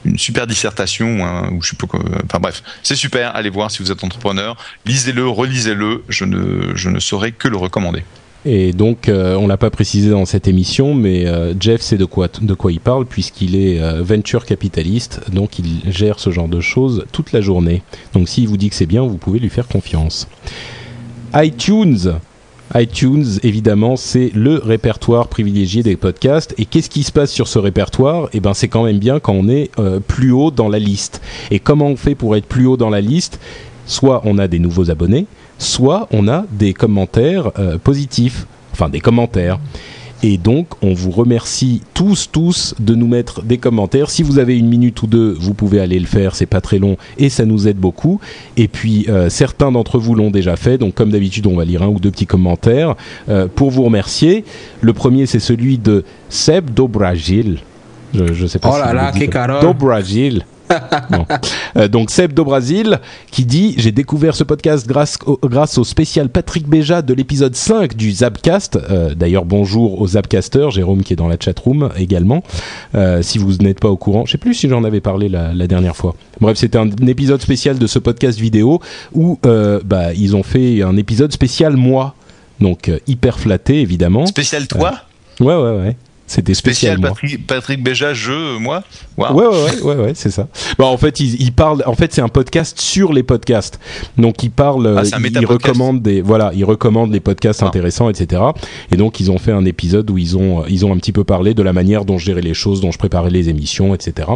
[0.04, 1.22] une super dissertation
[1.52, 1.86] ou je sais pas
[2.24, 3.34] enfin bref c'est super.
[3.34, 4.56] Allez voir si vous êtes entrepreneur.
[4.86, 6.04] Lisez-le relisez-le.
[6.08, 8.02] Je ne je ne saurais que le recommander.
[8.44, 12.04] Et donc, euh, on l'a pas précisé dans cette émission, mais euh, Jeff sait de
[12.04, 16.60] quoi, de quoi il parle, puisqu'il est venture capitaliste, donc il gère ce genre de
[16.60, 17.82] choses toute la journée.
[18.14, 20.26] Donc, s'il vous dit que c'est bien, vous pouvez lui faire confiance.
[21.34, 22.14] iTunes
[22.74, 26.54] iTunes, évidemment, c'est le répertoire privilégié des podcasts.
[26.58, 28.28] Et qu'est-ce qui se passe sur ce répertoire?
[28.32, 31.20] Eh ben, c'est quand même bien quand on est euh, plus haut dans la liste.
[31.50, 33.40] Et comment on fait pour être plus haut dans la liste?
[33.86, 35.26] Soit on a des nouveaux abonnés,
[35.58, 39.58] soit on a des commentaires euh, positifs, enfin des commentaires.
[40.24, 44.08] Et donc, on vous remercie tous, tous de nous mettre des commentaires.
[44.08, 46.78] Si vous avez une minute ou deux, vous pouvez aller le faire, c'est pas très
[46.78, 48.20] long et ça nous aide beaucoup.
[48.56, 51.82] Et puis, euh, certains d'entre vous l'ont déjà fait, donc comme d'habitude, on va lire
[51.82, 52.94] un ou deux petits commentaires
[53.28, 54.44] euh, pour vous remercier.
[54.80, 57.58] Le premier, c'est celui de Seb Dobragil.
[58.14, 60.44] Je, je sais pas oh là là, Dobragil.
[61.76, 63.00] Euh, donc Seb do Brasil
[63.30, 67.54] qui dit j'ai découvert ce podcast grâce au, grâce au spécial Patrick Béja de l'épisode
[67.54, 68.76] 5 du Zapcast.
[68.90, 72.42] Euh, d'ailleurs bonjour aux Zapcasters, Jérôme qui est dans la chatroom également.
[72.94, 75.54] Euh, si vous n'êtes pas au courant, je sais plus si j'en avais parlé la,
[75.54, 76.14] la dernière fois.
[76.40, 78.80] Bref, c'était un, épisode spécial de ce podcast vidéo
[79.14, 82.14] où bah, ils ont fait un épisode spécial moi.
[82.60, 84.26] Donc hyper flatté évidemment.
[84.26, 84.92] Spécial toi
[85.40, 85.96] Ouais ouais ouais.
[86.32, 86.98] C'était spécial.
[86.98, 88.82] Patrick, Patrick Béja, je, moi.
[89.18, 90.48] Ouais, ouais, ouais, ouais, ouais c'est ça.
[90.78, 91.82] Bon, en fait, il, il parle.
[91.84, 93.78] En fait, c'est un podcast sur les podcasts.
[94.16, 94.96] Donc, il parle.
[94.96, 96.22] Ah, il, il recommande des.
[96.22, 97.66] Voilà, il recommande les podcasts ah.
[97.66, 98.40] intéressants, etc.
[98.90, 101.22] Et donc, ils ont fait un épisode où ils ont, ils ont un petit peu
[101.22, 104.30] parlé de la manière dont je gérais les choses, dont je préparais les émissions, etc.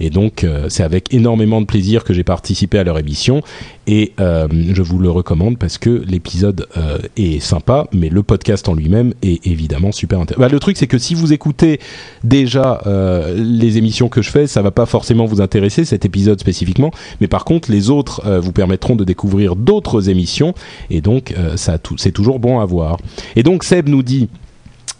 [0.00, 3.42] Et donc, euh, c'est avec énormément de plaisir que j'ai participé à leur émission.
[3.86, 8.68] Et euh, je vous le recommande parce que l'épisode euh, est sympa, mais le podcast
[8.68, 10.42] en lui-même est évidemment super intéressant.
[10.42, 11.78] Bah, le truc, c'est que si vous écoutez
[12.24, 16.40] déjà euh, les émissions que je fais, ça va pas forcément vous intéresser cet épisode
[16.40, 16.90] spécifiquement,
[17.20, 20.52] mais par contre les autres euh, vous permettront de découvrir d'autres émissions
[20.90, 22.96] et donc euh, ça c'est toujours bon à voir.
[23.36, 24.28] Et donc Seb nous dit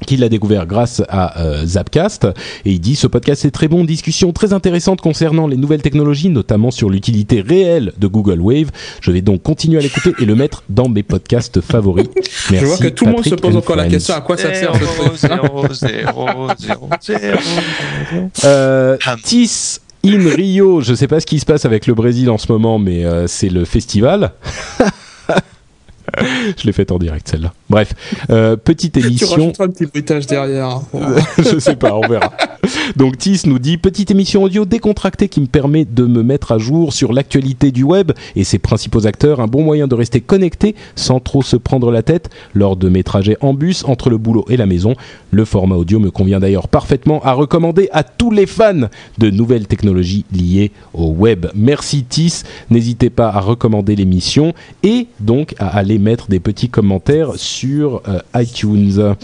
[0.07, 2.27] qu'il a découvert grâce à euh, Zapcast.
[2.65, 6.29] Et il dit ce podcast est très bon discussion très intéressante concernant les nouvelles technologies
[6.29, 8.70] notamment sur l'utilité réelle de Google Wave.
[9.01, 12.09] Je vais donc continuer à l'écouter et le mettre dans mes podcasts favoris.
[12.51, 14.55] Merci, je vois que tout le monde se pose encore la question à quoi ça
[14.55, 14.73] sert
[18.45, 20.81] euh, Tis in Rio.
[20.81, 23.27] Je sais pas ce qui se passe avec le Brésil en ce moment mais euh,
[23.27, 24.33] c'est le festival
[26.56, 27.52] je l'ai faite en direct celle-là.
[27.70, 27.94] Bref,
[28.30, 29.52] euh, petite émission.
[29.52, 30.80] Tu un petit bruitage derrière.
[31.39, 32.32] je sais pas, on verra.
[32.97, 36.59] Donc Tis nous dit petite émission audio décontractée qui me permet de me mettre à
[36.59, 40.74] jour sur l'actualité du web et ses principaux acteurs, un bon moyen de rester connecté
[40.97, 44.44] sans trop se prendre la tête lors de mes trajets en bus entre le boulot
[44.48, 44.94] et la maison.
[45.30, 49.66] Le format audio me convient d'ailleurs parfaitement à recommander à tous les fans de nouvelles
[49.66, 51.47] technologies liées au web.
[51.55, 57.33] Merci Tis, n'hésitez pas à recommander l'émission et donc à aller mettre des petits commentaires
[57.37, 59.15] sur euh, iTunes.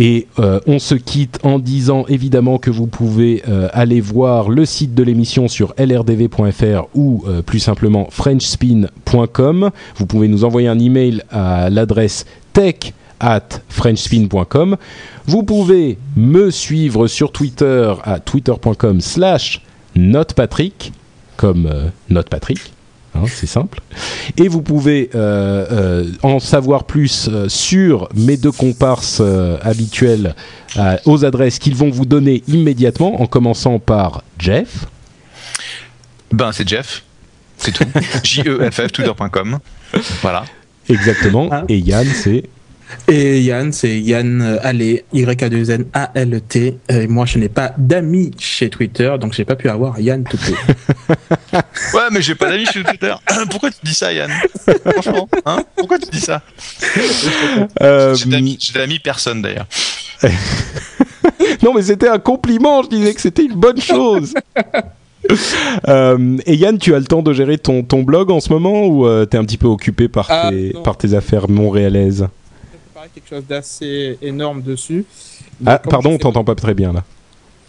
[0.00, 4.64] Et euh, on se quitte en disant évidemment que vous pouvez euh, aller voir le
[4.64, 9.70] site de l'émission sur lrdv.fr ou plus simplement frenchspin.com.
[9.96, 14.76] Vous pouvez nous envoyer un email à l'adresse tech at frenchspin.com.
[15.26, 19.62] Vous pouvez me suivre sur Twitter à twitter.com slash
[19.96, 20.92] notepatrick
[21.36, 21.68] comme
[22.08, 22.72] notepatrick
[23.14, 23.80] Hein, c'est simple.
[24.36, 29.22] Et vous pouvez euh, euh, en savoir plus euh, sur mes deux comparses
[29.62, 30.34] habituels
[31.06, 34.86] aux adresses qu'ils vont vous donner immédiatement, en commençant par Jeff.
[36.30, 37.02] Ben, c'est Jeff.
[37.56, 37.84] C'est tout.
[38.22, 39.58] J-E-F-F, twitter.com.
[40.22, 40.44] Voilà.
[40.88, 41.48] Exactement.
[41.52, 42.44] Hein Et Yann, c'est
[43.06, 46.78] et Yann, c'est Yann euh, Allé, Y-A-2-N-A-L-T.
[46.88, 50.38] Et moi, je n'ai pas d'amis chez Twitter, donc j'ai pas pu avoir Yann tout
[51.52, 53.14] ouais, mais j'ai pas d'amis chez Twitter.
[53.50, 54.30] Pourquoi tu dis ça, Yann?
[54.84, 55.64] Franchement, hein?
[55.76, 56.42] Pourquoi tu dis ça?
[57.82, 58.14] Euh...
[58.14, 58.28] J'ai
[58.74, 59.66] d'amis personne d'ailleurs.
[61.62, 62.82] non, mais c'était un compliment.
[62.82, 64.34] Je disais que c'était une bonne chose.
[65.88, 68.86] Euh, et Yann, tu as le temps de gérer ton, ton blog en ce moment
[68.86, 72.28] ou euh, tu es un petit peu occupé par, ah, tes, par tes affaires montréalaises?
[73.08, 75.04] Quelque chose d'assez énorme dessus.
[75.66, 77.04] ah, pardon, on t'entend pas très bien là.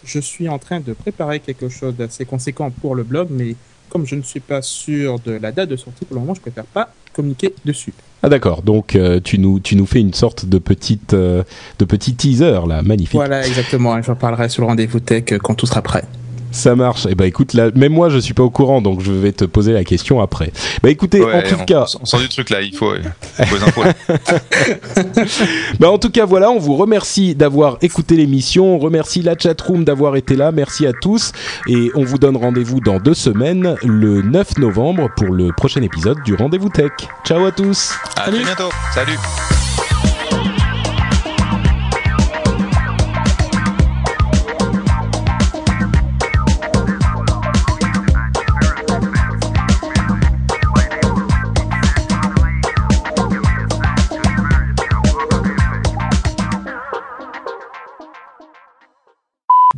[0.03, 3.55] Je suis en train de préparer quelque chose d'assez conséquent pour le blog, mais
[3.89, 6.41] comme je ne suis pas sûr de la date de sortie pour le moment, je
[6.41, 7.93] préfère pas communiquer dessus.
[8.21, 11.43] Ah d'accord, donc euh, tu nous tu nous fais une sorte de petite euh,
[11.79, 13.15] de petit teaser là, magnifique.
[13.15, 14.01] Voilà, exactement.
[14.01, 16.03] J'en parlerai sur le rendez-vous tech euh, quand tout sera prêt.
[16.51, 17.05] Ça marche.
[17.09, 19.45] Eh ben écoute, là, même moi je suis pas au courant, donc je vais te
[19.45, 20.51] poser la question après.
[20.81, 23.45] Bah écoutez, Ouais, en tout on, cas, on sort du truc là, il faut, il
[23.45, 23.83] faut les infos.
[23.83, 23.93] là.
[25.79, 29.83] bah en tout cas voilà, on vous remercie d'avoir écouté l'émission, on remercie la chatroom
[29.83, 31.31] d'avoir été là, merci à tous
[31.67, 36.17] et on vous donne rendez-vous dans deux semaines, le 9 novembre pour le prochain épisode
[36.25, 36.91] du Rendez-vous Tech.
[37.25, 37.93] Ciao à tous.
[38.15, 38.69] À très bientôt.
[38.93, 39.68] Salut.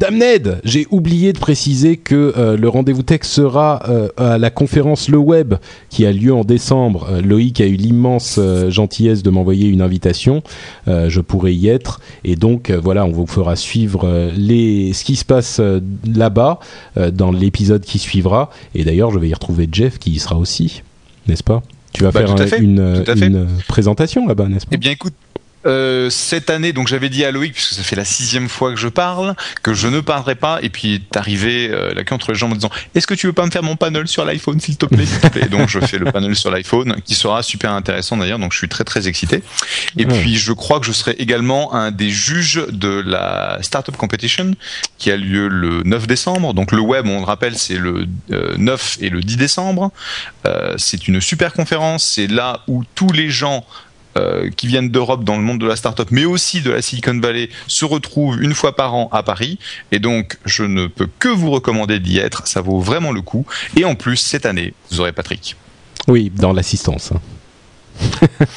[0.02, 5.10] Damned, j'ai oublié de préciser que euh, le rendez-vous tech sera euh, à la conférence
[5.10, 5.54] Le Web
[5.92, 7.08] qui a lieu en décembre.
[7.12, 10.42] Euh, Loïc a eu l'immense gentillesse de m'envoyer une invitation.
[10.88, 15.26] Je pourrai y être et donc voilà, on vous fera suivre les ce qui se
[15.26, 15.62] passe
[16.06, 16.60] là-bas
[17.14, 18.50] dans l'épisode qui suivra.
[18.74, 20.82] Et d'ailleurs, je vais y retrouver Jeff qui y sera aussi,
[21.28, 21.62] n'est-ce pas?
[21.94, 24.72] Tu vas Bah, faire une, une présentation là-bas, n'est-ce pas?
[24.74, 25.14] Eh bien, écoute.
[25.66, 28.80] Euh, cette année, donc j'avais dit à Loïc, puisque ça fait la sixième fois que
[28.80, 32.32] je parle, que je ne parlerai pas, et puis est arrivé euh, la queue entre
[32.32, 34.60] les jambes en disant Est-ce que tu veux pas me faire mon panel sur l'iPhone,
[34.60, 35.44] s'il te plaît, s'il te plaît?
[35.46, 38.58] Et donc je fais le panel sur l'iPhone, qui sera super intéressant d'ailleurs, donc je
[38.58, 39.44] suis très très excité.
[39.98, 40.20] Et Ouais.
[40.22, 44.54] puis je crois que je serai également un des juges de la Startup Competition,
[44.98, 46.54] qui a lieu le 9 décembre.
[46.54, 49.92] Donc le web, on le rappelle, c'est le euh, 9 et le 10 décembre.
[50.46, 53.66] Euh, c'est une super conférence, c'est là où tous les gens
[54.18, 57.18] euh, qui viennent d'Europe dans le monde de la startup, mais aussi de la Silicon
[57.20, 59.58] Valley, se retrouvent une fois par an à Paris.
[59.92, 62.48] Et donc, je ne peux que vous recommander d'y être.
[62.48, 63.46] Ça vaut vraiment le coup.
[63.78, 65.56] Et en plus, cette année, vous aurez Patrick.
[66.08, 67.12] Oui, dans l'assistance.
[67.14, 67.20] hein.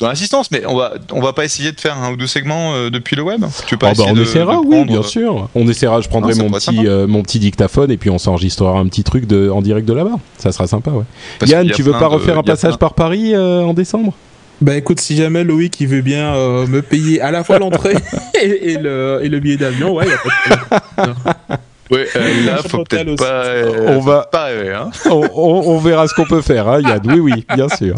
[0.00, 2.72] Dans l'assistance, mais on va, on va pas essayer de faire un ou deux segments
[2.72, 3.44] euh, depuis le web?
[3.66, 5.48] Tu pas Ah bah, on de- essaiera, de oui, bien sûr.
[5.56, 8.78] On essaiera, je prendrai Non, mon petit, euh, mon petit dictaphone et puis on s'enregistrera
[8.78, 10.20] un petit truc de, en direct de là-bas.
[10.38, 11.02] Ça sera sympa, ouais.
[11.40, 14.14] Parce Yann, tu veux pas de- refaire un passage plein- par Paris euh, en décembre?
[14.60, 17.94] Bah écoute, si jamais Loïc il veut bien euh, me payer à la fois l'entrée
[18.42, 20.76] et, et le, et le billet d'avion, ouais, y a pas
[21.06, 21.56] de problème.
[21.90, 23.44] Ouais, euh, là, faut peut-être pas.
[23.46, 24.90] euh, On va- Pas rêver, hein.
[25.10, 27.00] on, on- on verra ce qu'on peut faire, hein, Yann.
[27.06, 27.94] Oui, oui, bien sûr.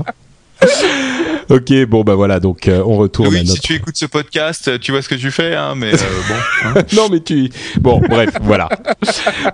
[1.49, 3.55] Ok, bon bah voilà, donc euh, on retourne à Oui, notre.
[3.55, 5.97] si tu écoutes ce podcast, tu vois ce que tu fais, hein, mais euh,
[6.28, 6.35] bon.
[6.78, 6.82] hein.
[6.97, 7.51] non mais tu.
[7.81, 8.69] Bon, bref, voilà.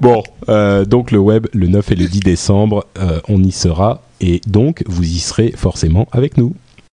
[0.03, 4.03] Bon, euh, donc le web, le 9 et le 10 décembre, euh, on y sera
[4.21, 6.55] et donc vous y serez forcément avec nous.